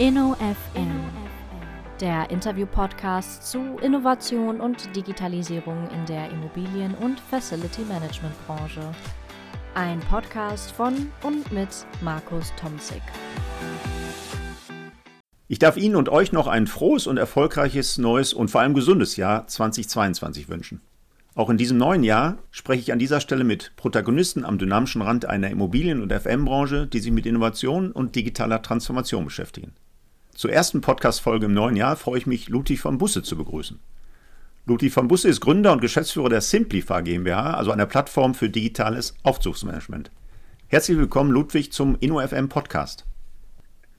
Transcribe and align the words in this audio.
InnoFM, 0.00 0.92
der 2.00 2.30
Interview-Podcast 2.30 3.50
zu 3.50 3.78
Innovation 3.82 4.60
und 4.60 4.94
Digitalisierung 4.94 5.88
in 5.90 6.06
der 6.06 6.30
Immobilien- 6.30 6.94
und 6.94 7.18
Facility-Management-Branche. 7.18 8.94
Ein 9.74 9.98
Podcast 9.98 10.70
von 10.70 11.10
und 11.24 11.50
mit 11.50 11.84
Markus 12.00 12.52
Tomzig. 12.54 13.02
Ich 15.48 15.58
darf 15.58 15.76
Ihnen 15.76 15.96
und 15.96 16.08
euch 16.08 16.30
noch 16.30 16.46
ein 16.46 16.68
frohes 16.68 17.08
und 17.08 17.16
erfolgreiches 17.16 17.98
neues 17.98 18.32
und 18.32 18.52
vor 18.52 18.60
allem 18.60 18.74
gesundes 18.74 19.16
Jahr 19.16 19.48
2022 19.48 20.48
wünschen. 20.48 20.80
Auch 21.34 21.50
in 21.50 21.56
diesem 21.56 21.76
neuen 21.76 22.04
Jahr 22.04 22.38
spreche 22.52 22.82
ich 22.82 22.92
an 22.92 23.00
dieser 23.00 23.20
Stelle 23.20 23.42
mit 23.42 23.72
Protagonisten 23.74 24.44
am 24.44 24.58
dynamischen 24.58 25.02
Rand 25.02 25.26
einer 25.26 25.50
Immobilien- 25.50 26.02
und 26.02 26.12
FM-Branche, 26.12 26.86
die 26.86 27.00
sich 27.00 27.10
mit 27.10 27.26
Innovation 27.26 27.90
und 27.90 28.14
digitaler 28.14 28.62
Transformation 28.62 29.24
beschäftigen. 29.24 29.72
Zur 30.38 30.52
ersten 30.52 30.80
Podcast-Folge 30.80 31.46
im 31.46 31.52
neuen 31.52 31.74
Jahr 31.74 31.96
freue 31.96 32.18
ich 32.18 32.26
mich, 32.28 32.48
Ludwig 32.48 32.78
von 32.78 32.96
Busse 32.96 33.24
zu 33.24 33.36
begrüßen. 33.36 33.80
Ludwig 34.66 34.92
von 34.92 35.08
Busse 35.08 35.28
ist 35.28 35.40
Gründer 35.40 35.72
und 35.72 35.80
Geschäftsführer 35.80 36.28
der 36.28 36.42
Simplify 36.42 37.02
GmbH, 37.02 37.54
also 37.54 37.72
einer 37.72 37.86
Plattform 37.86 38.36
für 38.36 38.48
digitales 38.48 39.16
Aufzugsmanagement. 39.24 40.12
Herzlich 40.68 40.96
willkommen, 40.96 41.32
Ludwig, 41.32 41.72
zum 41.72 41.96
InnoFM 41.98 42.48
Podcast. 42.48 43.04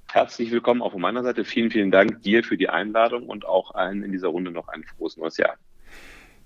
Herzlich 0.07 0.49
willkommen 0.51 0.81
auch 0.81 0.93
von 0.93 1.01
meiner 1.01 1.23
Seite. 1.23 1.43
Vielen, 1.43 1.71
vielen 1.71 1.91
Dank 1.91 2.21
dir 2.21 2.41
für 2.41 2.55
die 2.55 2.69
Einladung 2.69 3.27
und 3.27 3.45
auch 3.45 3.75
allen 3.75 4.01
in 4.01 4.13
dieser 4.13 4.29
Runde 4.29 4.51
noch 4.51 4.69
ein 4.69 4.85
frohes 4.85 5.17
neues 5.17 5.35
Jahr. 5.35 5.55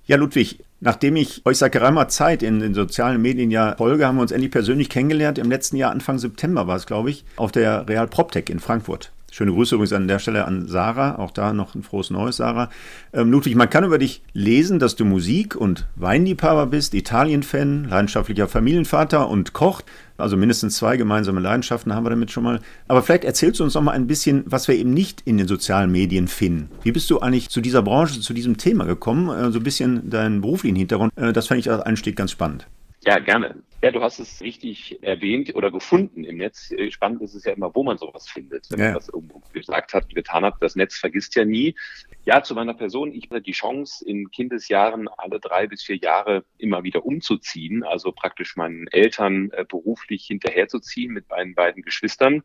Ja, 0.07 0.17
Ludwig, 0.17 0.63
nachdem 0.79 1.17
ich 1.17 1.45
euch 1.45 1.59
seit 1.59 1.71
geraumer 1.71 2.07
Zeit 2.07 2.41
in 2.41 2.61
den 2.61 2.73
sozialen 2.73 3.21
Medien 3.21 3.51
ja 3.51 3.75
folge, 3.75 4.07
haben 4.07 4.15
wir 4.15 4.23
uns 4.23 4.31
endlich 4.31 4.51
persönlich 4.51 4.89
kennengelernt. 4.89 5.37
Im 5.37 5.51
letzten 5.51 5.77
Jahr, 5.77 5.91
Anfang 5.91 6.17
September 6.17 6.65
war 6.65 6.77
es, 6.77 6.87
glaube 6.87 7.11
ich, 7.11 7.25
auf 7.35 7.51
der 7.51 7.87
Real 7.87 8.07
PropTech 8.07 8.49
in 8.49 8.59
Frankfurt. 8.59 9.11
Schöne 9.33 9.51
Grüße 9.51 9.73
übrigens 9.73 9.93
an 9.93 10.07
der 10.07 10.19
Stelle 10.19 10.45
an 10.45 10.67
Sarah, 10.67 11.17
auch 11.17 11.31
da 11.31 11.53
noch 11.53 11.73
ein 11.73 11.81
frohes 11.81 12.11
Neues, 12.11 12.37
Sarah. 12.37 12.69
Ähm, 13.13 13.31
Ludwig, 13.31 13.55
man 13.55 13.67
kann 13.67 13.83
über 13.83 13.97
dich 13.97 14.21
lesen, 14.33 14.77
dass 14.77 14.95
du 14.95 15.05
Musik- 15.05 15.55
und 15.55 15.87
Weinliebhaber 15.95 16.67
bist, 16.67 16.93
Italien-Fan, 16.93 17.85
leidenschaftlicher 17.85 18.47
Familienvater 18.47 19.27
und 19.27 19.53
Koch. 19.53 19.81
Also 20.17 20.37
mindestens 20.37 20.75
zwei 20.75 20.97
gemeinsame 20.97 21.39
Leidenschaften 21.39 21.95
haben 21.95 22.05
wir 22.05 22.11
damit 22.11 22.29
schon 22.29 22.43
mal. 22.43 22.59
Aber 22.87 23.01
vielleicht 23.01 23.23
erzählst 23.23 23.59
du 23.59 23.63
uns 23.63 23.73
noch 23.73 23.81
mal 23.81 23.93
ein 23.93 24.05
bisschen, 24.05 24.43
was 24.45 24.67
wir 24.67 24.75
eben 24.75 24.93
nicht 24.93 25.21
in 25.25 25.39
den 25.39 25.47
sozialen 25.47 25.91
Medien 25.91 26.27
finden. 26.27 26.69
Wie 26.83 26.91
bist 26.91 27.09
du 27.09 27.19
eigentlich 27.19 27.49
zu 27.49 27.59
dieser 27.59 27.81
Branche, 27.81 28.19
zu 28.19 28.35
diesem 28.35 28.57
Thema 28.57 28.85
gekommen? 28.85 29.29
Äh, 29.29 29.51
so 29.51 29.57
ein 29.57 29.63
bisschen 29.63 30.11
deinen 30.11 30.41
beruflichen 30.41 30.75
Hintergrund. 30.75 31.11
Äh, 31.15 31.33
das 31.33 31.47
fände 31.47 31.61
ich 31.61 31.71
als 31.71 31.81
Einstieg 31.81 32.15
ganz 32.15 32.29
spannend. 32.29 32.67
Ja, 33.03 33.17
gerne. 33.17 33.55
Ja, 33.83 33.91
du 33.91 34.01
hast 34.01 34.17
es 34.19 34.39
richtig 34.39 35.03
erwähnt 35.03 35.53
oder 35.55 35.69
gefunden 35.69 36.23
im 36.23 36.37
Netz. 36.37 36.71
Äh, 36.71 36.89
spannend 36.89 37.21
ist 37.21 37.33
es 37.33 37.43
ja 37.43 37.51
immer, 37.51 37.75
wo 37.75 37.83
man 37.83 37.97
sowas 37.97 38.29
findet. 38.29 38.71
Wenn 38.71 38.79
ja. 38.79 38.85
man 38.85 38.93
das 38.93 39.09
irgendwo 39.09 39.41
gesagt 39.51 39.93
hat, 39.93 40.07
getan 40.15 40.45
hat, 40.45 40.53
das 40.61 40.77
Netz 40.77 40.95
vergisst 40.95 41.35
ja 41.35 41.43
nie. 41.43 41.75
Ja, 42.23 42.41
zu 42.41 42.55
meiner 42.55 42.75
Person. 42.75 43.11
Ich 43.11 43.25
hatte 43.29 43.41
die 43.41 43.51
Chance, 43.51 44.07
in 44.07 44.31
Kindesjahren 44.31 45.09
alle 45.17 45.41
drei 45.41 45.67
bis 45.67 45.83
vier 45.83 45.97
Jahre 45.97 46.45
immer 46.57 46.83
wieder 46.83 47.05
umzuziehen, 47.05 47.83
also 47.83 48.13
praktisch 48.13 48.55
meinen 48.55 48.87
Eltern 48.87 49.51
äh, 49.51 49.65
beruflich 49.67 50.27
hinterherzuziehen 50.27 51.11
mit 51.11 51.27
meinen 51.27 51.53
beiden 51.53 51.83
Geschwistern. 51.83 52.41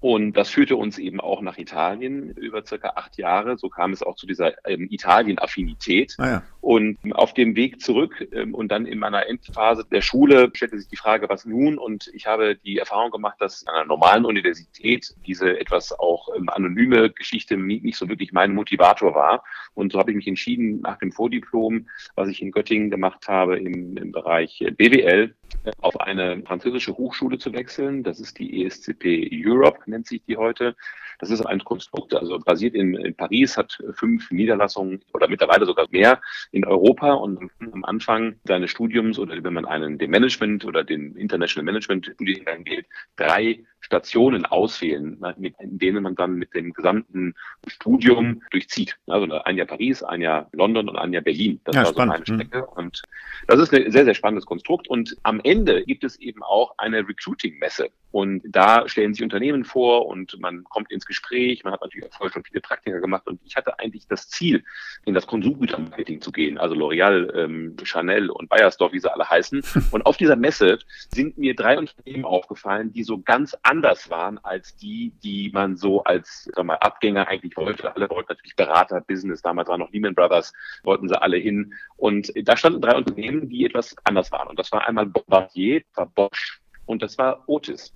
Und 0.00 0.34
das 0.34 0.50
führte 0.50 0.76
uns 0.76 0.98
eben 0.98 1.20
auch 1.20 1.40
nach 1.40 1.58
Italien 1.58 2.30
über 2.32 2.64
circa 2.64 2.92
acht 2.94 3.18
Jahre. 3.18 3.58
So 3.58 3.68
kam 3.68 3.92
es 3.92 4.02
auch 4.02 4.14
zu 4.14 4.26
dieser 4.26 4.52
ähm, 4.66 4.86
Italien-Affinität. 4.90 6.14
Ah 6.18 6.26
ja. 6.26 6.42
Und 6.60 6.98
auf 7.12 7.34
dem 7.34 7.56
Weg 7.56 7.80
zurück 7.80 8.28
ähm, 8.32 8.54
und 8.54 8.70
dann 8.70 8.86
in 8.86 8.98
meiner 8.98 9.26
Endphase 9.26 9.84
der 9.90 10.02
Schule 10.02 10.50
stellte 10.54 10.78
sich 10.78 10.88
die 10.88 10.96
Frage, 10.96 11.28
was 11.28 11.44
nun? 11.44 11.78
Und 11.78 12.10
ich 12.14 12.26
habe 12.26 12.56
die 12.56 12.78
Erfahrung 12.78 13.10
gemacht, 13.10 13.36
dass 13.40 13.66
an 13.66 13.74
einer 13.74 13.86
normalen 13.86 14.24
Universität 14.24 15.14
diese 15.26 15.58
etwas 15.58 15.98
auch 15.98 16.28
ähm, 16.36 16.48
anonyme 16.48 17.10
Geschichte 17.10 17.56
nicht 17.56 17.96
so 17.96 18.08
wirklich 18.08 18.32
mein 18.32 18.54
Motivator 18.54 19.14
war. 19.14 19.44
Und 19.74 19.92
so 19.92 19.98
habe 19.98 20.10
ich 20.10 20.16
mich 20.16 20.28
entschieden, 20.28 20.80
nach 20.80 20.98
dem 20.98 21.12
Vordiplom, 21.12 21.88
was 22.14 22.28
ich 22.28 22.42
in 22.42 22.52
Göttingen 22.52 22.90
gemacht 22.90 23.26
habe, 23.26 23.58
im, 23.58 23.96
im 23.96 24.12
Bereich 24.12 24.64
BWL, 24.76 25.34
auf 25.80 26.00
eine 26.00 26.42
französische 26.42 26.96
Hochschule 26.96 27.38
zu 27.38 27.52
wechseln. 27.52 28.02
Das 28.02 28.20
ist 28.20 28.38
die 28.38 28.64
ESCP 28.64 29.30
Europe, 29.32 29.80
nennt 29.86 30.06
sich 30.06 30.22
die 30.26 30.36
heute. 30.36 30.76
Das 31.18 31.30
ist 31.30 31.44
ein 31.44 31.64
Konstrukt, 31.64 32.14
also 32.14 32.38
basiert 32.38 32.74
in, 32.74 32.94
in 32.94 33.14
Paris, 33.14 33.56
hat 33.56 33.78
fünf 33.92 34.30
Niederlassungen 34.30 35.00
oder 35.12 35.28
mittlerweile 35.28 35.66
sogar 35.66 35.86
mehr 35.90 36.20
in 36.52 36.64
Europa 36.64 37.12
und 37.12 37.50
am 37.72 37.84
Anfang 37.84 38.36
seines 38.44 38.70
Studiums 38.70 39.18
oder 39.18 39.42
wenn 39.42 39.52
man 39.52 39.66
einen 39.66 39.98
den 39.98 40.10
Management 40.10 40.64
oder 40.64 40.84
den 40.84 41.16
International 41.16 41.64
Management 41.64 42.06
Studiengang 42.06 42.64
geht, 42.64 42.86
drei 43.16 43.64
Stationen 43.80 44.44
auswählen, 44.44 45.18
mit, 45.38 45.54
in 45.60 45.78
denen 45.78 46.02
man 46.02 46.14
dann 46.14 46.34
mit 46.34 46.54
dem 46.54 46.72
gesamten 46.72 47.34
Studium 47.66 48.42
durchzieht. 48.50 48.98
Also 49.06 49.32
ein 49.32 49.56
Jahr 49.56 49.66
Paris, 49.66 50.02
ein 50.02 50.20
Jahr 50.20 50.48
London 50.52 50.88
und 50.88 50.96
ein 50.96 51.12
Jahr 51.12 51.22
Berlin. 51.22 51.60
Das 51.64 51.76
ja, 51.76 51.84
war 51.84 51.92
spannend. 51.92 52.26
so 52.26 52.34
eine 52.34 52.42
Strecke. 52.42 52.66
Mhm. 52.66 52.76
Und 52.76 53.02
das 53.46 53.60
ist 53.60 53.72
ein 53.72 53.90
sehr, 53.90 54.04
sehr 54.04 54.14
spannendes 54.14 54.46
Konstrukt. 54.46 54.88
Und 54.88 55.16
am 55.22 55.40
Ende 55.42 55.84
gibt 55.84 56.04
es 56.04 56.18
eben 56.18 56.42
auch 56.42 56.74
eine 56.78 57.06
Recruiting-Messe. 57.08 57.88
Und 58.10 58.42
da 58.44 58.88
stellen 58.88 59.12
sich 59.12 59.22
Unternehmen 59.22 59.64
vor 59.64 60.06
und 60.06 60.38
man 60.40 60.64
kommt 60.64 60.90
ins 60.90 61.04
Gespräch. 61.04 61.64
Man 61.64 61.72
hat 61.72 61.82
natürlich 61.82 62.10
auch 62.10 62.16
vorher 62.16 62.32
schon 62.32 62.44
viele 62.44 62.60
Praktika 62.60 62.98
gemacht. 62.98 63.26
Und 63.26 63.40
ich 63.44 63.56
hatte 63.56 63.78
eigentlich 63.78 64.06
das 64.08 64.28
Ziel, 64.28 64.64
in 65.04 65.14
das 65.14 65.26
Konsumgütermarketing 65.26 66.20
zu 66.20 66.32
gehen. 66.32 66.58
Also 66.58 66.74
L'Oreal, 66.74 67.34
ähm, 67.36 67.76
Chanel 67.82 68.30
und 68.30 68.48
Bayersdorf, 68.48 68.92
wie 68.92 69.00
sie 69.00 69.12
alle 69.12 69.28
heißen. 69.28 69.62
Und 69.90 70.06
auf 70.06 70.16
dieser 70.16 70.36
Messe 70.36 70.78
sind 71.10 71.38
mir 71.38 71.54
drei 71.54 71.78
Unternehmen 71.78 72.24
aufgefallen, 72.24 72.92
die 72.92 73.02
so 73.02 73.20
ganz 73.20 73.56
anders 73.62 74.10
waren 74.10 74.38
als 74.38 74.76
die, 74.76 75.12
die 75.22 75.50
man 75.52 75.76
so 75.76 76.04
als 76.04 76.48
sag 76.54 76.64
mal, 76.64 76.76
Abgänger 76.76 77.28
eigentlich 77.28 77.56
wollte. 77.56 77.94
Alle 77.94 78.08
wollten 78.10 78.32
natürlich 78.32 78.56
Berater, 78.56 79.00
Business, 79.00 79.42
damals 79.42 79.68
waren 79.68 79.80
noch 79.80 79.90
Lehman 79.92 80.14
Brothers, 80.14 80.52
wollten 80.82 81.08
sie 81.08 81.20
alle 81.20 81.36
hin. 81.36 81.74
Und 81.96 82.32
da 82.36 82.56
standen 82.56 82.80
drei 82.80 82.96
Unternehmen, 82.96 83.48
die 83.48 83.64
etwas 83.64 83.96
anders 84.04 84.30
waren. 84.32 84.48
Und 84.48 84.58
das 84.58 84.72
war 84.72 84.86
einmal 84.86 85.06
Bombardier, 85.06 85.82
war 85.94 86.06
Bosch 86.06 86.60
und 86.86 87.02
das 87.02 87.18
war 87.18 87.44
Otis. 87.46 87.92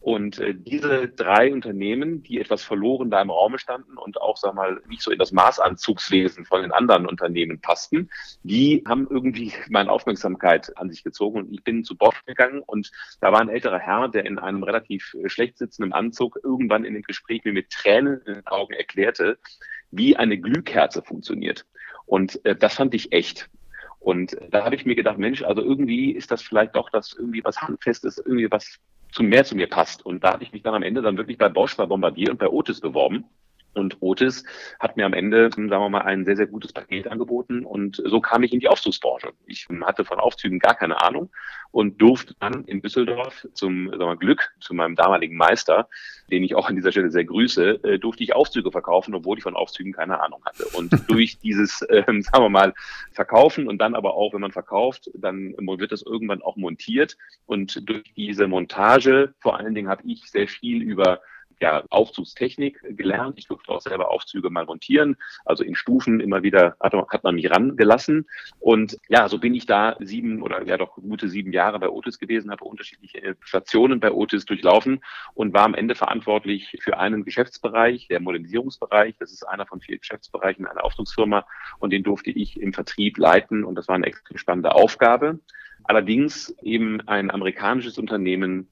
Und 0.00 0.38
äh, 0.38 0.54
diese 0.54 1.08
drei 1.08 1.52
Unternehmen, 1.52 2.22
die 2.22 2.40
etwas 2.40 2.62
verloren 2.62 3.10
da 3.10 3.20
im 3.20 3.30
Raum 3.30 3.58
standen 3.58 3.98
und 3.98 4.18
auch, 4.18 4.38
sag 4.38 4.54
mal, 4.54 4.80
nicht 4.88 5.02
so 5.02 5.10
in 5.10 5.18
das 5.18 5.30
Maßanzugswesen 5.30 6.46
von 6.46 6.62
den 6.62 6.72
anderen 6.72 7.06
Unternehmen 7.06 7.60
passten, 7.60 8.10
die 8.42 8.82
haben 8.88 9.06
irgendwie 9.10 9.52
meine 9.68 9.90
Aufmerksamkeit 9.90 10.74
an 10.78 10.90
sich 10.90 11.04
gezogen. 11.04 11.40
Und 11.40 11.52
ich 11.52 11.62
bin 11.64 11.84
zu 11.84 11.98
Bosch 11.98 12.24
gegangen 12.24 12.62
und 12.64 12.90
da 13.20 13.30
war 13.30 13.40
ein 13.40 13.50
älterer 13.50 13.78
Herr, 13.78 14.08
der 14.08 14.24
in 14.24 14.38
einem 14.38 14.62
relativ 14.62 15.14
äh, 15.14 15.28
schlecht 15.28 15.58
sitzenden 15.58 15.92
Anzug 15.92 16.38
irgendwann 16.42 16.84
in 16.84 16.94
dem 16.94 17.02
Gespräch 17.02 17.44
mir 17.44 17.52
mit 17.52 17.68
Tränen 17.68 18.22
in 18.22 18.34
den 18.34 18.46
Augen 18.46 18.72
erklärte, 18.72 19.38
wie 19.90 20.16
eine 20.16 20.38
Glühkerze 20.38 21.02
funktioniert. 21.02 21.66
Und 22.06 22.42
äh, 22.46 22.56
das 22.56 22.74
fand 22.76 22.94
ich 22.94 23.12
echt. 23.12 23.50
Und 23.98 24.34
da 24.48 24.64
habe 24.64 24.76
ich 24.76 24.86
mir 24.86 24.94
gedacht, 24.94 25.18
Mensch, 25.18 25.42
also 25.42 25.60
irgendwie 25.60 26.12
ist 26.12 26.30
das 26.30 26.40
vielleicht 26.40 26.74
doch 26.74 26.88
das 26.88 27.12
irgendwie 27.12 27.44
was 27.44 27.60
Handfestes, 27.60 28.16
irgendwie 28.16 28.50
was 28.50 28.78
zu 29.12 29.22
mehr 29.22 29.44
zu 29.44 29.56
mir 29.56 29.68
passt. 29.68 30.04
Und 30.04 30.24
da 30.24 30.32
habe 30.32 30.44
ich 30.44 30.52
mich 30.52 30.62
dann 30.62 30.74
am 30.74 30.82
Ende 30.82 31.02
dann 31.02 31.16
wirklich 31.16 31.38
bei 31.38 31.48
Bosch, 31.48 31.76
bei 31.76 31.86
Bombardier 31.86 32.30
und 32.30 32.38
bei 32.38 32.48
Otis 32.48 32.80
beworben. 32.80 33.24
Und 33.74 33.98
Otis 34.00 34.44
hat 34.78 34.96
mir 34.96 35.06
am 35.06 35.12
Ende, 35.12 35.50
sagen 35.50 35.68
wir 35.68 35.88
mal, 35.88 36.02
ein 36.02 36.24
sehr, 36.24 36.36
sehr 36.36 36.46
gutes 36.46 36.72
Paket 36.72 37.06
angeboten. 37.06 37.64
Und 37.64 38.02
so 38.04 38.20
kam 38.20 38.42
ich 38.42 38.52
in 38.52 38.60
die 38.60 38.68
Aufzugsbranche. 38.68 39.32
Ich 39.46 39.68
hatte 39.82 40.04
von 40.04 40.18
Aufzügen 40.18 40.58
gar 40.58 40.74
keine 40.74 41.00
Ahnung 41.02 41.30
und 41.70 42.00
durfte 42.02 42.34
dann 42.40 42.64
in 42.64 42.82
Düsseldorf 42.82 43.46
zum 43.54 43.88
sagen 43.90 44.00
wir, 44.00 44.16
Glück, 44.16 44.50
zu 44.60 44.74
meinem 44.74 44.96
damaligen 44.96 45.36
Meister, 45.36 45.88
den 46.30 46.42
ich 46.42 46.54
auch 46.54 46.68
an 46.68 46.74
dieser 46.74 46.90
Stelle 46.90 47.10
sehr 47.10 47.24
grüße, 47.24 47.84
äh, 47.84 47.98
durfte 47.98 48.24
ich 48.24 48.34
Aufzüge 48.34 48.72
verkaufen, 48.72 49.14
obwohl 49.14 49.38
ich 49.38 49.44
von 49.44 49.54
Aufzügen 49.54 49.92
keine 49.92 50.20
Ahnung 50.20 50.42
hatte. 50.44 50.64
Und 50.76 50.92
durch 51.08 51.38
dieses, 51.38 51.82
äh, 51.82 52.02
sagen 52.06 52.44
wir 52.44 52.48
mal, 52.48 52.74
Verkaufen 53.12 53.68
und 53.68 53.78
dann 53.78 53.94
aber 53.94 54.14
auch, 54.14 54.34
wenn 54.34 54.40
man 54.40 54.52
verkauft, 54.52 55.10
dann 55.14 55.54
wird 55.56 55.92
das 55.92 56.02
irgendwann 56.02 56.42
auch 56.42 56.56
montiert. 56.56 57.16
Und 57.46 57.88
durch 57.88 58.12
diese 58.16 58.48
Montage, 58.48 59.34
vor 59.38 59.58
allen 59.58 59.74
Dingen 59.74 59.88
habe 59.88 60.02
ich 60.06 60.30
sehr 60.30 60.48
viel 60.48 60.82
über 60.82 61.20
ja, 61.60 61.84
Aufzugstechnik 61.90 62.80
gelernt. 62.96 63.38
Ich 63.38 63.46
durfte 63.46 63.70
auch 63.70 63.80
selber 63.80 64.10
Aufzüge 64.10 64.50
mal 64.50 64.64
montieren. 64.64 65.16
Also 65.44 65.62
in 65.62 65.74
Stufen 65.74 66.20
immer 66.20 66.42
wieder 66.42 66.76
hat, 66.80 66.94
hat 66.94 67.24
man 67.24 67.34
mich 67.34 67.50
rangelassen. 67.50 68.26
Und 68.58 68.96
ja, 69.08 69.28
so 69.28 69.38
bin 69.38 69.54
ich 69.54 69.66
da 69.66 69.96
sieben 70.00 70.42
oder 70.42 70.62
ja 70.64 70.78
doch 70.78 70.96
gute 70.96 71.28
sieben 71.28 71.52
Jahre 71.52 71.78
bei 71.78 71.88
Otis 71.88 72.18
gewesen, 72.18 72.50
habe 72.50 72.64
unterschiedliche 72.64 73.36
Stationen 73.40 74.00
bei 74.00 74.10
Otis 74.10 74.46
durchlaufen 74.46 75.02
und 75.34 75.52
war 75.52 75.64
am 75.64 75.74
Ende 75.74 75.94
verantwortlich 75.94 76.76
für 76.80 76.98
einen 76.98 77.24
Geschäftsbereich, 77.24 78.08
der 78.08 78.20
Modernisierungsbereich. 78.20 79.16
Das 79.18 79.32
ist 79.32 79.44
einer 79.44 79.66
von 79.66 79.80
vier 79.80 79.98
Geschäftsbereichen 79.98 80.66
einer 80.66 80.84
Aufzugsfirma 80.84 81.46
und 81.78 81.92
den 81.92 82.02
durfte 82.02 82.30
ich 82.30 82.60
im 82.60 82.72
Vertrieb 82.72 83.18
leiten 83.18 83.64
und 83.64 83.74
das 83.74 83.88
war 83.88 83.96
eine 83.96 84.06
extrem 84.06 84.38
spannende 84.38 84.74
Aufgabe. 84.74 85.40
Allerdings 85.84 86.54
eben 86.62 87.00
ein 87.08 87.30
amerikanisches 87.30 87.98
Unternehmen 87.98 88.68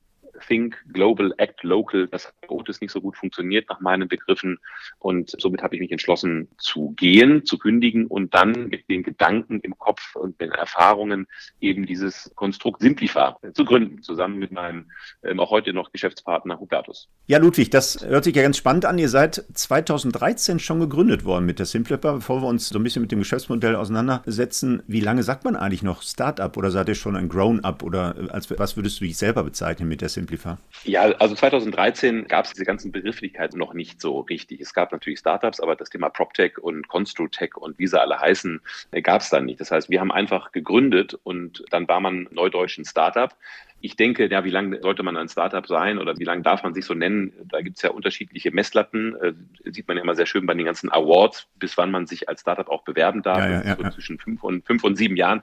Think 0.46 0.76
Global, 0.92 1.32
Act 1.38 1.62
Local. 1.62 2.08
Das 2.08 2.26
hat 2.26 2.34
Otis 2.48 2.80
nicht 2.80 2.90
so 2.90 3.00
gut 3.00 3.16
funktioniert 3.16 3.68
nach 3.68 3.80
meinen 3.80 4.08
Begriffen. 4.08 4.58
Und 4.98 5.34
somit 5.38 5.62
habe 5.62 5.74
ich 5.74 5.80
mich 5.80 5.92
entschlossen 5.92 6.48
zu 6.58 6.92
gehen, 6.96 7.44
zu 7.44 7.58
kündigen 7.58 8.06
und 8.06 8.34
dann 8.34 8.68
mit 8.68 8.88
den 8.88 9.02
Gedanken 9.02 9.60
im 9.60 9.78
Kopf 9.78 10.16
und 10.16 10.40
den 10.40 10.50
Erfahrungen 10.52 11.26
eben 11.60 11.86
dieses 11.86 12.30
Konstrukt 12.34 12.80
Simplify 12.80 13.32
zu 13.52 13.64
gründen, 13.64 14.02
zusammen 14.02 14.38
mit 14.38 14.52
meinem 14.52 14.90
ähm, 15.22 15.40
auch 15.40 15.50
heute 15.50 15.72
noch 15.72 15.92
Geschäftspartner 15.92 16.58
Hubertus. 16.58 17.08
Ja, 17.26 17.38
Ludwig, 17.38 17.70
das 17.70 18.04
hört 18.06 18.24
sich 18.24 18.34
ja 18.34 18.42
ganz 18.42 18.56
spannend 18.56 18.84
an. 18.84 18.98
Ihr 18.98 19.08
seid 19.08 19.44
2013 19.52 20.58
schon 20.58 20.80
gegründet 20.80 21.24
worden 21.24 21.46
mit 21.46 21.58
der 21.58 21.66
Simplify. 21.66 22.12
Bevor 22.12 22.42
wir 22.42 22.48
uns 22.48 22.68
so 22.68 22.78
ein 22.78 22.82
bisschen 22.82 23.02
mit 23.02 23.12
dem 23.12 23.18
Geschäftsmodell 23.18 23.76
auseinandersetzen, 23.76 24.82
wie 24.86 25.00
lange 25.00 25.22
sagt 25.22 25.44
man 25.44 25.56
eigentlich 25.56 25.82
noch 25.82 26.02
Startup 26.02 26.54
oder 26.56 26.70
seid 26.70 26.88
ihr 26.88 26.94
schon 26.94 27.16
ein 27.16 27.28
Grown-up 27.28 27.82
oder 27.82 28.14
als, 28.30 28.50
was 28.58 28.76
würdest 28.76 29.00
du 29.00 29.04
dich 29.04 29.16
selber 29.16 29.44
bezeichnen 29.44 29.88
mit 29.88 30.00
der 30.00 30.08
Simplify? 30.28 30.56
Ja, 30.84 31.02
also 31.18 31.34
2013 31.34 32.28
gab 32.28 32.44
es 32.44 32.52
diese 32.52 32.64
ganzen 32.64 32.92
Begrifflichkeiten 32.92 33.58
noch 33.58 33.74
nicht 33.74 34.00
so 34.00 34.20
richtig. 34.20 34.60
Es 34.60 34.74
gab 34.74 34.92
natürlich 34.92 35.18
Startups, 35.18 35.60
aber 35.60 35.74
das 35.74 35.90
Thema 35.90 36.10
PropTech 36.10 36.58
und 36.58 36.88
Construtech 36.88 37.56
und 37.56 37.78
wie 37.78 37.86
sie 37.86 38.00
alle 38.00 38.18
heißen, 38.18 38.60
äh, 38.92 39.02
gab 39.02 39.22
es 39.22 39.30
dann 39.30 39.46
nicht. 39.46 39.60
Das 39.60 39.70
heißt, 39.70 39.90
wir 39.90 40.00
haben 40.00 40.12
einfach 40.12 40.52
gegründet 40.52 41.18
und 41.24 41.64
dann 41.70 41.88
war 41.88 42.00
man 42.00 42.28
neudeutsch 42.30 42.78
ein 42.78 42.84
Startup. 42.84 43.34
Ich 43.80 43.96
denke, 43.96 44.28
ja, 44.28 44.44
wie 44.44 44.50
lange 44.50 44.80
sollte 44.82 45.02
man 45.02 45.16
ein 45.16 45.28
Startup 45.28 45.66
sein 45.66 45.98
oder 45.98 46.18
wie 46.18 46.24
lange 46.24 46.42
darf 46.42 46.62
man 46.62 46.74
sich 46.74 46.84
so 46.84 46.94
nennen? 46.94 47.32
Da 47.44 47.60
gibt 47.60 47.76
es 47.76 47.82
ja 47.82 47.90
unterschiedliche 47.90 48.50
Messlatten. 48.50 49.16
Äh, 49.16 49.32
sieht 49.70 49.88
man 49.88 49.96
ja 49.96 50.02
immer 50.02 50.14
sehr 50.14 50.26
schön 50.26 50.46
bei 50.46 50.54
den 50.54 50.66
ganzen 50.66 50.90
Awards, 50.90 51.46
bis 51.58 51.78
wann 51.78 51.90
man 51.90 52.06
sich 52.06 52.28
als 52.28 52.42
Startup 52.42 52.68
auch 52.68 52.82
bewerben 52.82 53.22
darf. 53.22 53.38
Ja, 53.38 53.50
ja, 53.50 53.62
ja, 53.64 53.76
so 53.76 53.88
zwischen 53.90 54.18
fünf 54.18 54.42
und, 54.42 54.66
fünf 54.66 54.84
und 54.84 54.96
sieben 54.96 55.16
Jahren. 55.16 55.42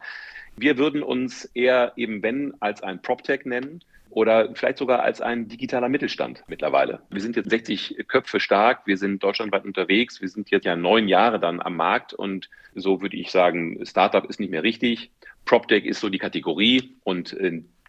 Wir 0.58 0.78
würden 0.78 1.04
uns 1.04 1.46
eher 1.54 1.94
eben, 1.98 2.24
wenn, 2.24 2.54
als 2.62 2.82
ein 2.82 3.02
PropTech 3.02 3.46
nennen 3.46 3.82
oder 4.10 4.54
vielleicht 4.56 4.78
sogar 4.78 5.02
als 5.02 5.22
ein 5.22 5.48
digitaler 5.48 5.90
Mittelstand 5.90 6.44
mittlerweile. 6.48 7.02
Wir 7.10 7.22
sind 7.22 7.36
jetzt 7.36 7.50
60 7.50 8.06
Köpfe 8.08 8.40
stark, 8.40 8.86
wir 8.86 8.98
sind 8.98 9.24
deutschlandweit 9.24 9.66
unterwegs, 9.66 10.22
wir 10.22 10.30
sind 10.30 10.52
jetzt 10.52 10.66
ja 10.66 10.76
neun 10.76 11.08
Jahre 11.08 11.40
dann 11.40 11.62
am 11.62 11.76
Markt 11.76 12.14
und 12.14 12.50
so 12.74 13.02
würde 13.02 13.18
ich 13.18 13.32
sagen, 13.32 13.80
Startup 13.86 14.24
ist 14.30 14.40
nicht 14.40 14.52
mehr 14.52 14.64
richtig. 14.64 15.12
PropTech 15.46 15.86
ist 15.86 16.00
so 16.00 16.10
die 16.10 16.18
Kategorie 16.18 16.96
und 17.04 17.36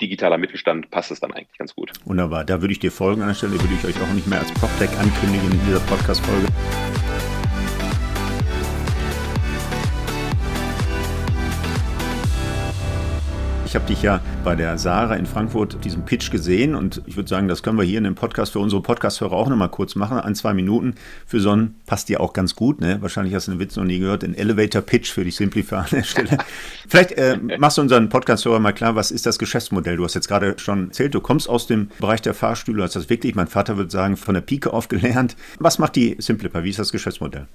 digitaler 0.01 0.37
Mittelstand 0.37 0.91
passt 0.91 1.11
es 1.11 1.21
dann 1.21 1.33
eigentlich 1.33 1.57
ganz 1.57 1.75
gut. 1.75 1.93
Wunderbar, 2.05 2.45
da 2.45 2.61
würde 2.61 2.73
ich 2.73 2.81
dir 2.81 2.93
folgen. 2.93 3.23
An 3.23 3.29
der 3.29 3.35
Stelle 3.35 3.53
würde 3.53 3.73
ich 3.73 3.85
euch 3.85 4.01
auch 4.03 4.13
nicht 4.13 4.27
mehr 4.27 4.41
als 4.41 4.53
PropTech 4.53 4.91
ankündigen 4.99 5.53
in 5.53 5.61
dieser 5.65 5.81
Podcast-Folge. 5.81 6.49
Habe 13.77 13.87
dich 13.87 14.01
ja 14.01 14.21
bei 14.43 14.57
der 14.57 14.79
Sarah 14.79 15.17
in 15.17 15.27
Frankfurt 15.27 15.85
diesen 15.85 16.07
Pitch 16.07 16.31
gesehen 16.31 16.75
und 16.75 17.03
ich 17.05 17.17
würde 17.17 17.29
sagen, 17.29 17.47
das 17.47 17.63
können 17.63 17.77
wir 17.77 17.85
hier 17.85 17.99
in 17.99 18.05
dem 18.05 18.15
Podcast 18.15 18.53
für 18.53 18.59
unsere 18.59 18.81
Podcast-Hörer 18.81 19.35
auch 19.35 19.51
nochmal 19.51 19.69
kurz 19.69 19.97
machen. 19.97 20.19
Ein, 20.19 20.35
zwei 20.35 20.55
Minuten 20.55 20.95
für 21.27 21.41
so 21.41 21.51
einen 21.51 21.75
passt 21.85 22.09
dir 22.09 22.23
auch 22.23 22.33
ganz 22.33 22.57
gut. 22.57 22.81
Ne? 22.81 22.97
Wahrscheinlich 23.03 23.35
hast 23.35 23.49
du 23.49 23.51
den 23.51 23.61
Witz 23.61 23.77
noch 23.77 23.85
nie 23.85 23.99
gehört. 23.99 24.25
Ein 24.25 24.35
Elevator-Pitch 24.35 25.13
für 25.13 25.25
dich 25.25 25.37
Simplify 25.37 25.75
an 25.75 25.87
der 25.93 26.05
Stelle. 26.05 26.39
Vielleicht 26.89 27.13
äh, 27.13 27.37
machst 27.59 27.77
du 27.77 27.83
unseren 27.83 28.09
Podcast-Hörer 28.09 28.61
mal 28.61 28.73
klar, 28.73 28.95
was 28.95 29.11
ist 29.11 29.27
das 29.27 29.39
Geschäftsmodell? 29.39 29.99
Du 29.99 30.05
hast 30.05 30.15
jetzt 30.15 30.29
gerade 30.29 30.59
schon 30.59 30.87
erzählt, 30.87 31.15
du 31.15 31.21
kommst 31.21 31.47
aus 31.47 31.67
dem 31.67 31.91
Bereich 32.01 32.23
der 32.23 32.33
Fahrstühle, 32.33 32.83
hast 32.83 32.97
das 32.97 33.11
wirklich, 33.11 33.35
mein 33.35 33.47
Vater 33.47 33.77
würde 33.77 33.91
sagen, 33.91 34.17
von 34.17 34.33
der 34.33 34.41
Pike 34.41 34.73
auf 34.73 34.89
gelernt. 34.89 35.37
Was 35.59 35.79
macht 35.79 35.97
die 35.97 36.17
Simplify? 36.19 36.65
Wie 36.65 36.71
ist 36.71 36.79
das 36.79 36.93
Geschäftsmodell? 36.93 37.47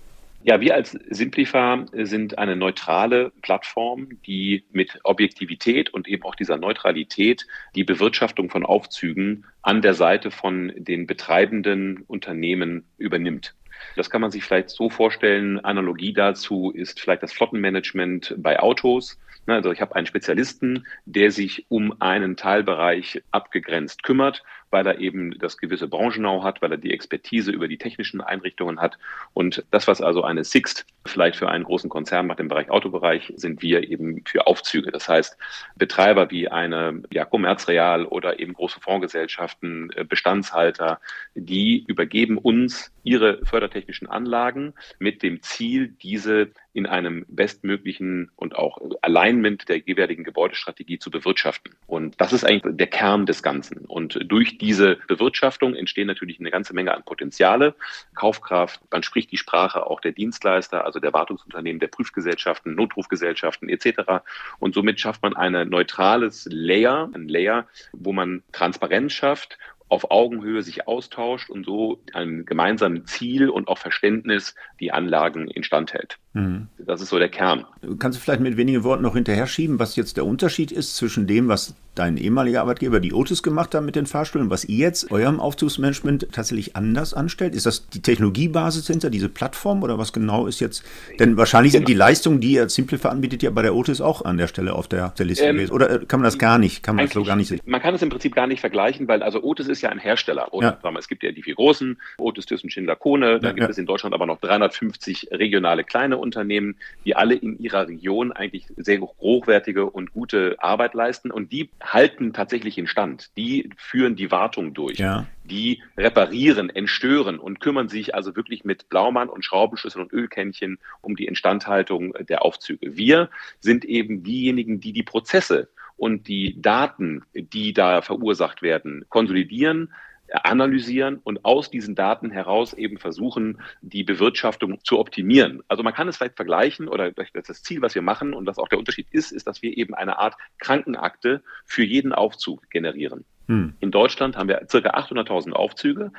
Ja, 0.44 0.60
wir 0.60 0.74
als 0.74 0.98
Simplify 1.10 1.86
sind 1.94 2.40
eine 2.40 2.56
neutrale 2.56 3.32
Plattform, 3.44 4.10
die 4.26 4.66
mit 4.72 5.00
Objektivität 5.04 5.94
und 5.94 6.08
eben 6.08 6.24
auch 6.24 6.34
dieser 6.34 6.58
Neutralität 6.58 7.46
die 7.76 7.84
Bewirtschaftung 7.84 8.50
von 8.50 8.66
Aufzügen 8.66 9.46
an 9.62 9.84
der 9.84 9.94
Seite 9.94 10.32
von 10.32 10.72
den 10.76 11.06
betreibenden 11.06 12.04
Unternehmen 12.08 12.86
übernimmt. 12.98 13.54
Das 13.96 14.10
kann 14.10 14.22
man 14.22 14.32
sich 14.32 14.44
vielleicht 14.44 14.72
so 14.72 14.90
vorstellen. 14.90 15.60
Analogie 15.60 16.14
dazu 16.14 16.72
ist 16.72 17.00
vielleicht 17.00 17.24
das 17.24 17.34
Flottenmanagement 17.34 18.36
bei 18.38 18.60
Autos. 18.60 19.20
Also 19.46 19.72
ich 19.72 19.82
habe 19.82 19.96
einen 19.96 20.06
Spezialisten, 20.08 20.86
der 21.06 21.32
sich 21.32 21.66
um 21.70 22.00
einen 22.00 22.36
Teilbereich 22.36 23.22
abgegrenzt 23.32 24.04
kümmert 24.04 24.44
weil 24.72 24.88
er 24.88 25.00
eben 25.00 25.38
das 25.40 25.58
gewisse 25.58 25.88
Branchen-Know 25.88 26.44
hat, 26.44 26.62
weil 26.62 26.72
er 26.72 26.78
die 26.78 26.92
Expertise 26.92 27.52
über 27.52 27.68
die 27.68 27.78
technischen 27.78 28.22
Einrichtungen 28.22 28.80
hat. 28.80 28.98
Und 29.34 29.64
das, 29.72 29.88
was 29.88 30.02
also 30.02 30.24
eine 30.24 30.44
Sixt 30.44 30.86
vielleicht 31.06 31.36
für 31.36 31.50
einen 31.50 31.64
großen 31.64 31.90
Konzern 31.90 32.28
macht 32.28 32.40
im 32.40 32.48
Bereich 32.48 32.70
Autobereich, 32.70 33.34
sind 33.36 33.62
wir 33.62 33.90
eben 33.90 34.24
für 34.26 34.48
Aufzüge. 34.48 34.92
Das 34.92 35.10
heißt, 35.10 35.38
Betreiber 35.76 36.32
wie 36.32 36.48
eine 36.48 37.04
ja, 37.12 37.26
Commerzreal 37.26 38.06
oder 38.06 38.40
eben 38.40 38.54
große 38.54 38.80
Fondsgesellschaften, 38.80 39.92
äh, 39.96 40.04
Bestandshalter, 40.04 41.00
die 41.36 41.84
übergeben 41.88 42.38
uns 42.38 42.92
ihre 43.04 43.44
fördertechnischen 43.46 44.08
Anlagen 44.08 44.74
mit 45.00 45.24
dem 45.24 45.42
Ziel, 45.42 45.88
diese 46.02 46.52
in 46.74 46.86
einem 46.86 47.26
bestmöglichen 47.28 48.32
und 48.36 48.56
auch 48.56 48.80
Alignment 49.02 49.68
der 49.68 49.80
jeweiligen 49.80 50.24
Gebäudestrategie 50.24 51.00
zu 51.00 51.12
bewirtschaften. 51.12 51.74
Und 51.88 52.20
das 52.22 52.32
ist 52.32 52.46
eigentlich 52.46 52.78
der 52.78 52.88
Kern 52.88 53.26
des 53.26 53.44
Ganzen. 53.44 53.80
Und 53.86 54.20
durch 54.26 54.58
diese 54.62 54.98
Bewirtschaftung 55.08 55.76
entstehen 55.76 56.08
natürlich 56.08 56.40
eine 56.40 56.52
ganze 56.52 56.74
Menge 56.74 56.94
an 56.94 57.04
Potenziale. 57.04 57.76
Kaufkraft, 58.16 58.80
man 58.92 59.04
spricht 59.04 59.32
die 59.32 59.38
Sprache 59.38 59.86
auch 59.86 60.00
der 60.00 60.12
Dienstleister, 60.12 60.86
also 60.86 61.00
der 61.00 61.14
Wartungsunternehmen, 61.14 61.80
der 61.80 61.88
Prüfgesellschaften, 61.88 62.76
Notrufgesellschaften 62.76 63.68
etc. 63.68 64.24
Und 64.60 64.76
somit 64.76 65.00
schafft 65.00 65.24
man 65.24 65.36
ein 65.36 65.68
neutrales 65.70 66.48
Layer, 66.50 67.10
ein 67.14 67.28
Layer, 67.28 67.68
wo 67.92 68.14
man 68.14 68.44
Transparenz 68.52 69.14
schafft 69.14 69.58
auf 69.92 70.10
Augenhöhe 70.10 70.64
sich 70.64 70.88
austauscht 70.88 71.50
und 71.50 71.66
so 71.66 72.02
einem 72.14 72.46
gemeinsamen 72.46 73.06
Ziel 73.08 73.50
und 73.50 73.68
auch 73.68 73.78
Verständnis 73.78 74.56
die 74.80 74.94
Anlagen 74.94 75.50
instand 75.50 75.94
hält. 75.94 76.18
Mhm. 76.34 76.68
Das 76.78 77.02
ist 77.02 77.10
so 77.10 77.20
der 77.20 77.30
Kern. 77.30 77.66
Kannst 78.00 78.18
du 78.18 78.24
vielleicht 78.24 78.42
mit 78.42 78.56
wenigen 78.56 78.84
Worten 78.84 79.04
noch 79.04 79.16
hinterher 79.16 79.48
schieben, 79.48 79.80
was 79.80 79.96
jetzt 79.96 80.18
der 80.18 80.26
Unterschied 80.26 80.72
ist 80.72 80.96
zwischen 80.96 81.28
dem, 81.28 81.48
was 81.48 81.76
dein 81.96 82.16
ehemaliger 82.16 82.62
Arbeitgeber, 82.62 83.02
die 83.02 83.14
Otis, 83.14 83.44
gemacht 83.44 83.76
hat 83.76 83.84
mit 83.84 83.96
den 83.98 84.06
Fahrstühlen, 84.06 84.50
was 84.50 84.64
ihr 84.64 84.78
jetzt 84.78 85.12
eurem 85.12 85.42
Aufzugsmanagement 85.42 86.28
tatsächlich 86.32 86.76
anders 86.76 87.14
anstellt? 87.14 87.54
Ist 87.54 87.66
das 87.66 87.90
die 87.90 88.02
Technologiebasis 88.02 88.88
hinter 88.88 89.10
diese 89.10 89.28
Plattform 89.28 89.84
oder 89.84 89.98
was 89.98 90.14
genau 90.14 90.48
ist 90.48 90.62
jetzt? 90.62 90.86
Denn 91.20 91.36
wahrscheinlich 91.36 91.74
sind 91.74 91.88
die 91.90 91.94
Leistungen, 91.94 92.40
die 92.40 92.54
ihr 92.54 92.70
Simplify 92.70 93.10
anbietet, 93.10 93.44
ja 93.44 93.50
bei 93.50 93.62
der 93.62 93.76
Otis 93.76 94.00
auch 94.00 94.24
an 94.24 94.38
der 94.38 94.48
Stelle 94.48 94.74
auf 94.74 94.88
der, 94.88 95.10
der 95.10 95.26
Liste 95.26 95.46
ähm, 95.46 95.56
gewesen. 95.56 95.74
Oder 95.74 95.90
äh, 95.90 96.06
kann 96.06 96.22
man 96.22 96.26
das 96.26 96.38
gar 96.38 96.58
nicht? 96.58 96.82
Kann 96.82 96.96
man 96.96 97.06
das 97.06 97.14
so 97.14 97.24
gar 97.24 97.36
nicht 97.36 97.50
sehen? 97.50 97.60
Man 97.66 97.82
kann 97.82 97.94
es 97.94 98.02
im 98.02 98.10
Prinzip 98.10 98.36
gar 98.36 98.48
nicht 98.48 98.62
vergleichen, 98.62 99.08
weil 99.10 99.22
also 99.22 99.44
Otis 99.44 99.68
ist 99.68 99.82
ja 99.82 99.90
ein 99.90 100.00
Hersteller. 100.00 100.54
Otis, 100.54 100.72
ja. 100.82 100.92
Es 100.98 101.10
gibt 101.10 101.24
ja 101.24 101.32
die 101.32 101.44
vier 101.44 101.56
großen, 101.56 102.00
Otis, 102.18 102.46
Thyssen, 102.46 102.70
Schindler, 102.70 102.96
Kone. 102.96 103.40
Dann 103.40 103.44
ja, 103.44 103.50
gibt 103.50 103.64
ja. 103.64 103.70
es 103.70 103.78
in 103.78 103.86
Deutschland 103.86 104.16
aber 104.16 104.26
noch 104.26 104.40
350 104.40 105.30
regionale 105.32 105.84
kleine 105.84 106.21
Unternehmen, 106.22 106.76
die 107.06 107.16
alle 107.16 107.36
in 107.36 107.60
ihrer 107.60 107.88
Region 107.88 108.32
eigentlich 108.32 108.68
sehr 108.78 109.02
hochwertige 109.02 109.86
und 109.86 110.14
gute 110.14 110.56
Arbeit 110.60 110.94
leisten 110.94 111.32
und 111.32 111.52
die 111.52 111.70
halten 111.82 112.34
tatsächlich 112.34 112.78
in 112.78 112.88
Stand. 112.88 113.36
Die 113.36 113.70
führen 113.78 114.16
die 114.16 114.32
Wartung 114.32 114.74
durch. 114.74 115.00
Ja. 115.00 115.28
Die 115.44 115.82
reparieren, 115.98 116.70
entstören 116.70 117.40
und 117.40 117.60
kümmern 117.60 117.90
sich 117.90 118.16
also 118.16 118.36
wirklich 118.36 118.64
mit 118.64 118.88
Blaumann 118.90 119.30
und 119.30 119.44
Schraubenschlüssel 119.44 120.02
und 120.02 120.14
Ölkännchen 120.14 120.78
um 121.02 121.16
die 121.16 121.26
Instandhaltung 121.26 122.14
der 122.30 122.46
Aufzüge. 122.46 122.96
Wir 122.96 123.30
sind 123.60 123.84
eben 123.84 124.24
diejenigen, 124.24 124.80
die 124.80 124.94
die 124.94 125.04
Prozesse 125.04 125.68
und 125.98 126.28
die 126.28 126.60
Daten, 126.62 127.24
die 127.34 127.74
da 127.74 128.02
verursacht 128.02 128.62
werden, 128.62 129.06
konsolidieren, 129.10 129.94
analysieren 130.32 131.20
und 131.24 131.46
aus 131.46 131.70
diesen 131.70 131.96
Daten 131.96 132.32
heraus 132.32 132.74
eben 132.74 132.98
versuchen, 132.98 133.62
die 133.82 134.04
Bewirtschaftung 134.04 134.84
zu 134.84 135.00
optimieren. 135.00 135.62
Also 135.68 135.84
man 135.84 135.94
kann 135.94 136.08
es 136.08 136.18
vielleicht 136.18 136.36
vergleichen 136.36 136.88
oder 136.88 137.12
das 137.12 137.64
Ziel, 137.64 137.82
was 137.82 137.96
wir 137.96 138.02
machen 138.02 138.34
und 138.34 138.46
was 138.48 138.58
auch 138.58 138.68
der 138.68 138.80
Unterschied 138.80 139.08
ist, 139.12 139.32
ist, 139.32 139.48
dass 139.48 139.62
wir 139.62 139.78
eben 139.78 139.94
eine 139.94 140.20
Art 140.20 140.36
Krankenakte 140.60 141.44
für 141.66 141.84
jeden 141.84 142.14
Aufzug 142.14 142.70
generieren. 142.70 143.26
Hm. 143.48 143.74
In 143.80 143.92
Deutschland 143.92 144.38
haben 144.38 144.48
wir 144.48 144.60
ca. 144.60 144.78
800.000 144.78 145.52
Aufzüge. 145.52 146.12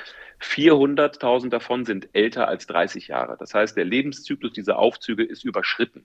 400.000 0.43 1.51
davon 1.51 1.85
sind 1.85 2.09
älter 2.13 2.49
als 2.49 2.67
30 2.67 3.09
Jahre. 3.09 3.37
Das 3.39 3.55
heißt, 3.55 3.77
der 3.77 3.85
Lebenszyklus 3.85 4.53
dieser 4.53 4.79
Aufzüge 4.79 5.25
ist 5.25 5.45
überschritten. 5.45 6.05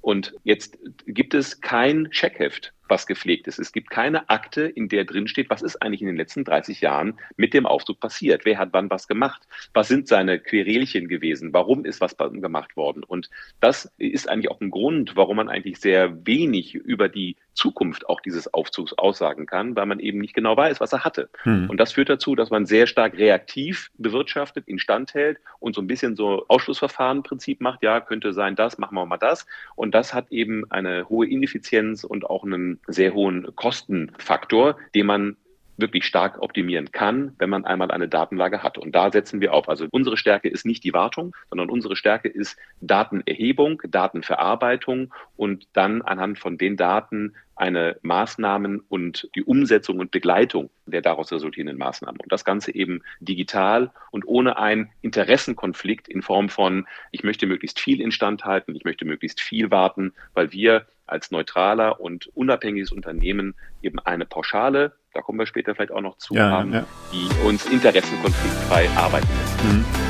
Und 0.00 0.34
jetzt 0.44 0.78
gibt 1.06 1.34
es 1.34 1.60
kein 1.60 2.10
Checkheft 2.10 2.74
was 2.88 3.06
gepflegt 3.06 3.46
ist. 3.46 3.58
Es 3.58 3.72
gibt 3.72 3.90
keine 3.90 4.28
Akte, 4.28 4.62
in 4.62 4.88
der 4.88 5.04
drin 5.04 5.28
steht, 5.28 5.50
was 5.50 5.62
ist 5.62 5.82
eigentlich 5.82 6.00
in 6.00 6.06
den 6.06 6.16
letzten 6.16 6.44
30 6.44 6.80
Jahren 6.80 7.18
mit 7.36 7.54
dem 7.54 7.66
Aufzug 7.66 8.00
passiert? 8.00 8.44
Wer 8.44 8.58
hat 8.58 8.70
wann 8.72 8.90
was 8.90 9.08
gemacht? 9.08 9.42
Was 9.74 9.88
sind 9.88 10.08
seine 10.08 10.38
Querelchen 10.38 11.08
gewesen? 11.08 11.52
Warum 11.52 11.84
ist 11.84 12.00
was 12.00 12.16
gemacht 12.16 12.76
worden? 12.76 13.02
Und 13.02 13.30
das 13.60 13.92
ist 13.98 14.28
eigentlich 14.28 14.50
auch 14.50 14.60
ein 14.60 14.70
Grund, 14.70 15.16
warum 15.16 15.36
man 15.36 15.48
eigentlich 15.48 15.78
sehr 15.78 16.26
wenig 16.26 16.74
über 16.74 17.08
die 17.08 17.36
Zukunft 17.56 18.08
auch 18.08 18.20
dieses 18.20 18.52
Aufzugs 18.52 18.92
aussagen 18.92 19.46
kann, 19.46 19.74
weil 19.76 19.86
man 19.86 19.98
eben 19.98 20.18
nicht 20.18 20.34
genau 20.34 20.56
weiß, 20.56 20.80
was 20.80 20.92
er 20.92 21.04
hatte. 21.04 21.30
Hm. 21.42 21.68
Und 21.70 21.78
das 21.78 21.92
führt 21.92 22.08
dazu, 22.08 22.34
dass 22.34 22.50
man 22.50 22.66
sehr 22.66 22.86
stark 22.86 23.16
reaktiv 23.16 23.90
bewirtschaftet, 23.98 24.68
instand 24.68 25.14
hält 25.14 25.38
und 25.58 25.74
so 25.74 25.80
ein 25.80 25.86
bisschen 25.86 26.16
so 26.16 26.44
Ausschlussverfahren-Prinzip 26.48 27.60
macht. 27.60 27.82
Ja, 27.82 28.00
könnte 28.00 28.32
sein 28.32 28.56
das, 28.56 28.78
machen 28.78 28.94
wir 28.94 29.06
mal 29.06 29.16
das. 29.16 29.46
Und 29.74 29.94
das 29.94 30.14
hat 30.14 30.30
eben 30.30 30.70
eine 30.70 31.08
hohe 31.08 31.26
Ineffizienz 31.26 32.04
und 32.04 32.26
auch 32.26 32.44
einen 32.44 32.75
sehr 32.86 33.14
hohen 33.14 33.54
Kostenfaktor, 33.54 34.76
den 34.94 35.06
man 35.06 35.36
wirklich 35.76 36.04
stark 36.04 36.40
optimieren 36.40 36.90
kann, 36.92 37.34
wenn 37.38 37.50
man 37.50 37.64
einmal 37.64 37.90
eine 37.90 38.08
Datenlage 38.08 38.62
hat. 38.62 38.78
Und 38.78 38.94
da 38.94 39.12
setzen 39.12 39.40
wir 39.40 39.52
auf. 39.52 39.68
Also 39.68 39.86
unsere 39.90 40.16
Stärke 40.16 40.48
ist 40.48 40.64
nicht 40.64 40.84
die 40.84 40.94
Wartung, 40.94 41.34
sondern 41.50 41.70
unsere 41.70 41.96
Stärke 41.96 42.28
ist 42.28 42.56
Datenerhebung, 42.80 43.82
Datenverarbeitung 43.86 45.12
und 45.36 45.66
dann 45.74 46.02
anhand 46.02 46.38
von 46.38 46.58
den 46.58 46.76
Daten 46.76 47.34
eine 47.56 47.96
Maßnahmen 48.02 48.80
und 48.88 49.28
die 49.34 49.42
Umsetzung 49.42 49.98
und 49.98 50.10
Begleitung 50.10 50.70
der 50.84 51.02
daraus 51.02 51.32
resultierenden 51.32 51.78
Maßnahmen. 51.78 52.20
Und 52.20 52.30
das 52.30 52.44
Ganze 52.44 52.74
eben 52.74 53.02
digital 53.20 53.90
und 54.10 54.26
ohne 54.26 54.58
einen 54.58 54.90
Interessenkonflikt 55.00 56.06
in 56.06 56.22
Form 56.22 56.48
von, 56.48 56.86
ich 57.10 57.24
möchte 57.24 57.46
möglichst 57.46 57.80
viel 57.80 58.00
instand 58.00 58.44
halten, 58.44 58.76
ich 58.76 58.84
möchte 58.84 59.04
möglichst 59.04 59.40
viel 59.40 59.70
warten, 59.70 60.12
weil 60.34 60.52
wir 60.52 60.86
als 61.06 61.30
neutraler 61.30 62.00
und 62.00 62.26
unabhängiges 62.34 62.92
Unternehmen 62.92 63.54
eben 63.82 63.98
eine 64.00 64.26
Pauschale, 64.26 64.92
da 65.14 65.22
kommen 65.22 65.38
wir 65.38 65.46
später 65.46 65.74
vielleicht 65.74 65.92
auch 65.92 66.02
noch 66.02 66.18
zu, 66.18 66.34
ja, 66.34 66.50
haben, 66.50 66.74
ja. 66.74 66.84
die 67.12 67.46
uns 67.46 67.64
interessenkonfliktfrei 67.66 68.88
arbeiten 68.96 69.28
lässt. 69.28 69.64
Mhm. 69.64 70.05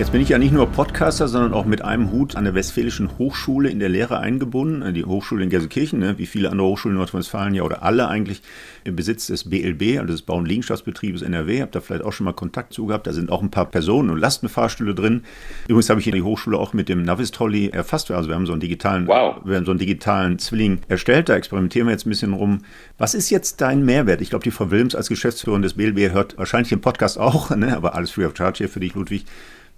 Jetzt 0.00 0.12
bin 0.12 0.22
ich 0.22 0.30
ja 0.30 0.38
nicht 0.38 0.52
nur 0.52 0.66
Podcaster, 0.66 1.28
sondern 1.28 1.52
auch 1.52 1.66
mit 1.66 1.82
einem 1.82 2.10
Hut 2.10 2.34
an 2.34 2.44
der 2.44 2.54
Westfälischen 2.54 3.18
Hochschule 3.18 3.68
in 3.68 3.80
der 3.80 3.90
Lehre 3.90 4.18
eingebunden. 4.18 4.94
Die 4.94 5.04
Hochschule 5.04 5.44
in 5.44 5.50
Gelsenkirchen, 5.50 5.98
ne, 5.98 6.16
wie 6.16 6.24
viele 6.24 6.50
andere 6.50 6.68
Hochschulen 6.68 6.96
in 6.96 7.00
Nordrhein-Westfalen 7.00 7.52
ja 7.52 7.64
oder 7.64 7.82
alle 7.82 8.08
eigentlich 8.08 8.40
im 8.84 8.96
Besitz 8.96 9.26
des 9.26 9.50
BLB, 9.50 9.98
also 9.98 10.06
des 10.06 10.22
Bau- 10.22 10.38
und 10.38 10.48
Liegenschaftsbetriebes 10.48 11.20
NRW. 11.20 11.60
Habt 11.60 11.74
da 11.74 11.82
vielleicht 11.82 12.02
auch 12.02 12.14
schon 12.14 12.24
mal 12.24 12.32
Kontakt 12.32 12.72
zu 12.72 12.86
gehabt. 12.86 13.08
Da 13.08 13.12
sind 13.12 13.30
auch 13.30 13.42
ein 13.42 13.50
paar 13.50 13.66
Personen- 13.66 14.08
und 14.08 14.18
Lastenfahrstühle 14.18 14.94
drin. 14.94 15.24
Übrigens 15.68 15.90
habe 15.90 16.00
ich 16.00 16.04
hier 16.04 16.14
die 16.14 16.22
Hochschule 16.22 16.56
auch 16.56 16.72
mit 16.72 16.88
dem 16.88 17.02
Navis-Trolley 17.02 17.68
erfasst. 17.68 18.10
Also 18.10 18.30
wir 18.30 18.36
haben 18.36 18.46
so 18.46 18.52
einen 18.52 18.62
digitalen, 18.62 19.06
wow. 19.06 19.36
wir 19.44 19.58
haben 19.58 19.66
so 19.66 19.72
einen 19.72 19.80
digitalen 19.80 20.38
Zwilling 20.38 20.78
erstellt. 20.88 21.28
Da 21.28 21.36
experimentieren 21.36 21.86
wir 21.86 21.92
jetzt 21.92 22.06
ein 22.06 22.10
bisschen 22.10 22.32
rum. 22.32 22.60
Was 22.96 23.12
ist 23.12 23.28
jetzt 23.28 23.60
dein 23.60 23.84
Mehrwert? 23.84 24.22
Ich 24.22 24.30
glaube, 24.30 24.44
die 24.44 24.50
Frau 24.50 24.70
Wilms 24.70 24.94
als 24.94 25.10
Geschäftsführerin 25.10 25.60
des 25.60 25.74
BLB 25.74 26.14
hört 26.14 26.38
wahrscheinlich 26.38 26.70
den 26.70 26.80
Podcast 26.80 27.18
auch, 27.18 27.50
ne? 27.54 27.76
aber 27.76 27.94
alles 27.94 28.12
free 28.12 28.24
of 28.24 28.34
charge 28.34 28.56
hier 28.56 28.70
für 28.70 28.80
dich, 28.80 28.94
Ludwig. 28.94 29.26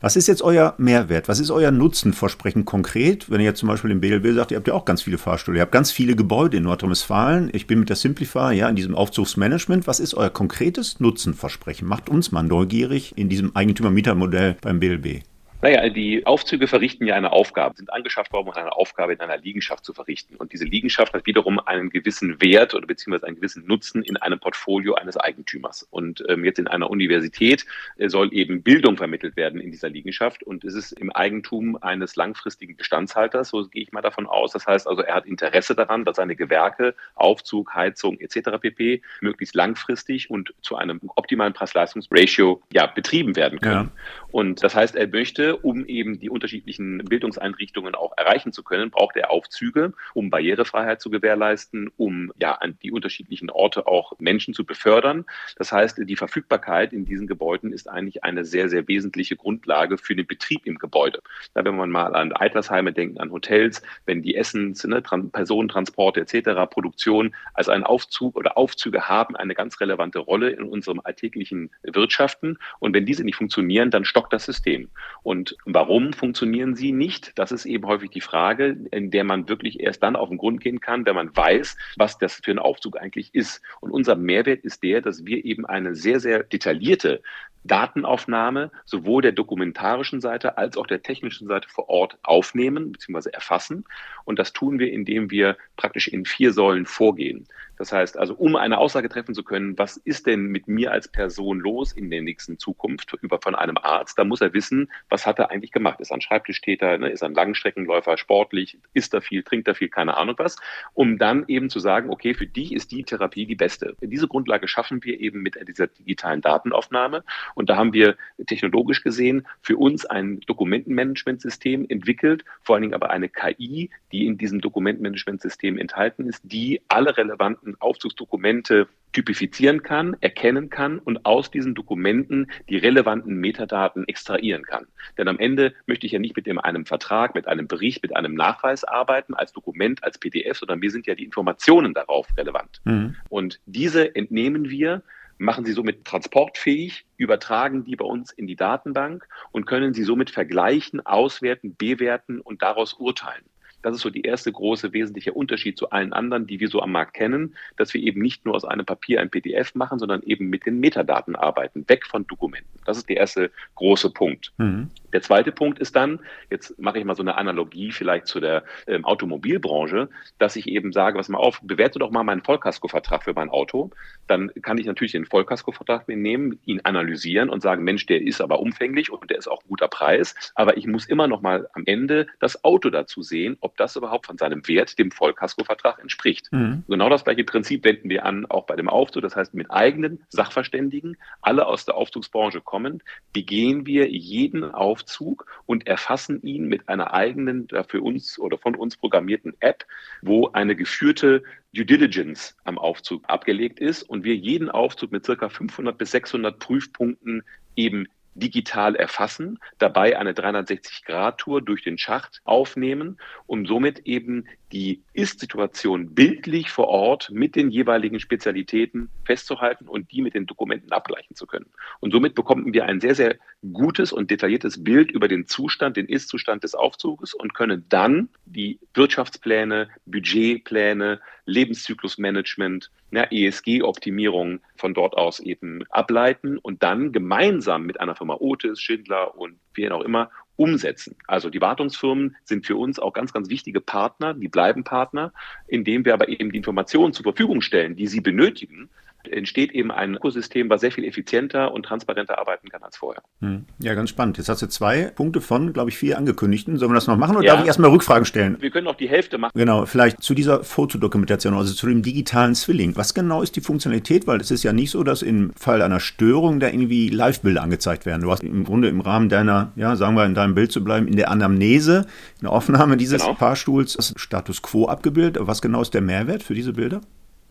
Was 0.03 0.17
ist 0.17 0.27
jetzt 0.27 0.43
euer 0.43 0.75
Mehrwert? 0.79 1.29
Was 1.29 1.39
ist 1.39 1.53
euer 1.53 1.71
Nutzenversprechen 1.71 2.65
konkret? 2.65 3.31
Wenn 3.31 3.41
ihr 3.41 3.47
jetzt 3.47 3.61
zum 3.61 3.69
Beispiel 3.69 3.93
im 3.93 4.01
BLW 4.01 4.33
sagt, 4.33 4.51
ihr 4.51 4.57
habt 4.57 4.67
ja 4.67 4.75
auch 4.75 4.85
ganz 4.85 5.01
viele 5.01 5.17
Fahrstühle, 5.17 5.59
ihr 5.59 5.63
habt 5.63 5.71
ganz 5.71 5.93
viele 5.93 6.17
Gebäude 6.17 6.57
in 6.57 6.65
Nordrhein-Westfalen. 6.65 7.51
Ich 7.53 7.69
bin 7.69 7.79
mit 7.79 7.89
der 7.89 7.95
Simplify, 7.95 8.53
ja, 8.53 8.69
in 8.69 8.75
diesem 8.75 8.97
Aufzugsmanagement. 8.97 9.87
Was 9.87 10.01
ist 10.01 10.15
euer 10.15 10.31
konkretes 10.31 10.99
Nutzenversprechen? 10.99 11.87
Macht 11.87 12.09
uns 12.09 12.33
mal 12.33 12.43
neugierig 12.43 13.17
in 13.17 13.29
diesem 13.29 13.55
Eigentümer-Mieter-Modell 13.55 14.57
beim 14.61 14.81
BLB. 14.81 15.23
Naja, 15.63 15.89
die 15.91 16.27
Aufzüge 16.27 16.67
verrichten 16.67 17.07
ja 17.07 17.15
eine 17.15 17.31
Aufgabe, 17.31 17.77
sind 17.77 17.93
angeschafft 17.93 18.33
worden, 18.33 18.49
um 18.49 18.55
eine 18.55 18.73
Aufgabe 18.73 19.13
in 19.13 19.21
einer 19.21 19.39
Liegenschaft 19.39 19.85
zu 19.85 19.95
verrichten. 19.95 20.35
Und 20.35 20.53
diese 20.53 20.65
Liegenschaft 20.65 21.15
hat 21.15 21.25
wiederum 21.25 21.61
einen 21.61 21.89
gewissen 21.89 22.43
Wert 22.43 22.75
oder 22.75 22.85
beziehungsweise 22.85 23.29
einen 23.29 23.37
gewissen 23.37 23.65
Nutzen 23.67 24.03
in 24.03 24.17
einem 24.17 24.41
Portfolio 24.41 24.95
eines 24.95 25.17
Eigentümers. 25.17 25.87
Und 25.89 26.25
ähm, 26.29 26.45
jetzt 26.45 26.59
in 26.59 26.67
einer 26.67 26.91
Universität 26.91 27.65
äh, 27.97 28.09
soll 28.09 28.35
eben 28.35 28.65
Bildung 28.65 28.97
vermittelt 28.97 29.37
werden 29.37 29.61
in 29.61 29.71
dieser 29.71 29.89
Liegenschaft. 29.89 30.43
Und 30.43 30.65
es 30.65 30.75
ist 30.75 30.93
im 30.93 31.13
Eigentum 31.13 31.81
eines 31.81 32.17
langfristigen 32.17 32.77
Bestandshalters, 32.77 33.51
so 33.51 33.69
gehe 33.69 33.85
ich 33.85 33.93
mal 33.93 34.03
davon 34.03 34.27
aus. 34.27 34.51
Das 34.51 34.67
heißt 34.67 34.89
also, 34.89 35.03
er 35.03 35.15
hat 35.15 35.27
Interesse 35.27 35.77
daran, 35.77 36.05
dass 36.05 36.17
seine 36.17 36.35
Gewerke, 36.35 36.97
Aufzug, 37.15 37.73
Heizung 37.73 38.19
etc. 38.19 38.59
pp. 38.61 39.01
möglichst 39.21 39.55
langfristig 39.55 40.29
und 40.29 40.55
zu 40.61 40.75
einem 40.75 41.01
optimalen 41.15 41.53
Preis-Leistungs-Ratio 41.53 42.61
ja, 42.73 42.87
betrieben 42.87 43.37
werden 43.37 43.61
können. 43.61 43.93
Ja. 43.95 44.03
Und 44.33 44.65
das 44.65 44.75
heißt, 44.75 44.97
er 44.97 45.07
möchte 45.07 45.52
um 45.57 45.87
eben 45.87 46.19
die 46.19 46.31
unterschiedlichen 46.31 46.99
Bildungseinrichtungen 46.99 47.95
auch 47.95 48.13
erreichen 48.17 48.53
zu 48.53 48.63
können, 48.63 48.91
braucht 48.91 49.17
er 49.17 49.31
Aufzüge, 49.31 49.93
um 50.15 50.31
Barrierefreiheit 50.31 51.01
zu 51.01 51.11
gewährleisten, 51.11 51.91
um 51.97 52.33
ja 52.41 52.55
an 52.55 52.79
die 52.83 52.93
unterschiedlichen 52.93 53.51
Orte 53.51 53.87
auch 53.87 54.13
Menschen 54.19 54.55
zu 54.55 54.65
befördern. 54.65 55.25
Das 55.57 55.73
heißt, 55.73 55.99
die 56.05 56.17
Verfügbarkeit 56.17 56.93
in 56.93 57.05
diesen 57.05 57.27
Gebäuden 57.27 57.73
ist 57.73 57.89
eigentlich 57.89 58.25
eine 58.25 58.45
sehr, 58.45 58.69
sehr 58.69 58.87
wesentliche 58.89 59.37
Grundlage 59.37 59.99
für 59.99 60.15
den 60.15 60.27
Betrieb 60.27 60.67
im 60.67 60.79
Gebäude. 60.79 61.23
Da, 61.55 61.65
wenn 61.65 61.77
man 61.77 61.91
mal 61.91 62.15
an 62.15 62.33
Altersheime 62.33 62.93
denkt, 62.93 63.21
an 63.21 63.31
Hotels, 63.31 63.83
wenn 64.07 64.23
die 64.23 64.37
Essens, 64.37 64.85
ne, 64.85 65.03
Personentransporte 65.03 66.21
etc., 66.21 66.71
Produktion, 66.71 67.35
also 67.55 67.73
ein 67.73 67.85
Aufzug 67.85 68.37
oder 68.37 68.57
Aufzüge 68.57 69.09
haben 69.09 69.37
eine 69.37 69.55
ganz 69.55 69.81
relevante 69.81 70.19
Rolle 70.19 70.51
in 70.51 70.65
unserem 70.65 71.01
alltäglichen 71.05 71.71
Wirtschaften. 71.83 72.59
Und 72.79 72.95
wenn 72.95 73.07
diese 73.07 73.25
nicht 73.25 73.37
funktionieren, 73.37 73.91
dann 73.91 74.05
stockt 74.05 74.33
das 74.33 74.45
System. 74.45 74.89
Und 75.23 75.42
und 75.43 75.57
warum 75.65 76.13
funktionieren 76.13 76.77
sie 76.77 76.93
nicht? 76.93 77.37
Das 77.37 77.51
ist 77.51 77.65
eben 77.65 77.85
häufig 77.89 78.11
die 78.11 78.21
Frage, 78.21 78.77
in 78.93 79.11
der 79.11 79.25
man 79.25 79.49
wirklich 79.49 79.81
erst 79.81 80.01
dann 80.05 80.15
auf 80.15 80.29
den 80.29 80.39
Grund 80.39 80.61
gehen 80.61 80.81
kann, 80.81 81.05
wenn 81.05 81.17
man 81.17 81.37
weiß, 81.37 81.77
was 81.97 82.17
das 82.17 82.35
für 82.45 82.53
ein 82.53 82.61
Aufzug 82.61 82.97
eigentlich 82.97 83.35
ist. 83.35 83.61
Und 83.81 83.91
unser 83.91 84.15
Mehrwert 84.15 84.65
ist 84.65 84.85
der, 84.85 85.01
dass 85.01 85.25
wir 85.25 85.45
eben 85.45 85.67
eine 85.67 85.97
sehr, 85.97 86.21
sehr 86.21 86.45
detaillierte 86.45 87.23
Datenaufnahme 87.65 88.71
sowohl 88.85 89.23
der 89.23 89.33
dokumentarischen 89.33 90.21
Seite 90.21 90.59
als 90.59 90.77
auch 90.77 90.87
der 90.87 91.03
technischen 91.03 91.47
Seite 91.47 91.69
vor 91.69 91.89
Ort 91.89 92.19
aufnehmen 92.23 92.93
bzw. 92.93 93.31
erfassen. 93.31 93.85
Und 94.25 94.39
das 94.39 94.53
tun 94.53 94.79
wir, 94.79 94.93
indem 94.93 95.31
wir 95.31 95.57
praktisch 95.77 96.09
in 96.09 96.25
vier 96.25 96.53
Säulen 96.53 96.87
vorgehen. 96.87 97.47
Das 97.79 97.91
heißt 97.91 98.17
also, 98.17 98.35
um 98.35 98.55
eine 98.55 98.79
Aussage 98.79 99.09
treffen 99.09 99.35
zu 99.35 99.43
können, 99.43 99.77
was 99.77 99.97
ist 99.97 100.27
denn 100.27 100.47
mit 100.47 100.69
mir 100.69 100.93
als 100.93 101.09
Person 101.09 101.59
los 101.59 101.93
in 101.93 102.11
der 102.11 102.23
nächsten 102.23 102.57
Zukunft 102.57 103.17
über 103.23 103.41
von 103.41 103.57
einem 103.57 103.77
Arzt, 103.77 104.17
da 104.19 104.23
muss 104.23 104.41
er 104.41 104.53
wissen, 104.55 104.89
was 105.09 105.27
hat 105.27 105.41
er 105.41 105.51
eigentlich 105.51 105.73
gemacht? 105.73 106.01
Ist 106.01 106.13
er 106.13 106.19
ein 106.19 106.21
Schreibtischtäter, 106.21 106.99
ne? 106.99 107.09
ist 107.09 107.23
er 107.23 107.31
ein 107.31 107.35
Langstreckenläufer, 107.35 108.19
sportlich, 108.19 108.79
isst 108.95 109.15
er 109.15 109.21
viel, 109.21 109.43
trinkt 109.43 109.67
er 109.67 109.75
viel, 109.75 109.89
keine 109.89 110.17
Ahnung 110.17 110.37
was, 110.39 110.57
um 110.95 111.19
dann 111.19 111.45
eben 111.49 111.71
zu 111.71 111.81
sagen, 111.81 112.11
okay, 112.11 112.35
für 112.35 112.47
dich 112.47 112.73
ist 112.73 112.93
die 112.93 113.03
Therapie 113.03 113.47
die 113.47 113.57
beste. 113.57 113.97
Diese 114.01 114.29
Grundlage 114.29 114.69
schaffen 114.69 115.03
wir 115.03 115.19
eben 115.19 115.43
mit 115.43 115.57
dieser 115.67 115.89
digitalen 115.89 116.41
Datenaufnahme 116.41 117.25
und 117.55 117.71
da 117.71 117.77
haben 117.77 117.93
wir 117.93 118.17
technologisch 118.47 119.03
gesehen 119.03 119.47
für 119.61 119.77
uns 119.77 120.05
ein 120.07 120.41
Dokumentenmanagementsystem 120.41 121.87
entwickelt, 121.89 122.45
vor 122.63 122.75
allen 122.75 122.83
Dingen 122.83 122.95
aber 122.95 123.11
eine 123.11 123.29
KI, 123.29 123.91
die 124.13 124.27
in 124.27 124.39
diesem 124.39 124.61
Dokumentenmanagementsystem 124.61 125.79
enthalten 125.79 126.29
ist, 126.29 126.41
die 126.45 126.81
alle 126.89 127.17
relevanten 127.17 127.77
Aufzugsdokumente 127.81 128.89
typifizieren 129.13 129.83
kann, 129.83 130.17
erkennen 130.21 130.71
kann 130.71 130.99
und 130.99 131.25
aus 131.25 131.51
diesen 131.51 131.75
Dokumenten 131.75 132.51
die 132.69 132.79
relevanten 132.79 133.37
Metadaten 133.37 134.09
extrahieren 134.09 134.65
kann. 134.65 134.87
Denn 135.19 135.29
am 135.29 135.39
Ende 135.39 135.75
möchte 135.87 136.07
ich 136.07 136.13
ja 136.13 136.19
nicht 136.19 136.35
mit 136.37 136.49
einem 136.49 136.87
Vertrag, 136.87 137.35
mit 137.35 137.47
einem 137.47 137.69
Bericht, 137.69 138.03
mit 138.03 138.17
einem 138.17 138.35
Nachweis 138.35 138.85
arbeiten, 138.85 139.35
als 139.35 139.53
Dokument, 139.53 140.03
als 140.03 140.19
PDF, 140.19 140.59
sondern 140.59 140.81
mir 140.81 140.91
sind 140.91 141.07
ja 141.07 141.15
die 141.15 141.25
Informationen 141.25 141.95
darauf 141.95 142.27
relevant. 142.37 142.81
Mhm. 142.85 143.17
Und 143.29 143.61
diese 143.67 144.15
entnehmen 144.15 144.71
wir 144.71 145.03
machen 145.43 145.65
sie 145.65 145.73
somit 145.73 146.05
transportfähig, 146.05 147.05
übertragen 147.17 147.85
die 147.85 147.97
bei 147.97 148.05
uns 148.05 148.33
in 148.33 148.47
die 148.47 148.57
Datenbank 148.57 149.29
und 149.51 149.67
können 149.67 149.93
sie 149.93 150.05
somit 150.05 150.31
vergleichen, 150.31 151.05
auswerten, 151.05 151.75
bewerten 151.77 152.41
und 152.41 152.63
daraus 152.63 152.95
urteilen. 152.95 153.45
Das 153.83 153.97
ist 153.97 154.03
so 154.03 154.11
die 154.11 154.23
erste 154.23 154.53
große 154.53 154.93
wesentliche 154.93 155.33
Unterschied 155.33 155.77
zu 155.77 155.91
allen 155.91 156.13
anderen, 156.13 156.47
die 156.47 156.61
wir 156.61 156.69
so 156.69 156.81
am 156.81 156.93
Markt 156.93 157.15
kennen, 157.15 157.55
dass 157.77 157.93
wir 157.95 158.03
eben 158.03 158.21
nicht 158.21 158.45
nur 158.45 158.55
aus 158.55 158.65
einem 158.65 158.87
Papier 158.87 159.21
ein 159.21 159.31
PDF 159.31 159.75
machen, 159.75 159.99
sondern 159.99 160.23
eben 160.23 160.49
mit 160.49 160.67
den 160.67 160.81
Metadaten 160.81 161.37
arbeiten, 161.37 161.89
weg 161.89 162.07
von 162.07 162.27
Dokumenten. 162.27 162.79
Das 162.85 162.97
ist 162.97 163.09
der 163.09 163.17
erste 163.17 163.51
große 163.75 164.11
Punkt. 164.11 164.53
Mhm. 164.59 164.91
Der 165.13 165.23
zweite 165.23 165.53
Punkt 165.53 165.79
ist 165.79 165.95
dann, 165.95 166.21
jetzt 166.51 166.79
mache 166.79 166.99
ich 166.99 167.05
mal 167.05 167.15
so 167.15 167.23
eine 167.23 167.37
Analogie 167.37 167.93
vielleicht 167.93 168.27
zu 168.27 168.41
der 168.41 168.65
ähm, 168.87 169.05
Automobilbranche, 169.05 170.09
dass 170.39 170.57
ich 170.57 170.67
eben 170.69 170.93
sage, 170.93 171.19
was 171.19 171.29
mal 171.29 171.39
auf, 171.39 171.61
bewerte 171.63 171.99
doch 171.99 172.11
mal 172.11 172.25
meinen 172.25 172.43
Vollkaskovertrag 172.43 173.25
für 173.25 173.35
mein 173.35 173.51
Auto. 173.51 173.91
Dann 174.27 174.51
kann 174.63 174.79
ich 174.79 174.87
natürlich 174.87 175.13
den 175.13 175.27
Vollkaskovertrag 175.27 176.09
nehmen, 176.09 176.59
ihn 176.65 176.81
analysieren 176.85 177.51
und 177.51 177.63
sagen, 177.63 177.85
Mensch, 177.85 178.07
der 178.07 178.23
ist 178.23 178.41
aber 178.41 178.61
umfänglich 178.61 179.11
und 179.11 179.31
der 179.31 179.39
ist 179.39 179.49
auch 179.49 179.63
guter 179.69 179.89
Preis. 179.89 180.35
Aber 180.55 180.77
ich 180.77 180.87
muss 180.87 181.07
immer 181.07 181.29
noch 181.29 181.43
mal 181.43 181.69
am 181.75 181.83
Ende 181.87 182.27
das 182.41 182.65
Auto 182.65 182.91
dazu 182.91 183.23
sehen, 183.23 183.57
ob 183.61 183.72
das 183.77 183.97
überhaupt 183.97 184.27
von 184.27 184.39
seinem 184.39 184.67
Wert 184.69 184.99
dem 184.99 185.11
Vollkaskovertrag 185.11 185.99
entspricht. 186.01 186.49
Mhm. 186.53 186.85
Genau 186.89 187.09
das 187.09 187.25
gleiche 187.25 187.45
Prinzip 187.45 187.85
wenden 187.85 188.09
wir 188.09 188.25
an, 188.25 188.47
auch 188.47 188.67
bei 188.67 188.77
dem 188.77 188.89
Aufzug. 188.89 189.23
Das 189.23 189.37
heißt, 189.37 189.55
mit 189.55 189.71
eigenen 189.71 190.23
Sachverständigen, 190.29 191.17
alle 191.41 191.67
aus 191.67 191.85
der 191.85 191.97
Aufzugsbranche 191.97 192.61
kommen, 192.61 193.03
begehen 193.33 193.87
wir 193.87 194.11
jeden 194.11 194.65
Aufzug 194.65 195.03
Aufzug 195.03 195.47
und 195.67 195.87
erfassen 195.87 196.43
ihn 196.43 196.67
mit 196.67 196.89
einer 196.89 197.13
eigenen, 197.15 197.69
für 197.89 198.03
uns 198.03 198.39
oder 198.39 198.59
von 198.59 198.75
uns 198.75 198.97
programmierten 198.97 199.55
App, 199.61 199.85
wo 200.23 200.49
eine 200.49 200.77
geführte 200.77 201.43
Due 201.75 201.87
Diligence 201.87 202.57
am 202.65 202.79
Aufzug 202.79 203.23
abgelegt 203.29 203.81
ist 203.81 204.03
und 204.03 204.25
wir 204.25 204.37
jeden 204.37 204.71
Aufzug 204.71 205.13
mit 205.13 205.25
circa 205.25 205.49
500 205.49 205.97
bis 205.97 206.11
600 206.11 206.59
Prüfpunkten 206.59 207.43
eben 207.77 208.07
digital 208.35 208.97
erfassen, 208.97 209.59
dabei 209.79 210.19
eine 210.19 210.33
360-Grad-Tour 210.33 211.63
durch 211.63 211.83
den 211.83 211.99
Schacht 211.99 212.41
aufnehmen, 212.45 213.19
um 213.47 213.67
somit 213.67 214.01
eben 214.01 214.47
die 214.73 215.03
Ist-Situation 215.13 216.15
bildlich 216.15 216.71
vor 216.71 216.89
Ort 216.89 217.31
mit 217.31 217.57
den 217.57 217.71
jeweiligen 217.71 218.19
Spezialitäten 218.19 219.11
festzuhalten 219.25 219.87
und 219.87 220.11
die 220.13 220.23
mit 220.23 220.35
den 220.35 220.47
Dokumenten 220.47 220.93
abgleichen 220.93 221.37
zu 221.37 221.47
können. 221.47 221.67
Und 222.01 222.13
somit 222.13 222.35
bekommen 222.35 222.73
wir 222.73 222.87
ein 222.87 223.01
sehr, 223.01 223.15
sehr 223.15 223.37
gutes 223.73 224.13
und 224.13 224.31
detailliertes 224.31 224.83
Bild 224.83 225.11
über 225.11 225.29
den 225.29 225.47
Zustand, 225.47 225.97
den 225.97 226.07
Ist-Zustand 226.07 226.65
des 226.65 226.75
Aufzuges 226.75 227.35
und 227.35 227.55
können 227.55 227.85
dann 227.89 228.31
die 228.47 228.79
Wirtschaftspläne, 228.95 229.89
Budgetpläne, 230.07 231.21
Lebenszyklusmanagement, 231.45 232.91
ja, 233.11 233.25
ESG-Optimierung 233.31 234.61
von 234.77 234.95
dort 234.95 235.15
aus 235.15 235.39
eben 235.41 235.85
ableiten 235.91 236.57
und 236.59 236.83
dann 236.83 237.13
gemeinsam 237.13 237.85
mit 237.85 238.01
einer 238.01 238.17
Firma 238.17 238.37
Otis, 238.41 238.81
Schindler 238.81 239.37
und 239.37 239.59
wen 239.75 239.93
auch 239.93 240.03
immer 240.03 240.31
umsetzen. 240.57 241.17
Also 241.27 241.51
die 241.51 241.61
Wartungsfirmen 241.61 242.37
sind 242.45 242.67
für 242.67 242.77
uns 242.77 242.99
auch 242.99 243.13
ganz, 243.13 243.33
ganz 243.33 243.49
wichtige 243.49 243.81
Partner, 243.81 244.35
die 244.35 244.49
bleiben 244.49 244.85
Partner, 244.85 245.33
indem 245.67 246.05
wir 246.05 246.15
aber 246.15 246.29
eben 246.29 246.53
die 246.53 246.59
Informationen 246.59 247.13
zur 247.13 247.25
Verfügung 247.25 247.63
stellen, 247.63 247.97
die 247.97 248.07
sie 248.07 248.21
benötigen, 248.21 248.91
entsteht 249.29 249.73
eben 249.73 249.91
ein 249.91 250.15
Ökosystem, 250.15 250.71
was 250.71 250.81
sehr 250.81 250.93
viel 250.93 251.05
effizienter 251.05 251.73
und 251.73 251.85
transparenter 251.85 252.39
arbeiten 252.39 252.69
kann 252.69 252.83
als 252.83 252.97
vorher. 252.97 253.23
Hm. 253.41 253.65
Ja, 253.79 253.95
ganz 253.95 254.11
spannend. 254.11 254.39
Jetzt 254.39 254.49
hast 254.49 254.63
du 254.63 254.69
zwei 254.69 255.05
Punkte 255.05 255.41
von, 255.41 255.73
glaube 255.73 255.91
ich, 255.91 255.97
vier 255.97 256.19
angekündigten. 256.19 256.77
Sollen 256.77 256.91
wir 256.91 256.95
das 256.95 257.07
noch 257.07 257.17
machen 257.17 257.37
oder 257.37 257.45
ja. 257.45 257.53
darf 257.53 257.63
ich 257.63 257.67
erstmal 257.67 257.91
Rückfragen 257.91 258.25
stellen? 258.25 258.57
Wir 258.61 258.71
können 258.71 258.87
auch 258.87 258.97
die 258.97 259.09
Hälfte 259.09 259.39
machen. 259.39 259.53
Genau, 259.55 259.87
vielleicht 259.87 260.23
zu 260.23 260.35
dieser 260.35 260.65
Fotodokumentation, 260.65 261.55
also 261.55 261.75
zu 261.75 261.87
dem 261.87 262.03
digitalen 262.03 262.55
Zwilling. 262.55 262.97
Was 262.97 263.15
genau 263.15 263.43
ist 263.43 263.57
die 263.57 263.61
Funktionalität? 263.61 264.27
Weil 264.27 264.41
es 264.41 264.51
ist 264.51 264.63
ja 264.63 264.73
nicht 264.73 264.91
so, 264.91 265.03
dass 265.03 265.23
im 265.23 265.53
Fall 265.55 265.83
einer 265.83 266.01
Störung 266.01 266.61
da 266.61 266.69
irgendwie 266.69 267.09
Live-Bilder 267.09 267.63
angezeigt 267.63 268.07
werden. 268.07 268.23
Du 268.23 268.31
hast 268.31 268.43
im 268.43 268.65
Grunde 268.65 268.89
im 268.89 269.01
Rahmen 269.01 269.29
deiner, 269.29 269.73
ja, 269.77 269.97
sagen 269.97 270.15
wir 270.17 270.25
in 270.25 270.35
deinem 270.35 270.55
Bild 270.55 270.73
zu 270.73 270.83
bleiben, 270.83 271.07
in 271.07 271.17
der 271.17 271.31
Anamnese, 271.31 272.07
in 272.37 272.43
der 272.43 272.53
Aufnahme 272.53 272.97
dieses 272.97 273.23
genau. 273.23 273.35
Fahrstuhls, 273.35 273.95
das 273.95 274.15
Status 274.17 274.63
Quo 274.63 274.87
abgebildet. 274.87 275.39
Was 275.41 275.63
genau 275.63 275.83
ist 275.83 275.95
der 275.95 276.01
Mehrwert 276.01 276.43
für 276.43 276.55
diese 276.55 276.73
Bilder? 276.73 277.01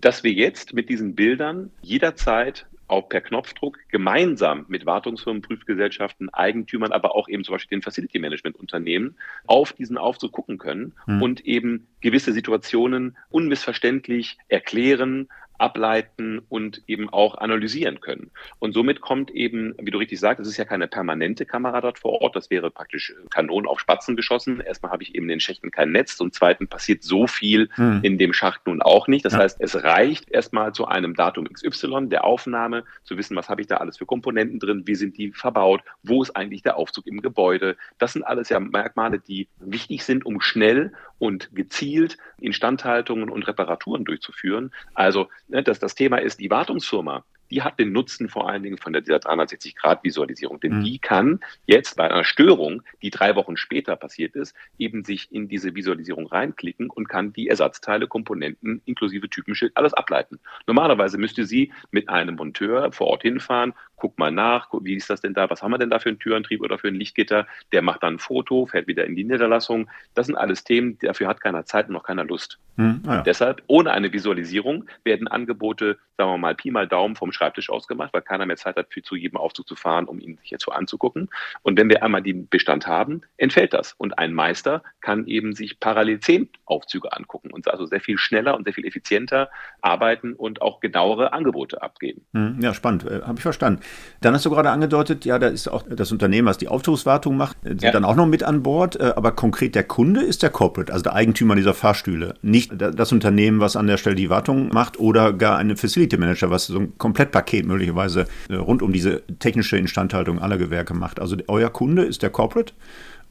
Dass 0.02 0.24
wir 0.24 0.32
jetzt 0.32 0.74
mit 0.74 0.90
diesen 0.90 1.16
Bildern 1.16 1.72
jederzeit 1.82 2.66
auch 2.88 3.08
per 3.08 3.22
Knopfdruck 3.22 3.80
gemeinsam 3.88 4.66
mit 4.68 4.86
Wartungsfirmen, 4.86 5.42
Prüfgesellschaften, 5.42 6.30
Eigentümern, 6.30 6.92
aber 6.92 7.16
auch 7.16 7.30
eben 7.30 7.46
zum 7.46 7.54
Beispiel 7.54 7.78
den 7.78 7.84
Facility 7.84 8.20
Management 8.20 8.58
Unternehmen 8.58 9.16
auf 9.48 9.72
diesen 9.72 9.98
Aufzug 9.98 10.34
gucken 10.34 10.58
können 10.58 10.94
mhm. 11.06 11.22
und 11.22 11.46
eben 11.46 11.88
gewisse 12.02 12.34
Situationen 12.34 13.16
unmissverständlich 13.30 14.38
erklären, 14.50 15.30
ableiten 15.58 16.42
und 16.50 16.82
eben 16.88 17.10
auch 17.10 17.36
analysieren 17.36 18.02
können. 18.02 18.32
Und 18.60 18.74
somit 18.74 19.02
kommt 19.02 19.32
eben, 19.32 19.76
wie 19.80 19.92
du 19.92 20.00
richtig 20.00 20.20
sagst, 20.20 20.42
es 20.42 20.48
ist 20.48 20.58
ja 20.58 20.66
keine 20.66 20.88
permanente 20.88 21.46
Kamera 21.46 21.82
dort 21.82 22.00
vor 22.00 22.22
Ort, 22.22 22.36
das 22.36 22.50
wäre 22.50 22.72
praktisch 22.72 23.14
Kanonen 23.30 23.68
auf 23.68 23.80
Spatzen 23.80 24.16
geschossen. 24.16 24.60
Erstmal 24.60 24.92
habe 24.92 25.04
ich 25.04 25.16
eben 25.16 25.26
in 25.26 25.30
den 25.30 25.40
Schächten 25.40 25.72
kein 25.72 25.92
Netz 25.92 26.20
und 26.20 26.34
zweitens 26.34 26.70
passiert 26.70 27.04
so 27.04 27.28
viel 27.28 27.70
hm. 27.76 28.00
in 28.04 28.18
dem 28.18 28.34
Schacht 28.34 28.66
nun 28.66 28.82
auch 28.82 29.08
nicht. 29.08 29.24
Das 29.26 29.34
ja. 29.34 29.40
heißt, 29.40 29.58
es 29.60 29.84
reicht 29.84 30.30
erstmal 30.32 30.74
zu 30.74 30.88
einem 30.88 31.14
Datum 31.16 31.48
XY 31.52 32.08
der 32.10 32.24
Aufnahme, 32.24 32.84
zu 33.04 33.18
wissen, 33.18 33.36
was 33.36 33.50
habe 33.50 33.62
ich 33.62 33.68
da 33.68 33.78
alles 33.78 33.98
für 33.98 34.06
Komponenten 34.06 34.60
drin, 34.60 34.84
wie 34.86 34.96
sind 34.96 35.18
die 35.18 35.32
verbaut, 35.32 35.82
wo 36.04 36.24
ist 36.24 36.36
eigentlich 36.36 36.64
der 36.64 36.78
Aufzug 36.78 37.06
im 37.08 37.22
Gebäude. 37.22 37.78
Das 38.00 38.14
sind 38.14 38.24
alles 38.24 38.50
ja 38.50 38.60
Merkmale, 38.60 39.20
die 39.20 39.48
wichtig 39.60 40.04
sind, 40.04 40.26
um 40.26 40.42
schnell 40.42 40.92
und 41.22 41.54
gezielt 41.54 42.18
Instandhaltungen 42.40 43.30
und 43.30 43.48
Reparaturen 43.48 44.06
durchzuführen. 44.06 44.74
Also 44.96 45.30
ne, 45.50 45.62
dass 45.62 45.78
das 45.78 45.94
Thema 45.94 46.18
ist, 46.18 46.40
die 46.40 46.50
Wartungsfirma 46.50 47.24
die 47.52 47.62
hat 47.62 47.78
den 47.80 47.92
Nutzen 47.92 48.30
vor 48.30 48.50
allen 48.50 48.64
Dingen 48.64 48.78
von 48.78 48.94
dieser 48.94 49.18
360-Grad-Visualisierung. 49.18 50.60
Denn 50.60 50.80
mhm. 50.80 50.84
die 50.84 51.00
kann 51.00 51.40
jetzt 51.66 51.98
bei 51.98 52.10
einer 52.10 52.24
Störung, 52.24 52.82
die 53.02 53.12
drei 53.12 53.36
Wochen 53.36 53.58
später 53.58 53.96
passiert 53.96 54.36
ist, 54.36 54.56
eben 54.80 55.04
sich 55.04 55.32
in 55.32 55.48
diese 55.48 55.76
Visualisierung 55.76 56.28
reinklicken 56.28 56.90
und 56.90 57.10
kann 57.10 57.34
die 57.34 57.50
Ersatzteile, 57.50 58.08
Komponenten 58.08 58.82
inklusive 58.86 59.30
Typenschild 59.30 59.76
alles 59.76 59.94
ableiten. 59.94 60.40
Normalerweise 60.66 61.18
müsste 61.18 61.46
sie 61.46 61.72
mit 61.92 62.10
einem 62.10 62.36
Monteur 62.36 62.92
vor 62.92 63.08
Ort 63.08 63.24
hinfahren, 63.24 63.74
guck 64.02 64.18
mal 64.18 64.32
nach, 64.32 64.68
wie 64.82 64.96
ist 64.96 65.12
das 65.12 65.22
denn 65.22 65.36
da, 65.36 65.48
was 65.52 65.62
haben 65.62 65.72
wir 65.72 65.78
denn 65.78 65.92
da 65.92 66.00
für 66.00 66.10
einen 66.10 66.18
Türantrieb 66.18 66.62
oder 66.62 66.80
für 66.80 66.88
ein 66.88 66.96
Lichtgitter, 66.96 67.46
der 67.72 67.84
macht 67.84 68.02
dann 68.02 68.16
ein 68.16 68.20
Foto, 68.20 68.66
fährt 68.66 68.88
wieder 68.88 69.06
in 69.06 69.16
die 69.16 69.24
Niederlassung. 69.24 69.90
Das 70.16 70.26
sind 70.26 70.36
alles 70.36 70.64
Themen, 70.64 70.98
dafür 71.00 71.28
hat 71.28 71.40
keiner 71.40 71.66
Zeit 71.66 71.88
und 71.88 71.94
noch 71.94 72.04
keiner 72.04 72.26
Lust. 72.26 72.58
Hm, 72.78 73.04
ah 73.06 73.16
ja. 73.18 73.22
Deshalb, 73.22 73.62
ohne 73.68 73.92
eine 73.92 74.12
Visualisierung, 74.12 74.86
werden 75.04 75.28
Angebote, 75.28 76.00
sagen 76.18 76.32
wir 76.32 76.38
mal, 76.40 76.56
Pi 76.56 76.72
mal 76.72 76.88
Daumen 76.88 77.16
vom 77.16 77.32
Schreibtisch 77.42 77.72
aus 77.72 77.88
gemacht, 77.88 78.14
weil 78.14 78.22
keiner 78.22 78.46
mehr 78.46 78.58
Zeit 78.58 78.76
hat, 78.76 78.94
für 78.94 79.02
zu 79.02 79.16
jedem 79.16 79.38
Aufzug 79.38 79.68
zu 79.68 79.76
fahren, 79.76 80.06
um 80.06 80.20
ihn 80.20 80.38
sich 80.38 80.52
jetzt 80.52 80.64
so 80.64 80.72
anzugucken. 80.72 81.30
Und 81.64 81.80
wenn 81.80 81.90
wir 81.90 82.04
einmal 82.04 82.22
den 82.22 82.48
Bestand 82.48 82.86
haben, 82.86 83.22
entfällt 83.38 83.74
das. 83.74 83.94
Und 83.98 84.20
ein 84.20 84.32
Meister 84.32 84.84
kann 85.02 85.26
eben 85.26 85.56
sich 85.56 85.80
parallel 85.80 86.20
zehn 86.20 86.50
Aufzüge 86.66 87.12
angucken 87.14 87.50
und 87.52 87.68
also 87.68 87.88
sehr 87.88 88.00
viel 88.00 88.20
schneller 88.20 88.56
und 88.56 88.66
sehr 88.66 88.74
viel 88.74 88.86
effizienter 88.86 89.50
arbeiten 89.82 90.34
und 90.34 90.62
auch 90.62 90.82
genauere 90.82 91.34
Angebote 91.34 91.82
abgeben. 91.82 92.22
Hm, 92.34 92.60
ja, 92.62 92.76
spannend. 92.76 93.06
Äh, 93.06 93.22
Habe 93.24 93.38
ich 93.38 93.42
verstanden. 93.42 93.82
Dann 94.22 94.36
hast 94.36 94.46
du 94.46 94.52
gerade 94.52 94.70
angedeutet, 94.70 95.26
ja, 95.26 95.40
da 95.40 95.48
ist 95.48 95.68
auch 95.68 95.84
das 95.90 96.12
Unternehmen, 96.12 96.48
was 96.48 96.60
die 96.60 96.68
Aufzugswartung 96.68 97.38
macht, 97.38 97.58
äh, 97.66 97.70
sind 97.70 97.84
ja. 97.84 97.92
dann 97.92 98.06
auch 98.06 98.16
noch 98.16 98.28
mit 98.28 98.44
an 98.44 98.62
Bord. 98.62 99.00
Äh, 99.00 99.14
aber 99.16 99.32
konkret 99.32 99.74
der 99.74 99.84
Kunde 99.84 100.22
ist 100.22 100.44
der 100.44 100.52
Corporate, 100.52 100.94
also 100.94 101.02
der 101.02 101.16
Eigentümer 101.16 101.56
dieser 101.56 101.74
Fahrstühle. 101.74 102.36
Nicht 102.44 102.72
das 102.78 103.12
Unternehmen, 103.12 103.60
was 103.60 103.76
an 103.76 103.88
der 103.88 103.98
Stelle 103.98 104.16
die 104.16 104.30
Wartung 104.30 104.70
macht 104.70 105.00
oder 105.00 105.34
gar 105.34 105.58
eine 105.58 105.76
Facility 105.76 106.18
Manager, 106.18 106.52
was 106.52 106.68
so 106.68 106.78
ein 106.78 106.98
Komplettpaket 107.32 107.66
möglicherweise 107.66 108.28
rund 108.50 108.82
um 108.82 108.92
diese 108.94 109.24
technische 109.40 109.78
Instandhaltung 109.78 110.40
aller 110.40 110.58
Gewerke 110.58 110.94
macht. 110.94 111.20
Also 111.20 111.38
euer 111.48 111.70
Kunde 111.70 112.04
ist 112.04 112.22
der 112.22 112.30
Corporate 112.30 112.74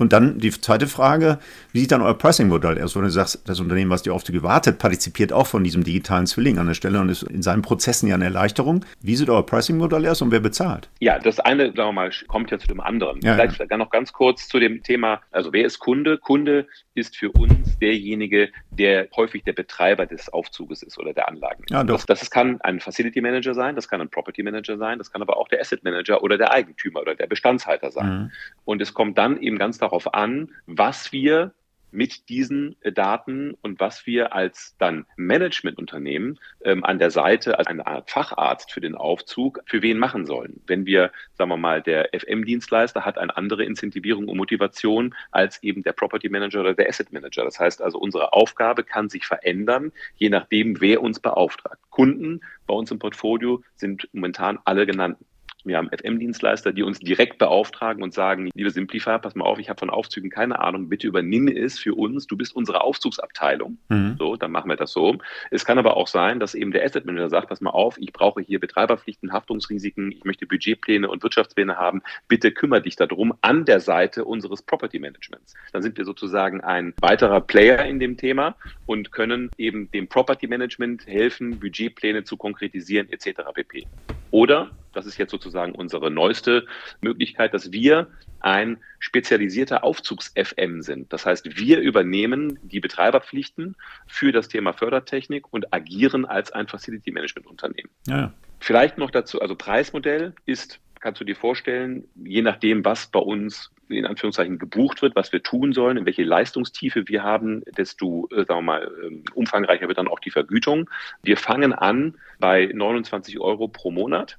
und 0.01 0.15
dann 0.15 0.39
die 0.39 0.51
zweite 0.51 0.87
Frage, 0.87 1.39
wie 1.73 1.81
sieht 1.81 1.93
dann 1.93 2.01
euer 2.01 2.17
Pricing-Modell 2.17 2.83
aus, 2.83 2.97
wenn 2.97 3.03
du 3.03 3.11
sagst, 3.11 3.43
das 3.47 3.61
Unternehmen, 3.61 3.91
was 3.91 4.03
die 4.03 4.09
Aufzüge 4.09 4.43
wartet, 4.43 4.79
partizipiert 4.79 5.31
auch 5.31 5.47
von 5.47 5.63
diesem 5.63 5.85
digitalen 5.85 6.27
Zwilling 6.27 6.59
an 6.59 6.67
der 6.67 6.75
Stelle 6.75 7.01
und 7.01 7.11
ist 7.11 7.23
in 7.23 7.43
seinen 7.43 7.61
Prozessen 7.61 8.09
ja 8.09 8.15
eine 8.15 8.25
Erleichterung. 8.25 8.85
Wie 9.03 9.15
sieht 9.15 9.29
euer 9.29 9.45
Pricing-Modell 9.45 10.09
aus 10.09 10.23
und 10.23 10.33
wer 10.33 10.41
bezahlt? 10.41 10.89
Ja, 11.01 11.19
das 11.19 11.39
eine, 11.39 11.67
sagen 11.67 11.77
wir 11.77 11.93
mal, 11.93 12.11
kommt 12.29 12.51
ja 12.51 12.59
zu 12.59 12.67
dem 12.67 12.81
anderen. 12.81 13.21
Ja, 13.21 13.35
Vielleicht 13.35 13.61
ja. 13.71 13.77
noch 13.77 13.91
ganz 13.91 14.13
kurz 14.13 14.49
zu 14.49 14.59
dem 14.59 14.83
Thema, 14.83 15.21
also 15.31 15.53
wer 15.53 15.67
ist 15.67 15.79
Kunde? 15.79 16.17
Kunde 16.17 16.67
ist 16.95 17.17
für 17.17 17.31
uns 17.33 17.79
derjenige, 17.79 18.51
der 18.71 19.09
häufig 19.15 19.45
der 19.45 19.53
Betreiber 19.53 20.07
des 20.07 20.33
Aufzuges 20.33 20.83
ist 20.83 20.99
oder 20.99 21.13
der 21.13 21.29
Anlagen. 21.29 21.65
Ja, 21.69 21.85
doch. 21.85 22.05
Das, 22.05 22.21
das 22.21 22.31
kann 22.31 22.59
ein 22.63 22.81
Facility 22.81 23.21
Manager 23.21 23.53
sein, 23.53 23.77
das 23.77 23.87
kann 23.87 24.01
ein 24.01 24.09
Property 24.09 24.43
Manager 24.43 24.79
sein, 24.79 24.99
das 24.99 25.13
kann 25.13 25.21
aber 25.21 25.37
auch 25.37 25.49
der 25.49 25.61
Asset 25.61 25.85
Manager 25.85 26.23
oder 26.23 26.39
der 26.39 26.53
Eigentümer 26.53 27.01
oder 27.01 27.15
der 27.15 27.27
Bestandshalter 27.27 27.91
sein. 27.91 28.09
Mhm. 28.09 28.31
Und 28.65 28.81
es 28.81 28.95
kommt 28.95 29.19
dann 29.19 29.41
eben 29.41 29.59
ganz 29.59 29.79
darauf 29.79 29.90
an, 30.13 30.51
was 30.67 31.13
wir 31.13 31.53
mit 31.93 32.29
diesen 32.29 32.77
äh, 32.81 32.93
Daten 32.93 33.55
und 33.63 33.81
was 33.81 34.07
wir 34.07 34.33
als 34.35 34.77
dann 34.79 35.07
Managementunternehmen 35.17 36.39
ähm, 36.65 36.85
an 36.85 36.99
der 36.99 37.11
Seite 37.11 37.59
als 37.59 37.67
eine 37.67 37.87
Art 37.87 38.11
Facharzt 38.11 38.73
für 38.73 38.81
den 38.81 38.95
Aufzug 38.95 39.61
für 39.67 39.83
wen 39.83 39.99
machen 39.99 40.27
sollen. 40.27 40.61
Wenn 40.67 40.87
wir, 40.87 41.11
sagen 41.35 41.51
wir 41.51 41.57
mal, 41.57 41.83
der 41.83 42.11
FM-Dienstleister 42.13 43.05
hat 43.05 43.19
eine 43.19 43.37
andere 43.37 43.65
Incentivierung 43.65 44.29
und 44.29 44.37
Motivation 44.37 45.15
als 45.31 45.63
eben 45.63 45.83
der 45.83 45.93
Property 45.93 46.29
Manager 46.29 46.61
oder 46.61 46.75
der 46.75 46.89
Asset 46.89 47.13
Manager. 47.13 47.45
Das 47.45 47.59
heißt 47.59 47.83
also, 47.83 47.99
unsere 47.99 48.33
Aufgabe 48.33 48.85
kann 48.85 49.09
sich 49.09 49.27
verändern, 49.27 49.93
je 50.17 50.29
nachdem, 50.29 50.81
wer 50.81 51.03
uns 51.03 51.21
beauftragt. 51.21 51.81
Kunden 51.91 52.41
bei 52.67 52.75
uns 52.75 52.91
im 52.91 52.99
Portfolio 52.99 53.63
sind 53.75 54.09
momentan 54.13 54.59
alle 54.65 54.87
genannten. 54.87 55.25
Wir 55.65 55.77
haben 55.77 55.91
FM-Dienstleister, 55.91 56.73
die 56.73 56.83
uns 56.83 56.99
direkt 56.99 57.39
beauftragen 57.39 58.03
und 58.03 58.15
sagen, 58.15 58.51
liebe 58.55 58.71
Simplify, 58.71 59.19
pass 59.19 59.35
mal 59.35 59.45
auf, 59.45 59.59
ich 59.59 59.69
habe 59.69 59.79
von 59.79 59.91
Aufzügen 59.91 60.31
keine 60.31 60.61
Ahnung, 60.61 60.89
bitte 60.89 61.07
übernimm 61.07 61.49
es 61.49 61.79
für 61.79 61.95
uns, 61.95 62.27
du 62.27 62.37
bist 62.37 62.55
unsere 62.55 62.83
Aufzugsabteilung. 62.83 63.79
Mhm. 63.89 64.17
So, 64.19 64.37
dann 64.37 64.51
machen 64.51 64.71
wir 64.71 64.77
das 64.77 64.93
so. 64.93 65.19
Es 65.51 65.65
kann 65.65 65.79
aber 65.79 65.97
auch 65.97 66.09
sein, 66.09 66.41
dass 66.41 66.55
eben 66.55 66.73
der 66.73 66.85
Asset 66.85 67.05
Manager 67.05 67.29
sagt, 67.29 67.49
pass 67.49 67.61
mal 67.61 67.71
auf, 67.71 67.99
ich 67.99 68.13
brauche 68.13 68.41
hier 68.41 68.61
Betreiberpflichten, 68.61 69.33
Haftungsrisiken, 69.33 70.13
ich 70.13 70.25
möchte 70.25 70.47
Budgetpläne 70.47 71.09
und 71.09 71.23
Wirtschaftspläne 71.23 71.77
haben, 71.77 72.03
bitte 72.29 72.53
kümmere 72.53 72.83
dich 72.83 72.97
darum 72.97 73.35
an 73.41 73.65
der 73.65 73.81
Seite 73.81 74.25
unseres 74.25 74.63
Property 74.63 74.99
Managements. 74.99 75.55
Dann 75.73 75.83
sind 75.83 75.99
wir 75.99 76.05
sozusagen 76.05 76.61
ein 76.61 76.95
weiterer 77.01 77.41
Player 77.41 77.85
in 77.85 77.99
dem 77.99 78.17
Thema 78.17 78.57
und 78.87 79.13
können 79.13 79.51
eben 79.59 79.91
dem 79.91 80.09
Property 80.09 80.47
Management 80.47 81.07
helfen, 81.07 81.59
Budgetpläne 81.61 82.25
zu 82.25 82.37
konkretisieren 82.37 83.11
etc. 83.11 83.43
pp. 83.55 83.87
Oder 84.31 84.71
das 84.93 85.07
ist 85.07 85.19
jetzt 85.19 85.31
sozusagen 85.31 85.73
unsere 85.73 86.11
neueste 86.11 86.67
Möglichkeit, 87.01 87.55
dass 87.55 87.73
wir 87.73 88.09
ein 88.41 88.79
spezialisierter 88.99 89.85
Aufzugs-FM 89.85 90.83
sind. 90.83 91.13
Das 91.13 91.27
heißt, 91.27 91.59
wir 91.59 91.81
übernehmen 91.81 92.59
die 92.63 92.81
Betreiberpflichten 92.81 93.77
für 94.07 94.33
das 94.33 94.49
Thema 94.49 94.73
Fördertechnik 94.73 95.53
und 95.53 95.73
agieren 95.73 96.25
als 96.25 96.51
ein 96.53 96.67
Facility 96.67 97.11
Management 97.11 97.47
Unternehmen. 97.47 97.91
Ja. 98.07 98.33
Vielleicht 98.59 98.99
noch 98.99 99.11
dazu, 99.11 99.41
also 99.41 99.55
Preismodell 99.55 100.35
ist, 100.47 100.81
kannst 101.01 101.21
du 101.21 101.25
dir 101.25 101.37
vorstellen, 101.37 102.05
je 102.15 102.43
nachdem, 102.43 102.85
was 102.85 103.07
bei 103.07 103.21
uns 103.21 103.71
in 103.89 104.07
Anführungszeichen 104.07 104.59
gebucht 104.59 105.03
wird, 105.03 105.17
was 105.17 105.33
wir 105.33 105.43
tun 105.43 105.73
sollen, 105.73 105.97
in 105.97 106.07
welche 106.07 106.23
Leistungstiefe 106.23 107.09
wir 107.09 107.23
haben, 107.23 107.63
desto, 107.77 108.29
äh, 108.31 108.45
sagen 108.45 108.61
wir 108.61 108.63
mal, 108.63 108.91
ähm, 109.05 109.25
umfangreicher 109.35 109.89
wird 109.89 109.99
dann 109.99 110.09
auch 110.09 110.21
die 110.21 110.31
Vergütung. 110.31 110.89
Wir 111.23 111.37
fangen 111.37 111.73
an 111.73 112.15
bei 112.39 112.71
29 112.73 113.41
Euro 113.41 113.69
pro 113.69 113.91
Monat 113.91 114.39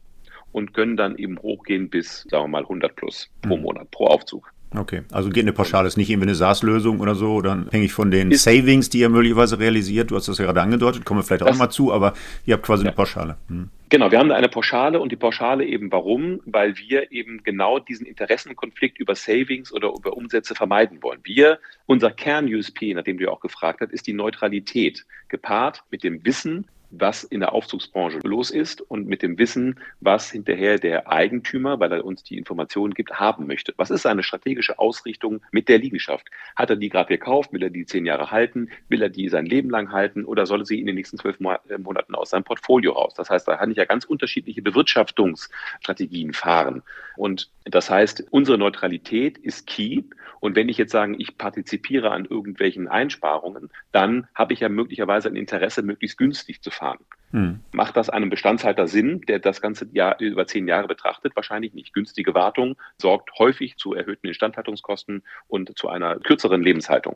und 0.52 0.74
können 0.74 0.98
dann 0.98 1.18
eben 1.18 1.40
hochgehen 1.40 1.90
bis, 1.90 2.28
sagen 2.30 2.46
wir 2.46 2.48
mal, 2.48 2.64
100 2.64 2.96
plus 2.96 3.30
pro 3.42 3.58
mhm. 3.58 3.64
Monat, 3.64 3.92
pro 3.92 4.06
Aufzug. 4.08 4.52
Okay, 4.74 5.02
also 5.12 5.30
geht 5.30 5.44
eine 5.44 5.52
Pauschale, 5.52 5.88
ist 5.88 5.98
nicht 5.98 6.10
irgendwie 6.10 6.30
eine 6.30 6.36
SaaS-Lösung 6.36 7.02
oder 7.02 7.14
so, 7.14 7.34
oder 7.34 7.52
abhängig 7.52 7.92
von 7.92 8.10
den 8.10 8.34
Savings, 8.34 8.90
die 8.90 9.00
ihr 9.00 9.10
möglicherweise 9.10 9.60
realisiert. 9.60 10.12
Du 10.12 10.16
hast 10.16 10.30
das 10.30 10.38
ja 10.38 10.46
gerade 10.46 10.62
angedeutet, 10.62 11.04
kommen 11.04 11.20
wir 11.20 11.24
vielleicht 11.26 11.44
auch 11.44 11.58
mal 11.58 11.70
zu, 11.70 11.92
aber 11.92 12.14
ihr 12.46 12.54
habt 12.54 12.66
quasi 12.66 12.86
ja. 12.86 12.90
eine 12.90 12.96
Pauschale. 12.96 13.36
Hm. 13.50 13.70
Genau, 13.90 14.10
wir 14.10 14.20
haben 14.20 14.32
eine 14.32 14.48
Pauschale 14.48 15.02
und 15.02 15.12
die 15.12 15.18
Pauschale 15.18 15.66
eben 15.66 15.92
warum? 15.92 16.40
Weil 16.46 16.78
wir 16.78 17.12
eben 17.12 17.44
genau 17.44 17.80
diesen 17.80 18.06
Interessenkonflikt 18.06 18.98
über 18.98 19.16
Savings 19.16 19.74
oder 19.74 19.90
über 19.90 20.16
Umsätze 20.16 20.56
vermeiden 20.56 21.04
wollen. 21.04 21.20
Wir, 21.26 21.60
unser 21.88 22.10
Kern-USP, 22.10 22.94
nach 22.94 23.04
dem 23.04 23.18
du 23.18 23.26
ja 23.26 23.32
auch 23.32 23.42
gefragt 23.42 23.82
hast, 23.82 23.92
ist 23.92 24.08
die 24.08 24.14
Neutralität, 24.14 25.06
gepaart 25.28 25.84
mit 25.92 26.06
dem 26.06 26.24
Wissen, 26.26 26.66
was 26.92 27.24
in 27.24 27.40
der 27.40 27.54
Aufzugsbranche 27.54 28.20
los 28.24 28.52
ist 28.52 28.82
und 28.82 29.08
mit 29.08 29.22
dem 29.22 29.38
Wissen, 29.38 29.80
was 30.00 30.30
hinterher 30.30 30.78
der 30.78 31.10
Eigentümer, 31.10 31.80
weil 31.80 31.92
er 31.92 32.06
uns 32.06 32.24
die 32.24 32.38
Informationen 32.38 32.94
gibt, 32.94 33.14
haben 33.14 33.48
möchte. 33.48 33.74
Was 33.78 33.90
ist 33.90 34.04
seine 34.04 34.24
strategische 34.24 34.78
Ausrichtung 34.78 35.42
mit 35.52 35.70
der 35.70 35.80
Liegenschaft? 35.80 36.28
Hat 36.56 36.70
er 36.70 36.76
die 36.76 36.90
gerade 36.90 37.08
gekauft? 37.08 37.54
Will 37.54 37.64
er 37.64 37.70
die 37.70 37.86
zehn 37.86 38.06
Jahre 38.06 38.32
halten? 38.32 38.70
Will 38.90 39.02
er 39.02 39.10
die 39.10 39.30
sein 39.30 39.46
Leben 39.46 39.70
lang 39.70 39.92
halten? 39.92 40.26
Oder 40.26 40.46
soll 40.46 40.62
er 40.62 40.66
sie 40.66 40.80
in 40.80 40.86
den 40.86 40.96
nächsten 40.96 41.18
zwölf 41.18 41.38
äh, 41.40 41.78
Monaten 41.78 42.16
aus 42.16 42.32
seinem 42.32 42.44
Portfolio 42.44 42.92
raus? 42.92 43.14
Das 43.16 43.30
heißt, 43.30 43.48
da 43.48 43.58
kann 43.58 43.72
ich 43.72 43.78
ja 43.78 43.86
ganz 43.86 44.06
unterschiedliche 44.06 44.62
Bewirtschaftungsstrategien 44.62 46.34
fahren. 46.34 46.84
Und 47.16 47.50
das 47.66 47.90
heißt, 47.90 48.26
unsere 48.32 48.58
Neutralität 48.58 49.38
ist 49.38 49.68
key. 49.68 50.04
Und 50.40 50.56
wenn 50.56 50.70
ich 50.70 50.78
jetzt 50.78 50.92
sage, 50.92 51.16
ich 51.18 51.38
partizipiere 51.38 52.12
an 52.12 52.26
irgendwelchen 52.26 52.88
Einsparungen, 52.88 53.70
dann 53.92 54.28
habe 54.34 54.54
ich 54.54 54.60
ja 54.62 54.70
möglicherweise 54.70 55.30
ein 55.30 55.36
Interesse, 55.36 55.84
möglichst 55.84 56.18
günstig 56.18 56.62
zu 56.62 56.72
fahren. 56.72 56.81
Hm. 57.32 57.62
Macht 57.72 57.96
das 57.96 58.10
einem 58.10 58.30
Bestandshalter 58.30 58.88
Sinn, 58.88 59.22
der 59.22 59.40
das 59.40 59.62
ganze 59.62 59.88
Jahr 59.94 60.20
über 60.20 60.48
zehn 60.48 60.68
Jahre 60.68 60.88
betrachtet? 60.88 61.36
Wahrscheinlich 61.36 61.74
nicht. 61.74 61.94
Günstige 61.94 62.34
Wartung 62.34 62.76
sorgt 62.98 63.32
häufig 63.40 63.78
zu 63.78 63.94
erhöhten 63.94 64.28
Instandhaltungskosten 64.28 65.24
und 65.48 65.78
zu 65.78 65.88
einer 65.88 66.20
kürzeren 66.20 66.62
Lebenshaltung. 66.62 67.16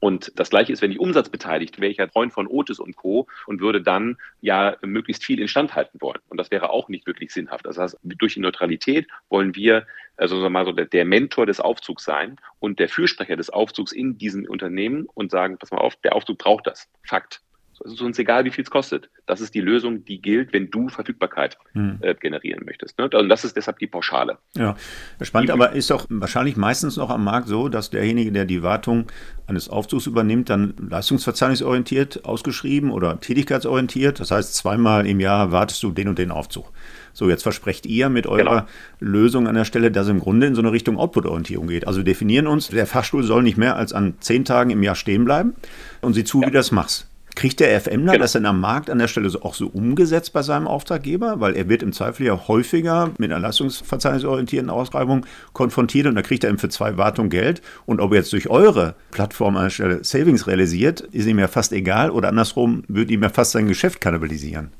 Und 0.00 0.32
das 0.36 0.48
Gleiche 0.48 0.72
ist, 0.72 0.80
wenn 0.80 0.92
ich 0.92 0.98
umsatzbeteiligt 0.98 1.78
wäre, 1.78 1.90
ich 1.90 1.98
ja 1.98 2.08
Freund 2.08 2.32
von 2.32 2.46
Otis 2.46 2.80
und 2.80 2.96
Co. 2.96 3.26
und 3.46 3.60
würde 3.60 3.82
dann 3.82 4.16
ja 4.40 4.76
möglichst 4.80 5.24
viel 5.24 5.38
instand 5.40 5.74
halten 5.74 6.00
wollen. 6.00 6.20
Und 6.30 6.38
das 6.38 6.50
wäre 6.50 6.70
auch 6.70 6.88
nicht 6.88 7.06
wirklich 7.06 7.32
sinnhaft. 7.32 7.66
Das 7.66 7.76
heißt, 7.76 7.98
durch 8.02 8.34
die 8.34 8.40
Neutralität 8.40 9.08
wollen 9.28 9.54
wir, 9.54 9.86
also 10.16 10.48
mal 10.48 10.64
so, 10.64 10.72
der 10.72 11.04
Mentor 11.04 11.44
des 11.44 11.60
Aufzugs 11.60 12.04
sein 12.04 12.36
und 12.60 12.78
der 12.78 12.88
Fürsprecher 12.88 13.36
des 13.36 13.50
Aufzugs 13.50 13.92
in 13.92 14.16
diesen 14.16 14.48
Unternehmen 14.48 15.06
und 15.12 15.30
sagen, 15.30 15.58
pass 15.58 15.70
mal 15.70 15.78
auf, 15.78 15.96
der 15.96 16.16
Aufzug 16.16 16.38
braucht 16.38 16.66
das. 16.66 16.88
Fakt. 17.06 17.42
Es 17.84 17.92
ist 17.92 18.02
uns 18.02 18.18
egal, 18.18 18.44
wie 18.44 18.50
viel 18.50 18.64
es 18.64 18.70
kostet. 18.70 19.08
Das 19.26 19.40
ist 19.40 19.54
die 19.54 19.60
Lösung, 19.60 20.04
die 20.04 20.20
gilt, 20.20 20.52
wenn 20.52 20.70
du 20.70 20.88
Verfügbarkeit 20.88 21.56
hm. 21.72 21.98
äh, 22.00 22.14
generieren 22.14 22.64
möchtest. 22.64 22.98
Ne? 22.98 23.08
Und 23.08 23.28
das 23.28 23.44
ist 23.44 23.56
deshalb 23.56 23.78
die 23.78 23.86
Pauschale. 23.86 24.38
Ja, 24.56 24.76
spannend, 25.22 25.48
die, 25.48 25.52
aber 25.52 25.72
ist 25.72 25.90
doch 25.90 26.06
wahrscheinlich 26.08 26.56
meistens 26.56 26.96
noch 26.96 27.10
am 27.10 27.24
Markt 27.24 27.48
so, 27.48 27.68
dass 27.68 27.90
derjenige, 27.90 28.32
der 28.32 28.44
die 28.44 28.62
Wartung 28.62 29.06
eines 29.46 29.68
Aufzugs 29.68 30.06
übernimmt, 30.06 30.50
dann 30.50 30.74
leistungsverzeichnisorientiert 30.90 32.24
ausgeschrieben 32.24 32.90
oder 32.90 33.20
tätigkeitsorientiert. 33.20 34.20
Das 34.20 34.30
heißt, 34.30 34.54
zweimal 34.54 35.06
im 35.06 35.20
Jahr 35.20 35.52
wartest 35.52 35.82
du 35.82 35.90
den 35.90 36.08
und 36.08 36.18
den 36.18 36.30
Aufzug. 36.30 36.72
So, 37.12 37.28
jetzt 37.28 37.42
versprecht 37.42 37.86
ihr 37.86 38.08
mit 38.08 38.26
eurer 38.26 38.38
genau. 38.38 38.66
Lösung 39.00 39.48
an 39.48 39.54
der 39.54 39.64
Stelle, 39.64 39.90
dass 39.90 40.06
es 40.06 40.10
im 40.10 40.20
Grunde 40.20 40.46
in 40.46 40.54
so 40.54 40.62
eine 40.62 40.72
Richtung 40.72 40.96
Output-Orientierung 40.96 41.66
geht. 41.66 41.86
Also 41.86 42.00
wir 42.00 42.04
definieren 42.04 42.46
uns, 42.46 42.68
der 42.68 42.86
Fachstuhl 42.86 43.24
soll 43.24 43.42
nicht 43.42 43.56
mehr 43.56 43.76
als 43.76 43.92
an 43.92 44.14
zehn 44.20 44.44
Tagen 44.44 44.70
im 44.70 44.82
Jahr 44.82 44.94
stehen 44.94 45.24
bleiben 45.24 45.54
und 46.00 46.14
sieh 46.14 46.24
zu, 46.24 46.40
ja. 46.42 46.48
wie 46.48 46.52
das 46.52 46.70
machst. 46.70 47.09
Kriegt 47.36 47.60
der 47.60 47.80
FMler 47.80 48.12
genau. 48.12 48.18
das 48.18 48.32
denn 48.32 48.44
am 48.46 48.60
Markt 48.60 48.90
an 48.90 48.98
der 48.98 49.08
Stelle 49.08 49.30
auch 49.42 49.54
so 49.54 49.68
umgesetzt 49.68 50.32
bei 50.32 50.42
seinem 50.42 50.66
Auftraggeber? 50.66 51.40
Weil 51.40 51.56
er 51.56 51.68
wird 51.68 51.82
im 51.82 51.92
Zweifel 51.92 52.26
ja 52.26 52.48
häufiger 52.48 53.10
mit 53.18 53.30
einer 53.30 53.40
leistungsverzeichnisorientierten 53.40 54.70
Ausschreibung 54.70 55.24
konfrontiert 55.52 56.06
und 56.06 56.16
da 56.16 56.22
kriegt 56.22 56.44
er 56.44 56.50
ihm 56.50 56.58
für 56.58 56.68
zwei 56.68 56.96
Wartungen 56.96 57.30
Geld. 57.30 57.62
Und 57.86 58.00
ob 58.00 58.12
er 58.12 58.18
jetzt 58.18 58.32
durch 58.32 58.50
eure 58.50 58.94
Plattform 59.10 59.56
an 59.56 59.64
der 59.64 59.70
Stelle 59.70 60.04
Savings 60.04 60.46
realisiert, 60.46 61.00
ist 61.00 61.26
ihm 61.26 61.38
ja 61.38 61.48
fast 61.48 61.72
egal 61.72 62.10
oder 62.10 62.28
andersrum 62.28 62.82
würde 62.88 63.12
ihm 63.12 63.22
ja 63.22 63.28
fast 63.28 63.52
sein 63.52 63.68
Geschäft 63.68 64.00
kannibalisieren. 64.00 64.70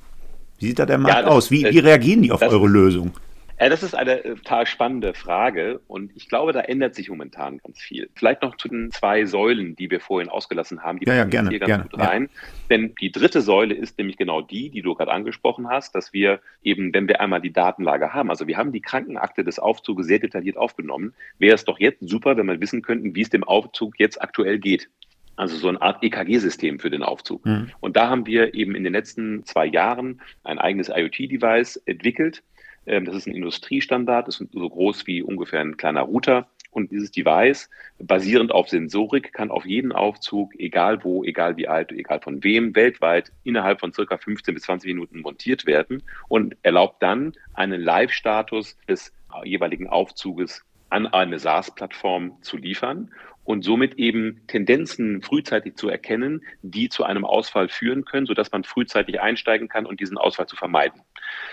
Wie 0.58 0.66
sieht 0.66 0.78
da 0.78 0.86
der 0.86 0.98
Markt 0.98 1.16
ja, 1.16 1.22
das, 1.22 1.30
aus? 1.30 1.50
Wie, 1.50 1.64
wie 1.64 1.78
reagieren 1.78 2.22
die 2.22 2.32
auf 2.32 2.42
eure 2.42 2.68
Lösung? 2.68 3.12
Ja, 3.60 3.68
das 3.68 3.82
ist 3.82 3.94
eine 3.94 4.24
äh, 4.24 4.34
total 4.36 4.66
spannende 4.66 5.12
Frage 5.12 5.80
und 5.86 6.16
ich 6.16 6.30
glaube, 6.30 6.54
da 6.54 6.60
ändert 6.60 6.94
sich 6.94 7.10
momentan 7.10 7.58
ganz 7.58 7.78
viel. 7.78 8.08
Vielleicht 8.14 8.40
noch 8.40 8.56
zu 8.56 8.68
den 8.68 8.90
zwei 8.90 9.26
Säulen, 9.26 9.76
die 9.76 9.90
wir 9.90 10.00
vorhin 10.00 10.30
ausgelassen 10.30 10.82
haben, 10.82 10.98
die 10.98 11.06
ja, 11.06 11.14
ja, 11.14 11.24
gerne, 11.24 11.50
hier 11.50 11.58
ganz 11.58 11.68
gerne, 11.68 11.84
gut 11.84 12.00
rein. 12.00 12.30
Ja. 12.32 12.40
Denn 12.70 12.94
die 13.00 13.12
dritte 13.12 13.42
Säule 13.42 13.74
ist 13.74 13.98
nämlich 13.98 14.16
genau 14.16 14.40
die, 14.40 14.70
die 14.70 14.80
du 14.80 14.94
gerade 14.94 15.12
angesprochen 15.12 15.68
hast, 15.68 15.94
dass 15.94 16.14
wir 16.14 16.40
eben, 16.62 16.94
wenn 16.94 17.06
wir 17.06 17.20
einmal 17.20 17.42
die 17.42 17.52
Datenlage 17.52 18.14
haben, 18.14 18.30
also 18.30 18.46
wir 18.46 18.56
haben 18.56 18.72
die 18.72 18.80
Krankenakte 18.80 19.44
des 19.44 19.58
Aufzuges 19.58 20.06
sehr 20.06 20.20
detailliert 20.20 20.56
aufgenommen, 20.56 21.12
wäre 21.38 21.54
es 21.54 21.64
doch 21.66 21.78
jetzt 21.78 22.00
super, 22.08 22.38
wenn 22.38 22.46
wir 22.46 22.60
wissen 22.62 22.80
könnten, 22.80 23.14
wie 23.14 23.20
es 23.20 23.28
dem 23.28 23.44
Aufzug 23.44 24.00
jetzt 24.00 24.22
aktuell 24.22 24.58
geht. 24.58 24.88
Also 25.36 25.56
so 25.56 25.68
eine 25.68 25.80
Art 25.82 26.02
EKG-System 26.02 26.78
für 26.78 26.90
den 26.90 27.02
Aufzug. 27.02 27.44
Mhm. 27.44 27.70
Und 27.80 27.96
da 27.96 28.08
haben 28.08 28.26
wir 28.26 28.54
eben 28.54 28.74
in 28.74 28.84
den 28.84 28.92
letzten 28.92 29.44
zwei 29.44 29.66
Jahren 29.66 30.20
ein 30.44 30.58
eigenes 30.58 30.88
IoT-Device 30.88 31.76
entwickelt, 31.86 32.42
das 32.86 33.14
ist 33.14 33.26
ein 33.26 33.34
Industriestandard, 33.34 34.28
ist 34.28 34.44
so 34.52 34.68
groß 34.68 35.06
wie 35.06 35.22
ungefähr 35.22 35.60
ein 35.60 35.76
kleiner 35.76 36.02
Router. 36.02 36.48
Und 36.70 36.92
dieses 36.92 37.10
Device, 37.10 37.68
basierend 37.98 38.52
auf 38.52 38.68
Sensorik, 38.68 39.32
kann 39.32 39.50
auf 39.50 39.66
jeden 39.66 39.90
Aufzug, 39.90 40.54
egal 40.58 41.02
wo, 41.02 41.24
egal 41.24 41.56
wie 41.56 41.66
alt, 41.66 41.90
egal 41.90 42.20
von 42.20 42.44
wem, 42.44 42.76
weltweit 42.76 43.32
innerhalb 43.42 43.80
von 43.80 43.92
circa 43.92 44.16
15 44.16 44.54
bis 44.54 44.62
20 44.64 44.94
Minuten 44.94 45.20
montiert 45.20 45.66
werden 45.66 46.02
und 46.28 46.56
erlaubt 46.62 47.02
dann 47.02 47.32
einen 47.54 47.80
Live-Status 47.80 48.78
des 48.88 49.12
jeweiligen 49.44 49.88
Aufzuges 49.88 50.64
an 50.90 51.06
eine 51.08 51.38
SaaS-Plattform 51.38 52.40
zu 52.40 52.56
liefern 52.56 53.10
und 53.50 53.64
somit 53.64 53.98
eben 53.98 54.42
Tendenzen 54.46 55.22
frühzeitig 55.22 55.74
zu 55.74 55.88
erkennen, 55.88 56.44
die 56.62 56.88
zu 56.88 57.02
einem 57.02 57.24
Ausfall 57.24 57.68
führen 57.68 58.04
können, 58.04 58.26
sodass 58.26 58.52
man 58.52 58.62
frühzeitig 58.62 59.20
einsteigen 59.20 59.66
kann 59.68 59.86
und 59.86 59.98
diesen 59.98 60.18
Ausfall 60.18 60.46
zu 60.46 60.54
vermeiden. 60.54 61.02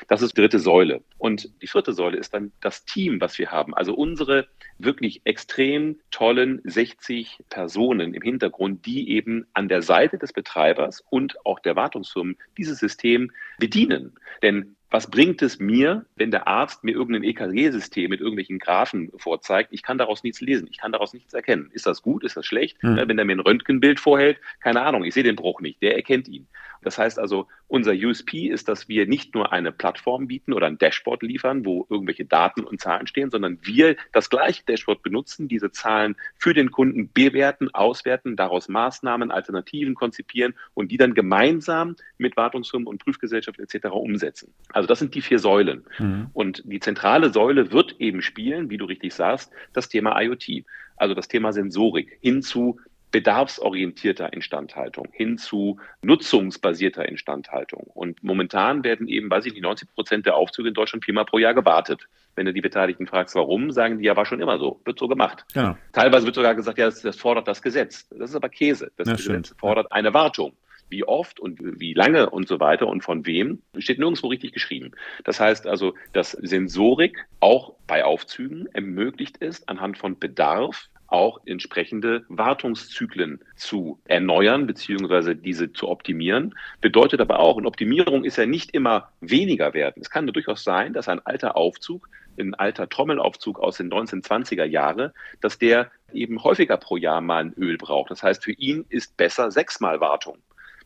Das 0.07 0.21
ist 0.21 0.38
die 0.38 0.41
dritte 0.41 0.60
Säule. 0.60 1.01
Und 1.17 1.49
die 1.63 1.65
vierte 1.65 1.93
Säule 1.93 2.17
ist 2.17 2.36
dann 2.36 2.51
das 2.62 2.86
Team, 2.86 3.19
was 3.19 3.39
wir 3.39 3.51
haben. 3.51 3.73
Also 3.73 3.95
unsere 3.95 4.47
wirklich 4.77 5.21
extrem 5.23 5.97
tollen 6.12 6.62
60 6.65 7.39
Personen 7.49 8.13
im 8.13 8.21
Hintergrund, 8.21 8.86
die 8.86 9.10
eben 9.10 9.47
an 9.53 9.67
der 9.67 9.81
Seite 9.81 10.19
des 10.19 10.33
Betreibers 10.33 11.03
und 11.10 11.43
auch 11.47 11.57
der 11.60 11.75
Wartungsfirmen 11.75 12.38
dieses 12.60 12.77
System 12.77 13.31
bedienen. 13.57 14.13
Denn 14.43 14.76
was 14.89 15.10
bringt 15.10 15.41
es 15.41 15.60
mir, 15.60 16.06
wenn 16.15 16.32
der 16.32 16.47
Arzt 16.47 16.84
mir 16.84 16.93
irgendein 16.93 17.23
EKG-System 17.23 18.10
mit 18.10 18.21
irgendwelchen 18.21 18.58
Graphen 18.58 19.12
vorzeigt? 19.17 19.69
Ich 19.73 19.84
kann 19.84 19.97
daraus 19.97 20.23
nichts 20.23 20.39
lesen, 20.39 20.67
ich 20.71 20.78
kann 20.78 20.91
daraus 20.91 21.13
nichts 21.13 21.34
erkennen. 21.34 21.69
Ist 21.73 21.86
das 21.86 22.02
gut, 22.02 22.23
ist 22.23 22.38
das 22.38 22.45
schlecht? 22.45 22.82
Mhm. 22.82 23.04
Wenn 23.06 23.19
er 23.19 23.26
mir 23.26 23.36
ein 23.36 23.41
Röntgenbild 23.41 24.00
vorhält, 24.00 24.39
keine 24.62 24.82
Ahnung, 24.82 25.04
ich 25.04 25.13
sehe 25.13 25.23
den 25.23 25.36
Bruch 25.36 25.60
nicht, 25.60 25.82
der 25.82 25.95
erkennt 25.95 26.28
ihn. 26.30 26.47
Das 26.82 26.97
heißt 26.97 27.19
also, 27.19 27.47
unser 27.67 27.91
USP 27.91 28.47
ist, 28.47 28.69
dass 28.69 28.88
wir 28.88 29.08
nicht 29.08 29.36
nur 29.36 29.52
eine 29.52 29.73
Plattform 29.73 30.28
bieten 30.28 30.54
oder 30.54 30.67
ein 30.67 30.78
Dashboard 30.78 31.21
liefern, 31.23 31.65
wo 31.65 31.86
irgendwelche 31.89 32.23
Daten 32.23 32.63
und 32.63 32.80
Zahlen 32.80 33.08
stehen, 33.08 33.30
sondern 33.30 33.60
wir 33.62 33.97
das 34.13 34.30
gleiche 34.30 34.63
Dashboard 34.63 35.04
benutzen, 35.04 35.50
diese 35.50 35.71
Zahlen 35.71 36.15
für 36.38 36.54
den 36.54 36.71
Kunden 36.71 37.12
bewerten, 37.12 37.73
auswerten, 37.73 38.38
daraus 38.38 38.69
Maßnahmen, 38.69 39.32
Alternativen 39.32 39.95
konzipieren 39.95 40.54
und 40.76 40.91
die 40.91 40.97
dann 40.97 41.13
gemeinsam 41.13 41.97
mit 42.17 42.38
Wartungsfirmen 42.38 42.88
und 42.88 43.04
Prüfgesellschaft 43.04 43.60
etc. 43.60 43.88
umsetzen. 43.88 44.54
Also 44.77 44.85
das 44.85 44.99
sind 44.99 45.15
die 45.15 45.21
vier 45.21 45.39
Säulen. 45.39 45.85
Mhm. 45.97 46.27
Und 46.33 46.61
die 46.63 46.79
zentrale 46.79 47.33
Säule 47.33 47.71
wird 47.71 47.95
eben 47.97 48.21
spielen, 48.21 48.69
wie 48.69 48.77
du 48.77 48.85
richtig 48.85 49.11
sagst, 49.15 49.51
das 49.73 49.89
Thema 49.89 50.21
IoT. 50.21 50.65
Also 50.97 51.15
das 51.15 51.27
Thema 51.27 51.51
Sensorik 51.51 52.15
hin 52.21 52.43
zu 52.43 52.79
bedarfsorientierter 53.09 54.33
Instandhaltung 54.33 55.07
hin 55.13 55.39
zu 55.39 55.79
nutzungsbasierter 56.03 57.09
Instandhaltung. 57.09 57.87
Und 57.95 58.23
momentan 58.23 58.83
werden 58.83 59.07
eben, 59.07 59.31
weiß 59.31 59.47
ich 59.47 59.53
nicht, 59.53 59.63
90 59.63 59.95
Prozent 59.95 60.25
der 60.27 60.35
Aufzüge 60.35 60.67
in 60.67 60.75
Deutschland 60.75 61.03
viermal 61.03 61.25
pro 61.25 61.39
Jahr 61.39 61.55
gewartet. 61.55 62.07
Wenn 62.35 62.45
du 62.45 62.53
die 62.53 62.61
Beteiligten 62.61 63.07
fragst, 63.07 63.33
warum, 63.33 63.71
sagen 63.71 63.97
die 63.97 64.05
ja, 64.05 64.15
war 64.15 64.27
schon 64.27 64.41
immer 64.41 64.59
so, 64.59 64.79
wird 64.85 64.99
so 64.99 65.07
gemacht. 65.07 65.43
Ja. 65.55 65.75
Teilweise 65.91 66.27
wird 66.27 66.35
sogar 66.35 66.53
gesagt, 66.53 66.77
ja, 66.77 66.85
das, 66.85 67.01
das, 67.01 67.17
fordert 67.17 67.47
das 67.47 67.63
Gesetz. 67.63 68.07
Das 68.09 68.29
ist 68.29 68.35
aber 68.35 68.49
Käse. 68.49 68.91
Das 68.95 69.07
ja, 69.07 69.15
Gesetz 69.15 69.47
stimmt. 69.47 69.59
fordert 69.59 69.91
eine 69.91 70.13
Wartung. 70.13 70.53
Wie 70.89 71.04
oft 71.04 71.39
und 71.39 71.60
wie 71.80 71.93
lange 71.93 72.30
und 72.30 72.47
so 72.47 72.60
weiter 72.60 72.88
und 72.88 73.04
von 73.04 73.26
wem, 73.26 73.62
steht 73.78 74.00
nirgendwo 74.00 74.28
richtig 74.28 74.54
geschrieben. 74.54 74.91
Das 75.23 75.39
heißt 75.39 75.67
also, 75.67 75.93
dass 76.13 76.32
Sensorik 76.32 77.26
auch 77.39 77.73
bei 77.88 78.06
Aufzügen 78.06 78.67
ermöglicht 78.73 79.38
ist, 79.38 79.67
anhand 79.69 79.97
von 79.97 80.17
Bedarf 80.17 80.89
auch 81.08 81.39
entsprechende 81.45 82.26
Wartungszyklen 82.30 83.39
zu 83.56 84.00
erneuern 84.06 84.67
beziehungsweise 84.67 85.36
diese 85.36 85.71
zu 85.71 85.88
optimieren. 85.88 86.54
Bedeutet 86.82 87.21
aber 87.21 87.39
auch, 87.39 87.56
und 87.56 87.65
Optimierung 87.65 88.23
ist 88.23 88.38
ja 88.38 88.45
nicht 88.45 88.71
immer 88.71 89.10
weniger 89.21 89.73
werden. 89.73 90.02
Es 90.02 90.10
kann 90.10 90.28
durchaus 90.28 90.63
sein, 90.63 90.93
dass 90.93 91.08
ein 91.08 91.26
alter 91.26 91.56
Aufzug, 91.56 92.10
ein 92.38 92.54
alter 92.54 92.88
Trommelaufzug 92.88 93.60
aus 93.60 93.78
den 93.78 93.89
1920er 93.91 94.65
Jahren, 94.65 95.12
dass 95.41 95.58
der 95.58 95.89
eben 96.13 96.43
häufiger 96.43 96.78
pro 96.78 96.97
Jahr 96.97 97.21
mal 97.21 97.45
ein 97.45 97.54
Öl 97.54 97.78
braucht. 97.78 98.12
Das 98.12 98.21
heißt, 98.21 98.43
für 98.43 98.52
ihn 98.52 98.86
ist 98.89 99.17
besser 99.17 99.50
sechsmal 99.50 100.00
Wartung 100.00 100.38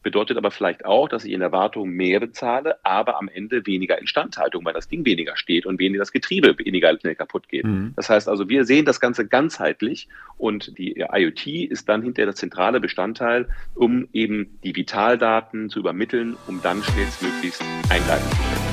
bedeutet 0.03 0.37
aber 0.37 0.51
vielleicht 0.51 0.85
auch, 0.85 1.07
dass 1.07 1.25
ich 1.25 1.31
in 1.31 1.39
der 1.39 1.51
Wartung 1.51 1.89
mehr 1.89 2.19
bezahle, 2.19 2.77
aber 2.83 3.17
am 3.17 3.29
Ende 3.29 3.65
weniger 3.65 3.99
Instandhaltung, 3.99 4.65
weil 4.65 4.73
das 4.73 4.87
Ding 4.87 5.05
weniger 5.05 5.37
steht 5.37 5.65
und 5.65 5.79
weniger 5.79 5.99
das 5.99 6.11
Getriebe 6.11 6.57
weniger 6.57 6.97
schnell 6.99 7.15
kaputt 7.15 7.47
geht. 7.47 7.65
Mhm. 7.65 7.93
Das 7.95 8.09
heißt 8.09 8.27
also, 8.27 8.49
wir 8.49 8.65
sehen 8.65 8.85
das 8.85 8.99
Ganze 8.99 9.27
ganzheitlich 9.27 10.07
und 10.37 10.77
die 10.77 11.05
IoT 11.11 11.47
ist 11.47 11.87
dann 11.89 12.01
hinterher 12.01 12.27
der 12.27 12.35
zentrale 12.35 12.79
Bestandteil, 12.79 13.47
um 13.75 14.07
eben 14.13 14.57
die 14.63 14.75
Vitaldaten 14.75 15.69
zu 15.69 15.79
übermitteln, 15.79 16.35
um 16.47 16.61
dann 16.61 16.81
schnellstmöglichst 16.83 17.63
eingreifen 17.89 18.29
zu 18.29 18.35
können. 18.37 18.71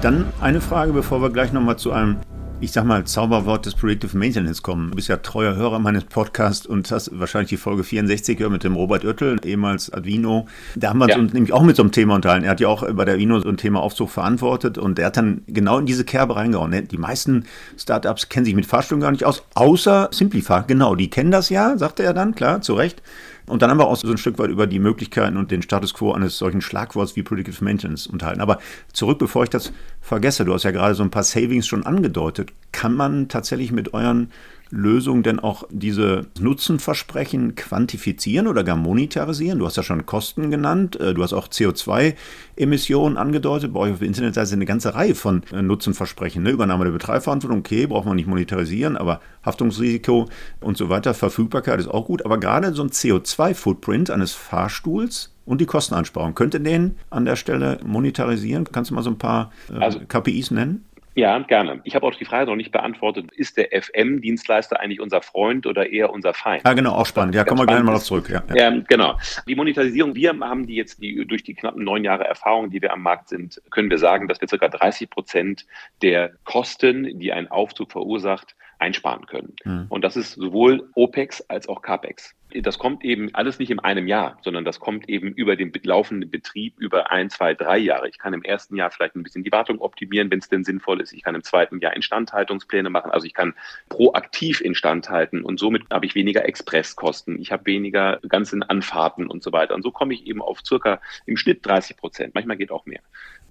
Dann 0.00 0.32
eine 0.40 0.60
Frage, 0.60 0.92
bevor 0.92 1.20
wir 1.20 1.30
gleich 1.30 1.52
nochmal 1.52 1.76
zu 1.76 1.90
einem 1.90 2.18
ich 2.60 2.72
sag 2.72 2.84
mal, 2.84 3.04
Zauberwort 3.04 3.66
des 3.66 3.76
Predictive 3.76 4.16
Maintenance 4.16 4.62
kommen. 4.62 4.90
Du 4.90 4.96
bist 4.96 5.06
ja 5.08 5.18
treuer 5.18 5.54
Hörer 5.54 5.78
meines 5.78 6.04
Podcasts 6.04 6.66
und 6.66 6.90
hast 6.90 7.16
wahrscheinlich 7.16 7.50
die 7.50 7.56
Folge 7.56 7.84
64 7.84 8.36
gehört 8.36 8.52
mit 8.52 8.64
dem 8.64 8.74
Robert 8.74 9.04
Oertel, 9.04 9.36
ehemals 9.44 9.92
Advino. 9.92 10.46
Da 10.74 10.88
haben 10.88 10.98
wir 10.98 11.08
ja. 11.08 11.18
uns 11.18 11.32
nämlich 11.32 11.52
auch 11.52 11.62
mit 11.62 11.76
so 11.76 11.82
einem 11.82 11.92
Thema 11.92 12.16
unterhalten. 12.16 12.44
Er 12.44 12.50
hat 12.50 12.60
ja 12.60 12.66
auch 12.66 12.84
bei 12.94 13.04
der 13.04 13.14
Advino 13.14 13.38
so 13.38 13.48
ein 13.48 13.58
Thema 13.58 13.80
Aufzug 13.80 14.10
verantwortet 14.10 14.76
und 14.76 14.98
er 14.98 15.06
hat 15.06 15.16
dann 15.16 15.42
genau 15.46 15.78
in 15.78 15.86
diese 15.86 16.04
Kerbe 16.04 16.34
reingehauen. 16.34 16.88
Die 16.88 16.98
meisten 16.98 17.44
Startups 17.76 18.28
kennen 18.28 18.44
sich 18.44 18.56
mit 18.56 18.66
Fahrstühlen 18.66 19.02
gar 19.02 19.12
nicht 19.12 19.24
aus, 19.24 19.44
außer 19.54 20.08
Simplify. 20.10 20.62
Genau, 20.66 20.96
die 20.96 21.10
kennen 21.10 21.30
das 21.30 21.50
ja, 21.50 21.78
sagte 21.78 22.02
er 22.02 22.12
dann, 22.12 22.34
klar, 22.34 22.60
zu 22.60 22.74
Recht. 22.74 23.02
Und 23.48 23.62
dann 23.62 23.70
haben 23.70 23.78
wir 23.78 23.86
auch 23.86 23.96
so 23.96 24.08
ein 24.08 24.18
Stück 24.18 24.38
weit 24.38 24.50
über 24.50 24.66
die 24.66 24.78
Möglichkeiten 24.78 25.36
und 25.36 25.50
den 25.50 25.62
Status 25.62 25.94
quo 25.94 26.12
eines 26.12 26.38
solchen 26.38 26.60
Schlagworts 26.60 27.16
wie 27.16 27.22
Predictive 27.22 27.64
Maintenance 27.64 28.06
unterhalten. 28.06 28.40
Aber 28.40 28.58
zurück, 28.92 29.18
bevor 29.18 29.44
ich 29.44 29.50
das 29.50 29.72
vergesse, 30.00 30.44
du 30.44 30.54
hast 30.54 30.64
ja 30.64 30.70
gerade 30.70 30.94
so 30.94 31.02
ein 31.02 31.10
paar 31.10 31.22
Savings 31.22 31.66
schon 31.66 31.84
angedeutet. 31.84 32.52
Kann 32.72 32.94
man 32.94 33.28
tatsächlich 33.28 33.72
mit 33.72 33.94
euren 33.94 34.30
Lösung 34.70 35.22
denn 35.22 35.40
auch 35.40 35.64
diese 35.70 36.26
Nutzenversprechen 36.38 37.54
quantifizieren 37.54 38.46
oder 38.46 38.64
gar 38.64 38.76
monetarisieren? 38.76 39.58
Du 39.58 39.66
hast 39.66 39.76
ja 39.76 39.82
schon 39.82 40.06
Kosten 40.06 40.50
genannt, 40.50 40.98
äh, 41.00 41.14
du 41.14 41.22
hast 41.22 41.32
auch 41.32 41.48
CO2-Emissionen 41.48 43.16
angedeutet. 43.16 43.72
Bei 43.72 43.80
euch 43.80 43.92
auf 43.92 43.98
der 43.98 44.08
Internetseite 44.08 44.52
eine 44.52 44.66
ganze 44.66 44.94
Reihe 44.94 45.14
von 45.14 45.42
äh, 45.52 45.62
Nutzenversprechen. 45.62 46.42
Ne? 46.42 46.50
Übernahme 46.50 46.84
der 46.84 46.92
Betreibverantwortung, 46.92 47.60
okay, 47.60 47.86
braucht 47.86 48.06
man 48.06 48.16
nicht 48.16 48.28
monetarisieren, 48.28 48.96
aber 48.96 49.20
Haftungsrisiko 49.44 50.28
und 50.60 50.76
so 50.76 50.88
weiter, 50.88 51.14
Verfügbarkeit 51.14 51.80
ist 51.80 51.88
auch 51.88 52.06
gut. 52.06 52.24
Aber 52.24 52.38
gerade 52.38 52.74
so 52.74 52.82
ein 52.82 52.90
CO2-Footprint 52.90 54.10
eines 54.10 54.32
Fahrstuhls 54.32 55.32
und 55.48 55.62
die 55.62 55.66
Kosteneinsparung. 55.66 56.34
Könnte 56.34 56.60
den 56.60 56.96
an 57.08 57.24
der 57.24 57.34
Stelle 57.34 57.80
monetarisieren? 57.82 58.64
Kannst 58.70 58.90
du 58.90 58.94
mal 58.94 59.02
so 59.02 59.10
ein 59.10 59.18
paar 59.18 59.50
äh, 59.72 59.82
also, 59.82 60.00
KPIs 60.06 60.50
nennen? 60.50 60.84
Ja, 61.18 61.36
gerne. 61.40 61.80
Ich 61.82 61.96
habe 61.96 62.06
auch 62.06 62.14
die 62.14 62.24
Frage 62.24 62.48
noch 62.48 62.54
nicht 62.54 62.70
beantwortet. 62.70 63.32
Ist 63.32 63.56
der 63.56 63.70
FM-Dienstleister 63.72 64.78
eigentlich 64.78 65.00
unser 65.00 65.20
Freund 65.20 65.66
oder 65.66 65.90
eher 65.90 66.12
unser 66.12 66.32
Feind? 66.32 66.64
Ah, 66.64 66.74
genau, 66.74 66.92
auch 66.92 67.06
spannend. 67.06 67.34
Ja, 67.34 67.42
kommen 67.42 67.58
wir 67.58 67.66
gerne 67.66 67.82
mal 67.82 67.94
noch 67.94 68.02
zurück. 68.02 68.30
Ja, 68.30 68.44
ja. 68.54 68.68
Ähm, 68.68 68.84
genau. 68.88 69.18
Die 69.48 69.56
Monetarisierung, 69.56 70.14
wir 70.14 70.38
haben 70.38 70.68
die 70.68 70.76
jetzt 70.76 71.02
die, 71.02 71.26
durch 71.26 71.42
die 71.42 71.54
knappen 71.54 71.82
neun 71.82 72.04
Jahre 72.04 72.22
Erfahrung, 72.22 72.70
die 72.70 72.80
wir 72.80 72.92
am 72.92 73.02
Markt 73.02 73.30
sind, 73.30 73.60
können 73.70 73.90
wir 73.90 73.98
sagen, 73.98 74.28
dass 74.28 74.40
wir 74.40 74.46
ca. 74.46 74.68
30 74.68 75.10
Prozent 75.10 75.66
der 76.02 76.34
Kosten, 76.44 77.18
die 77.18 77.32
ein 77.32 77.50
Aufzug 77.50 77.90
verursacht, 77.90 78.54
einsparen 78.78 79.26
können. 79.26 79.56
Mhm. 79.64 79.86
Und 79.88 80.04
das 80.04 80.16
ist 80.16 80.34
sowohl 80.34 80.88
OPEX 80.94 81.40
als 81.48 81.68
auch 81.68 81.82
CAPEX. 81.82 82.36
Das 82.54 82.78
kommt 82.78 83.04
eben 83.04 83.34
alles 83.34 83.58
nicht 83.58 83.70
in 83.70 83.78
einem 83.78 84.08
Jahr, 84.08 84.38
sondern 84.42 84.64
das 84.64 84.80
kommt 84.80 85.08
eben 85.08 85.32
über 85.32 85.54
den 85.54 85.70
laufenden 85.82 86.30
Betrieb 86.30 86.74
über 86.78 87.10
ein, 87.10 87.28
zwei, 87.28 87.52
drei 87.52 87.76
Jahre. 87.76 88.08
Ich 88.08 88.18
kann 88.18 88.32
im 88.32 88.42
ersten 88.42 88.74
Jahr 88.74 88.90
vielleicht 88.90 89.16
ein 89.16 89.22
bisschen 89.22 89.44
die 89.44 89.52
Wartung 89.52 89.80
optimieren, 89.80 90.30
wenn 90.30 90.38
es 90.38 90.48
denn 90.48 90.64
sinnvoll 90.64 91.02
ist. 91.02 91.12
Ich 91.12 91.22
kann 91.22 91.34
im 91.34 91.42
zweiten 91.42 91.78
Jahr 91.80 91.94
Instandhaltungspläne 91.94 92.88
machen. 92.88 93.10
Also 93.10 93.26
ich 93.26 93.34
kann 93.34 93.54
proaktiv 93.90 94.62
instand 94.62 95.10
halten 95.10 95.42
und 95.42 95.60
somit 95.60 95.82
habe 95.92 96.06
ich 96.06 96.14
weniger 96.14 96.46
Expresskosten. 96.46 97.38
Ich 97.38 97.52
habe 97.52 97.66
weniger 97.66 98.18
ganzen 98.28 98.62
Anfahrten 98.62 99.26
und 99.26 99.42
so 99.42 99.52
weiter. 99.52 99.74
Und 99.74 99.82
so 99.82 99.90
komme 99.90 100.14
ich 100.14 100.26
eben 100.26 100.40
auf 100.40 100.60
circa 100.64 101.00
im 101.26 101.36
Schnitt 101.36 101.66
30 101.66 101.98
Prozent. 101.98 102.34
Manchmal 102.34 102.56
geht 102.56 102.70
auch 102.70 102.86
mehr. 102.86 103.00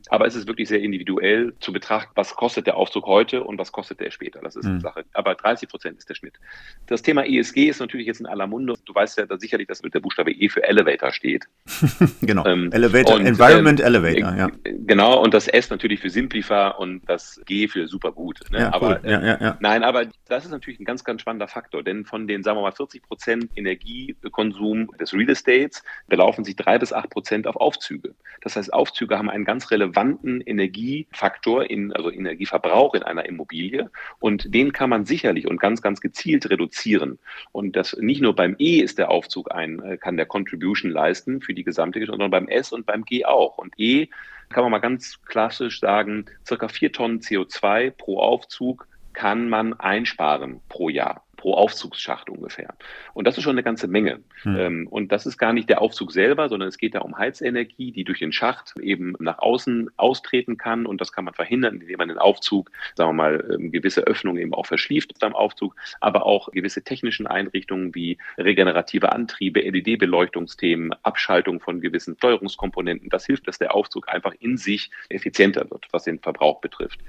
Aber 0.09 0.25
es 0.25 0.35
ist 0.35 0.47
wirklich 0.47 0.69
sehr 0.69 0.79
individuell 0.79 1.53
zu 1.59 1.73
betrachten, 1.73 2.11
was 2.15 2.35
kostet 2.35 2.67
der 2.67 2.77
Aufzug 2.77 3.05
heute 3.05 3.43
und 3.43 3.57
was 3.57 3.71
kostet 3.71 3.99
der 3.99 4.11
später. 4.11 4.39
Das 4.41 4.55
ist 4.55 4.65
mhm. 4.65 4.71
eine 4.71 4.81
Sache. 4.81 5.05
Aber 5.13 5.35
30 5.35 5.69
Prozent 5.69 5.97
ist 5.97 6.09
der 6.09 6.15
Schnitt. 6.15 6.39
Das 6.87 7.01
Thema 7.01 7.25
ESG 7.25 7.67
ist 7.67 7.79
natürlich 7.79 8.07
jetzt 8.07 8.19
in 8.19 8.25
aller 8.25 8.47
Munde. 8.47 8.75
Du 8.87 8.95
weißt 8.95 9.17
ja 9.17 9.25
dass 9.25 9.41
sicherlich, 9.41 9.67
dass 9.67 9.81
der 9.81 9.99
Buchstabe 9.99 10.31
E 10.31 10.49
für 10.49 10.63
Elevator 10.63 11.11
steht. 11.11 11.45
genau. 12.21 12.45
Ähm, 12.45 12.71
Elevator, 12.71 13.15
und, 13.15 13.25
Environment 13.25 13.79
äh, 13.79 13.83
Elevator, 13.83 14.35
ja. 14.35 14.49
Genau. 14.63 15.21
Und 15.21 15.33
das 15.33 15.47
S 15.47 15.69
natürlich 15.69 15.99
für 15.99 16.09
Simplify 16.09 16.71
und 16.77 17.07
das 17.07 17.41
G 17.45 17.67
für 17.67 17.87
super 17.87 18.11
gut. 18.11 18.39
Ne? 18.51 18.59
Ja, 18.59 18.73
aber 18.73 18.99
cool. 19.03 19.09
ja, 19.09 19.25
ja, 19.25 19.37
ja. 19.39 19.57
nein, 19.59 19.83
aber 19.83 20.05
das 20.27 20.45
ist 20.45 20.51
natürlich 20.51 20.79
ein 20.79 20.85
ganz, 20.85 21.03
ganz 21.03 21.21
spannender 21.21 21.47
Faktor. 21.47 21.83
Denn 21.83 22.05
von 22.05 22.27
den, 22.27 22.43
sagen 22.43 22.57
wir 22.57 22.63
mal, 22.63 22.71
40 22.71 23.03
Prozent 23.03 23.51
Energiekonsum 23.55 24.89
des 24.99 25.13
Real 25.13 25.29
Estates 25.29 25.83
belaufen 26.07 26.43
sich 26.43 26.55
drei 26.55 26.79
bis 26.79 26.93
acht 26.93 27.09
Prozent 27.09 27.47
auf 27.47 27.55
Aufzüge. 27.55 28.15
Das 28.41 28.55
heißt, 28.55 28.73
Aufzüge 28.73 29.17
haben 29.17 29.29
einen 29.29 29.45
ganz 29.45 29.69
relevanten 29.71 29.97
relevanten 29.97 30.41
Energiefaktor, 30.41 31.69
in, 31.69 31.93
also 31.93 32.11
Energieverbrauch 32.11 32.93
in 32.93 33.03
einer 33.03 33.25
Immobilie. 33.25 33.89
Und 34.19 34.53
den 34.53 34.71
kann 34.73 34.89
man 34.89 35.05
sicherlich 35.05 35.47
und 35.47 35.59
ganz, 35.59 35.81
ganz 35.81 36.01
gezielt 36.01 36.49
reduzieren. 36.49 37.19
Und 37.51 37.75
das 37.75 37.95
nicht 37.99 38.21
nur 38.21 38.35
beim 38.35 38.55
E 38.59 38.76
ist 38.81 38.97
der 38.97 39.09
Aufzug 39.11 39.53
ein, 39.53 39.81
äh, 39.81 39.97
kann 39.97 40.17
der 40.17 40.25
Contribution 40.25 40.91
leisten 40.91 41.41
für 41.41 41.53
die 41.53 41.63
gesamte, 41.63 42.05
sondern 42.05 42.31
beim 42.31 42.47
S 42.47 42.71
und 42.71 42.85
beim 42.85 43.03
G 43.03 43.25
auch. 43.25 43.57
Und 43.57 43.73
E 43.77 44.07
kann 44.49 44.63
man 44.63 44.71
mal 44.71 44.79
ganz 44.79 45.21
klassisch 45.23 45.79
sagen, 45.79 46.25
circa 46.45 46.67
vier 46.67 46.91
Tonnen 46.91 47.19
CO2 47.19 47.91
pro 47.91 48.19
Aufzug 48.19 48.87
kann 49.13 49.49
man 49.49 49.73
einsparen 49.79 50.61
pro 50.69 50.89
Jahr 50.89 51.26
pro 51.37 51.53
Aufzugsschacht 51.53 52.29
ungefähr. 52.29 52.73
Und 53.13 53.25
das 53.25 53.37
ist 53.37 53.43
schon 53.43 53.53
eine 53.53 53.63
ganze 53.63 53.87
Menge. 53.87 54.19
Hm. 54.43 54.87
und 54.87 55.11
das 55.11 55.25
ist 55.25 55.37
gar 55.37 55.53
nicht 55.53 55.69
der 55.69 55.81
Aufzug 55.81 56.11
selber, 56.11 56.49
sondern 56.49 56.69
es 56.69 56.77
geht 56.77 56.95
da 56.95 56.99
um 56.99 57.17
Heizenergie, 57.17 57.91
die 57.91 58.03
durch 58.03 58.19
den 58.19 58.31
Schacht 58.31 58.73
eben 58.79 59.15
nach 59.19 59.39
außen 59.39 59.89
austreten 59.97 60.57
kann. 60.57 60.85
Und 60.85 61.01
das 61.01 61.11
kann 61.11 61.25
man 61.25 61.33
verhindern, 61.33 61.81
indem 61.81 61.97
man 61.97 62.09
den 62.09 62.17
Aufzug, 62.17 62.71
sagen 62.95 63.09
wir 63.09 63.13
mal, 63.13 63.49
ähm, 63.53 63.71
gewisse 63.71 64.01
Öffnungen 64.01 64.41
eben 64.41 64.53
auch 64.53 64.65
verschließt 64.65 65.19
beim 65.19 65.35
Aufzug, 65.35 65.75
aber 66.01 66.25
auch 66.25 66.51
gewisse 66.51 66.83
technischen 66.83 67.27
Einrichtungen 67.27 67.93
wie 67.95 68.17
regenerative 68.37 69.11
Antriebe, 69.11 69.61
LED-Beleuchtungsthemen, 69.61 70.93
Abschaltung 71.03 71.59
von 71.59 71.81
gewissen 71.81 72.15
Steuerungskomponenten. 72.17 73.09
Das 73.09 73.25
hilft, 73.25 73.47
dass 73.47 73.59
der 73.59 73.73
Aufzug 73.75 74.09
einfach 74.09 74.33
in 74.39 74.57
sich 74.57 74.91
effizienter 75.09 75.69
wird, 75.69 75.87
was 75.91 76.03
den 76.03 76.19
Verbrauch 76.19 76.61
betrifft. 76.61 76.99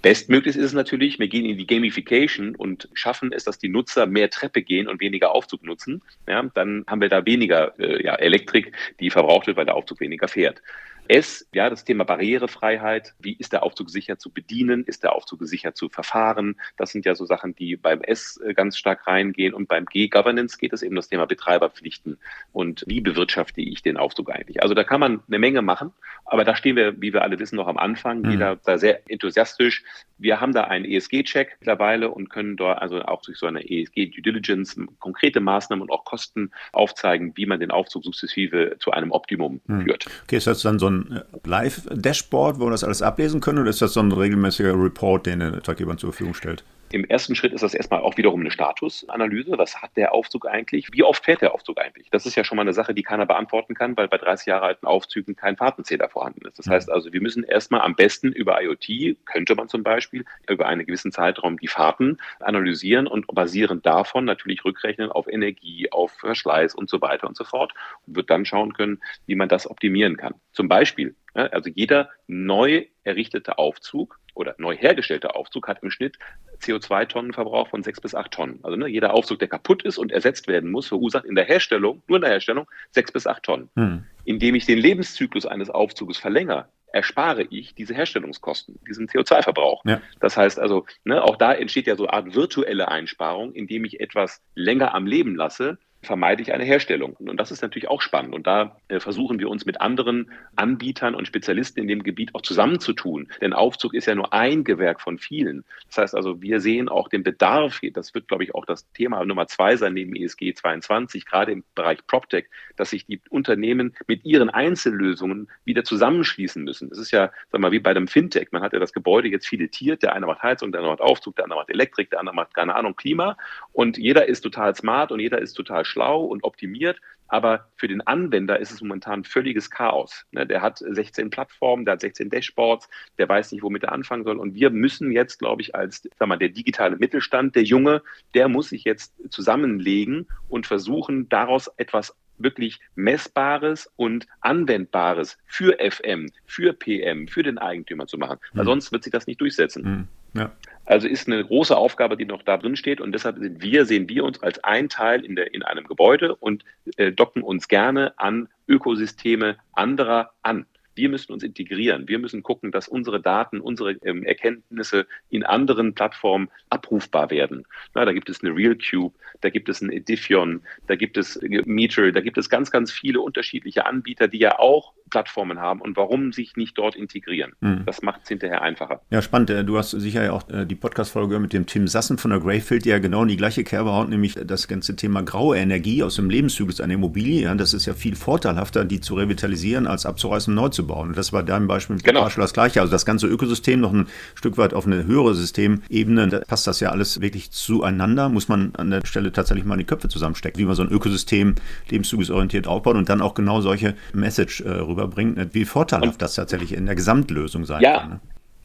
Bestmöglich 0.00 0.56
ist 0.56 0.64
es 0.64 0.72
natürlich, 0.72 1.18
wir 1.18 1.26
gehen 1.26 1.44
in 1.44 1.58
die 1.58 1.66
Gamification 1.66 2.54
und 2.54 2.88
schaffen 2.92 3.32
es, 3.32 3.44
dass 3.44 3.58
die 3.58 3.68
Nutzer 3.68 4.06
mehr 4.06 4.30
Treppe 4.30 4.62
gehen 4.62 4.86
und 4.86 5.00
weniger 5.00 5.32
Aufzug 5.32 5.64
nutzen. 5.64 6.02
Ja, 6.28 6.44
dann 6.54 6.84
haben 6.86 7.00
wir 7.00 7.08
da 7.08 7.26
weniger 7.26 7.78
äh, 7.80 8.04
ja, 8.04 8.14
Elektrik, 8.14 8.72
die 9.00 9.10
verbraucht 9.10 9.48
wird, 9.48 9.56
weil 9.56 9.64
der 9.64 9.74
Aufzug 9.74 9.98
weniger 10.00 10.28
fährt. 10.28 10.62
S, 11.08 11.48
ja, 11.52 11.70
das 11.70 11.84
Thema 11.84 12.04
Barrierefreiheit. 12.04 13.14
Wie 13.18 13.32
ist 13.32 13.52
der 13.52 13.62
Aufzug 13.62 13.90
sicher 13.90 14.18
zu 14.18 14.30
bedienen? 14.30 14.84
Ist 14.84 15.02
der 15.02 15.14
Aufzug 15.14 15.40
sicher 15.42 15.74
zu 15.74 15.88
verfahren? 15.88 16.56
Das 16.76 16.92
sind 16.92 17.06
ja 17.06 17.14
so 17.14 17.24
Sachen, 17.24 17.54
die 17.54 17.76
beim 17.76 18.02
S 18.02 18.40
äh, 18.44 18.54
ganz 18.54 18.76
stark 18.76 19.06
reingehen. 19.06 19.54
Und 19.54 19.68
beim 19.68 19.86
G, 19.86 20.08
Governance, 20.08 20.58
geht 20.58 20.72
es 20.72 20.82
eben 20.82 20.96
das 20.96 21.08
Thema 21.08 21.26
Betreiberpflichten. 21.26 22.18
Und 22.52 22.84
wie 22.86 23.00
bewirtschafte 23.00 23.60
ich 23.60 23.82
den 23.82 23.96
Aufzug 23.96 24.30
eigentlich? 24.30 24.62
Also 24.62 24.74
da 24.74 24.84
kann 24.84 25.00
man 25.00 25.20
eine 25.26 25.38
Menge 25.38 25.62
machen. 25.62 25.92
Aber 26.24 26.44
da 26.44 26.54
stehen 26.54 26.76
wir, 26.76 27.00
wie 27.00 27.12
wir 27.12 27.22
alle 27.22 27.38
wissen, 27.38 27.56
noch 27.56 27.68
am 27.68 27.78
Anfang. 27.78 28.20
Mhm. 28.20 28.30
Jeder 28.30 28.56
da 28.56 28.78
sehr 28.78 29.10
enthusiastisch. 29.10 29.82
Wir 30.18 30.40
haben 30.40 30.52
da 30.52 30.64
einen 30.64 30.84
ESG-Check 30.84 31.56
mittlerweile 31.60 32.10
und 32.10 32.28
können 32.28 32.56
dort 32.56 32.82
also 32.82 33.00
auch 33.02 33.22
durch 33.22 33.38
so 33.38 33.46
eine 33.46 33.68
ESG-Due 33.68 34.22
Diligence 34.22 34.76
konkrete 34.98 35.40
Maßnahmen 35.40 35.82
und 35.82 35.90
auch 35.90 36.04
Kosten 36.04 36.50
aufzeigen, 36.72 37.32
wie 37.36 37.46
man 37.46 37.60
den 37.60 37.70
Aufzug 37.70 38.04
sukzessive 38.04 38.76
zu 38.78 38.90
einem 38.90 39.10
Optimum 39.10 39.60
mhm. 39.66 39.82
führt. 39.82 40.06
Okay, 40.24 40.36
ist 40.36 40.46
das 40.46 40.62
dann 40.62 40.78
so 40.78 40.90
ein 40.90 40.97
Live-Dashboard, 41.44 42.58
wo 42.58 42.66
wir 42.66 42.70
das 42.70 42.84
alles 42.84 43.02
ablesen 43.02 43.40
können, 43.40 43.58
oder 43.58 43.70
ist 43.70 43.82
das 43.82 43.92
so 43.92 44.00
ein 44.00 44.12
regelmäßiger 44.12 44.74
Report, 44.74 45.26
den 45.26 45.40
der 45.40 45.62
Taggeber 45.62 45.96
zur 45.96 46.12
Verfügung 46.12 46.34
stellt? 46.34 46.64
Im 46.90 47.04
ersten 47.04 47.34
Schritt 47.34 47.52
ist 47.52 47.62
das 47.62 47.74
erstmal 47.74 48.00
auch 48.00 48.16
wiederum 48.16 48.40
eine 48.40 48.50
Statusanalyse. 48.50 49.58
Was 49.58 49.82
hat 49.82 49.96
der 49.96 50.14
Aufzug 50.14 50.46
eigentlich? 50.46 50.88
Wie 50.92 51.02
oft 51.02 51.22
fährt 51.22 51.42
der 51.42 51.52
Aufzug 51.52 51.78
eigentlich? 51.78 52.08
Das 52.10 52.24
ist 52.24 52.34
ja 52.34 52.44
schon 52.44 52.56
mal 52.56 52.62
eine 52.62 52.72
Sache, 52.72 52.94
die 52.94 53.02
keiner 53.02 53.26
beantworten 53.26 53.74
kann, 53.74 53.94
weil 53.96 54.08
bei 54.08 54.16
30 54.16 54.46
Jahre 54.46 54.64
alten 54.64 54.86
Aufzügen 54.86 55.36
kein 55.36 55.56
Fahrtenzähler 55.56 56.08
vorhanden 56.08 56.46
ist. 56.46 56.58
Das 56.58 56.66
heißt 56.66 56.90
also, 56.90 57.12
wir 57.12 57.20
müssen 57.20 57.44
erstmal 57.44 57.82
am 57.82 57.94
besten 57.94 58.32
über 58.32 58.62
IoT, 58.62 59.18
könnte 59.26 59.54
man 59.54 59.68
zum 59.68 59.82
Beispiel 59.82 60.24
über 60.48 60.66
einen 60.66 60.86
gewissen 60.86 61.12
Zeitraum 61.12 61.58
die 61.58 61.68
Fahrten 61.68 62.16
analysieren 62.40 63.06
und 63.06 63.26
basierend 63.26 63.84
davon 63.84 64.24
natürlich 64.24 64.64
rückrechnen 64.64 65.12
auf 65.12 65.28
Energie, 65.28 65.92
auf 65.92 66.12
Verschleiß 66.12 66.74
und 66.74 66.88
so 66.88 67.02
weiter 67.02 67.28
und 67.28 67.36
so 67.36 67.44
fort 67.44 67.74
und 68.06 68.16
wird 68.16 68.30
dann 68.30 68.46
schauen 68.46 68.72
können, 68.72 69.00
wie 69.26 69.34
man 69.34 69.50
das 69.50 69.68
optimieren 69.70 70.16
kann. 70.16 70.34
Zum 70.52 70.68
Beispiel, 70.68 71.14
also 71.34 71.70
jeder 71.74 72.10
neu 72.26 72.86
errichtete 73.04 73.58
Aufzug 73.58 74.18
oder 74.34 74.54
neu 74.58 74.76
hergestellter 74.76 75.36
Aufzug 75.36 75.68
hat 75.68 75.82
im 75.82 75.90
Schnitt 75.90 76.18
CO2-Tonnenverbrauch 76.62 77.68
von 77.68 77.82
sechs 77.82 78.00
bis 78.00 78.14
acht 78.14 78.32
Tonnen. 78.32 78.60
Also 78.62 78.76
ne, 78.76 78.88
jeder 78.88 79.14
Aufzug, 79.14 79.38
der 79.38 79.48
kaputt 79.48 79.82
ist 79.84 79.98
und 79.98 80.12
ersetzt 80.12 80.48
werden 80.48 80.70
muss, 80.70 80.86
verursacht 80.88 81.24
in 81.24 81.34
der 81.34 81.44
Herstellung, 81.44 82.02
nur 82.06 82.18
in 82.18 82.22
der 82.22 82.30
Herstellung, 82.30 82.66
sechs 82.90 83.12
bis 83.12 83.26
acht 83.26 83.42
Tonnen. 83.42 83.68
Hm. 83.74 84.04
Indem 84.24 84.54
ich 84.54 84.66
den 84.66 84.78
Lebenszyklus 84.78 85.46
eines 85.46 85.70
Aufzuges 85.70 86.18
verlängere, 86.18 86.68
erspare 86.92 87.42
ich 87.50 87.74
diese 87.74 87.94
Herstellungskosten, 87.94 88.78
diesen 88.88 89.08
CO2-Verbrauch. 89.08 89.84
Ja. 89.84 90.00
Das 90.20 90.36
heißt 90.36 90.58
also, 90.58 90.86
ne, 91.04 91.22
auch 91.22 91.36
da 91.36 91.52
entsteht 91.52 91.86
ja 91.86 91.96
so 91.96 92.06
eine 92.06 92.12
Art 92.12 92.34
virtuelle 92.34 92.88
Einsparung, 92.88 93.52
indem 93.52 93.84
ich 93.84 94.00
etwas 94.00 94.42
länger 94.54 94.94
am 94.94 95.06
Leben 95.06 95.36
lasse, 95.36 95.78
vermeide 96.02 96.42
ich 96.42 96.52
eine 96.52 96.64
Herstellung. 96.64 97.14
Und 97.14 97.38
das 97.38 97.50
ist 97.50 97.62
natürlich 97.62 97.88
auch 97.88 98.00
spannend. 98.00 98.34
Und 98.34 98.46
da 98.46 98.76
äh, 98.88 99.00
versuchen 99.00 99.40
wir 99.40 99.48
uns 99.48 99.66
mit 99.66 99.80
anderen 99.80 100.30
Anbietern 100.56 101.14
und 101.14 101.26
Spezialisten 101.26 101.80
in 101.80 101.88
dem 101.88 102.02
Gebiet 102.02 102.34
auch 102.34 102.42
zusammenzutun. 102.42 103.28
Denn 103.40 103.52
Aufzug 103.52 103.94
ist 103.94 104.06
ja 104.06 104.14
nur 104.14 104.32
ein 104.32 104.64
Gewerk 104.64 105.00
von 105.00 105.18
vielen. 105.18 105.64
Das 105.88 105.98
heißt 105.98 106.14
also, 106.14 106.40
wir 106.40 106.60
sehen 106.60 106.88
auch 106.88 107.08
den 107.08 107.24
Bedarf, 107.24 107.80
das 107.92 108.14
wird, 108.14 108.28
glaube 108.28 108.44
ich, 108.44 108.54
auch 108.54 108.64
das 108.64 108.90
Thema 108.92 109.24
Nummer 109.24 109.48
zwei 109.48 109.76
sein 109.76 109.94
neben 109.94 110.14
ESG 110.14 110.54
22, 110.54 111.26
gerade 111.26 111.52
im 111.52 111.64
Bereich 111.74 112.06
PropTech, 112.06 112.46
dass 112.76 112.90
sich 112.90 113.06
die 113.06 113.20
Unternehmen 113.30 113.94
mit 114.06 114.24
ihren 114.24 114.50
Einzellösungen 114.50 115.48
wieder 115.64 115.84
zusammenschließen 115.84 116.62
müssen. 116.62 116.90
Das 116.90 116.98
ist 116.98 117.10
ja, 117.10 117.32
sag 117.50 117.60
mal, 117.60 117.72
wie 117.72 117.80
bei 117.80 117.90
einem 117.90 118.06
Fintech. 118.06 118.48
Man 118.52 118.62
hat 118.62 118.72
ja 118.72 118.78
das 118.78 118.92
Gebäude 118.92 119.28
jetzt 119.28 119.48
filetiert. 119.48 120.02
Der 120.02 120.14
eine 120.14 120.26
macht 120.26 120.42
Heizung, 120.42 120.70
der 120.70 120.80
andere 120.80 120.92
macht 120.92 121.02
Aufzug, 121.02 121.36
der 121.36 121.44
andere 121.44 121.60
macht 121.60 121.70
Elektrik, 121.70 122.10
der 122.10 122.20
andere 122.20 122.36
macht, 122.36 122.54
keine 122.54 122.74
Ahnung, 122.76 122.94
Klima. 122.94 123.36
Und 123.72 123.98
jeder 123.98 124.28
ist 124.28 124.42
total 124.42 124.74
smart 124.76 125.10
und 125.10 125.20
jeder 125.20 125.38
ist 125.40 125.54
total 125.54 125.84
schlau 125.88 126.24
und 126.24 126.44
optimiert, 126.44 127.00
aber 127.28 127.68
für 127.76 127.88
den 127.88 128.00
Anwender 128.00 128.58
ist 128.58 128.72
es 128.72 128.80
momentan 128.80 129.22
völliges 129.22 129.70
Chaos. 129.70 130.24
Ne, 130.32 130.46
der 130.46 130.62
hat 130.62 130.78
16 130.78 131.28
Plattformen, 131.30 131.84
der 131.84 131.92
hat 131.92 132.00
16 132.00 132.30
Dashboards, 132.30 132.88
der 133.18 133.28
weiß 133.28 133.52
nicht, 133.52 133.62
womit 133.62 133.84
er 133.84 133.92
anfangen 133.92 134.24
soll. 134.24 134.38
Und 134.38 134.54
wir 134.54 134.70
müssen 134.70 135.12
jetzt, 135.12 135.38
glaube 135.38 135.60
ich, 135.62 135.74
als 135.74 136.08
sag 136.18 136.28
mal, 136.28 136.38
der 136.38 136.48
digitale 136.48 136.96
Mittelstand, 136.96 137.54
der 137.54 137.64
Junge, 137.64 138.02
der 138.34 138.48
muss 138.48 138.70
sich 138.70 138.84
jetzt 138.84 139.12
zusammenlegen 139.28 140.26
und 140.48 140.66
versuchen, 140.66 141.28
daraus 141.28 141.70
etwas 141.76 142.14
wirklich 142.38 142.80
Messbares 142.94 143.90
und 143.96 144.26
Anwendbares 144.40 145.38
für 145.46 145.76
FM, 145.78 146.30
für 146.46 146.72
PM, 146.72 147.28
für 147.28 147.42
den 147.42 147.58
Eigentümer 147.58 148.06
zu 148.06 148.16
machen. 148.16 148.38
Weil 148.54 148.64
mhm. 148.64 148.68
sonst 148.68 148.92
wird 148.92 149.04
sich 149.04 149.12
das 149.12 149.26
nicht 149.26 149.40
durchsetzen. 149.40 150.08
Mhm. 150.32 150.40
Ja. 150.40 150.52
Also 150.88 151.06
ist 151.06 151.26
eine 151.26 151.44
große 151.44 151.76
Aufgabe, 151.76 152.16
die 152.16 152.24
noch 152.24 152.42
da 152.42 152.56
drin 152.56 152.74
steht 152.74 153.02
und 153.02 153.12
deshalb 153.12 153.38
sind 153.38 153.62
wir, 153.62 153.84
sehen 153.84 154.08
wir 154.08 154.24
uns 154.24 154.42
als 154.42 154.64
ein 154.64 154.88
Teil 154.88 155.22
in, 155.22 155.36
der, 155.36 155.52
in 155.52 155.62
einem 155.62 155.86
Gebäude 155.86 156.34
und 156.34 156.64
äh, 156.96 157.12
docken 157.12 157.42
uns 157.42 157.68
gerne 157.68 158.18
an 158.18 158.48
Ökosysteme 158.66 159.58
anderer 159.72 160.30
an. 160.40 160.64
Wir 160.94 161.10
müssen 161.10 161.32
uns 161.32 161.42
integrieren. 161.42 162.08
Wir 162.08 162.18
müssen 162.18 162.42
gucken, 162.42 162.72
dass 162.72 162.88
unsere 162.88 163.20
Daten, 163.20 163.60
unsere 163.60 163.92
ähm, 164.02 164.24
Erkenntnisse 164.24 165.06
in 165.28 165.44
anderen 165.44 165.94
Plattformen 165.94 166.48
abrufbar 166.70 167.30
werden. 167.30 167.66
Na, 167.94 168.06
da 168.06 168.12
gibt 168.12 168.30
es 168.30 168.42
eine 168.42 168.56
RealCube, 168.56 169.14
da 169.42 169.50
gibt 169.50 169.68
es 169.68 169.82
ein 169.82 169.92
Edifion, 169.92 170.62
da 170.86 170.96
gibt 170.96 171.18
es 171.18 171.36
äh, 171.36 171.62
Meter, 171.66 172.10
da 172.12 172.20
gibt 172.22 172.38
es 172.38 172.48
ganz, 172.48 172.70
ganz 172.70 172.90
viele 172.90 173.20
unterschiedliche 173.20 173.84
Anbieter, 173.84 174.26
die 174.26 174.38
ja 174.38 174.58
auch 174.58 174.94
Plattformen 175.08 175.60
haben 175.60 175.80
und 175.80 175.96
warum 175.96 176.32
sich 176.32 176.56
nicht 176.56 176.76
dort 176.78 176.96
integrieren. 176.96 177.52
Mhm. 177.60 177.82
Das 177.86 178.02
macht 178.02 178.22
es 178.22 178.28
hinterher 178.28 178.62
einfacher. 178.62 179.00
Ja, 179.10 179.22
spannend. 179.22 179.50
Äh, 179.50 179.64
du 179.64 179.78
hast 179.78 179.90
sicher 179.90 180.24
ja 180.24 180.32
auch 180.32 180.48
äh, 180.50 180.66
die 180.66 180.74
Podcast-Folge 180.74 181.38
mit 181.38 181.52
dem 181.52 181.66
Tim 181.66 181.88
Sassen 181.88 182.18
von 182.18 182.30
der 182.30 182.40
Greyfield, 182.40 182.84
die 182.84 182.90
ja 182.90 182.98
genau 182.98 183.22
in 183.22 183.28
die 183.28 183.36
gleiche 183.36 183.64
Kerbe 183.64 183.92
haut, 183.92 184.08
nämlich 184.08 184.34
das 184.34 184.68
ganze 184.68 184.96
Thema 184.96 185.22
graue 185.22 185.56
Energie 185.56 186.02
aus 186.02 186.16
dem 186.16 186.30
Lebenszyklus 186.30 186.80
einer 186.80 186.94
Immobilie. 186.94 187.42
Ja, 187.42 187.54
das 187.54 187.74
ist 187.74 187.86
ja 187.86 187.94
viel 187.94 188.16
vorteilhafter, 188.16 188.84
die 188.84 189.00
zu 189.00 189.14
revitalisieren, 189.14 189.86
als 189.86 190.06
abzureißen 190.06 190.52
und 190.52 190.62
neu 190.62 190.68
zu 190.68 190.86
bauen. 190.86 191.08
Und 191.08 191.18
das 191.18 191.32
war 191.32 191.42
dein 191.42 191.66
Beispiel 191.66 191.96
mit 191.96 192.04
genau. 192.04 192.28
das 192.28 192.52
gleiche. 192.52 192.80
Also 192.80 192.90
das 192.90 193.06
ganze 193.06 193.26
Ökosystem 193.26 193.80
noch 193.80 193.92
ein 193.92 194.06
Stück 194.34 194.58
weit 194.58 194.74
auf 194.74 194.86
eine 194.86 195.04
höhere 195.04 195.34
Systemebene, 195.34 196.28
da 196.28 196.40
passt 196.40 196.66
das 196.66 196.80
ja 196.80 196.90
alles 196.90 197.20
wirklich 197.20 197.50
zueinander, 197.50 198.28
muss 198.28 198.48
man 198.48 198.74
an 198.76 198.90
der 198.90 199.02
Stelle 199.04 199.32
tatsächlich 199.32 199.64
mal 199.64 199.76
die 199.76 199.84
Köpfe 199.84 200.08
zusammenstecken, 200.08 200.58
wie 200.60 200.64
man 200.64 200.74
so 200.74 200.82
ein 200.82 200.90
Ökosystem 200.90 201.54
lebenszyklusorientiert 201.90 202.66
aufbaut 202.66 202.96
und 202.96 203.08
dann 203.08 203.20
auch 203.20 203.34
genau 203.34 203.60
solche 203.60 203.94
Message 204.12 204.60
äh, 204.60 204.68
rüberbringt, 204.98 205.54
wie 205.54 205.64
vorteilhaft 205.64 206.14
und, 206.14 206.22
das 206.22 206.34
tatsächlich 206.34 206.72
in 206.72 206.86
der 206.86 206.94
Gesamtlösung 206.94 207.64
sein 207.64 207.82
ja, 207.82 208.00
kann. 208.00 208.10
Ne? 208.10 208.20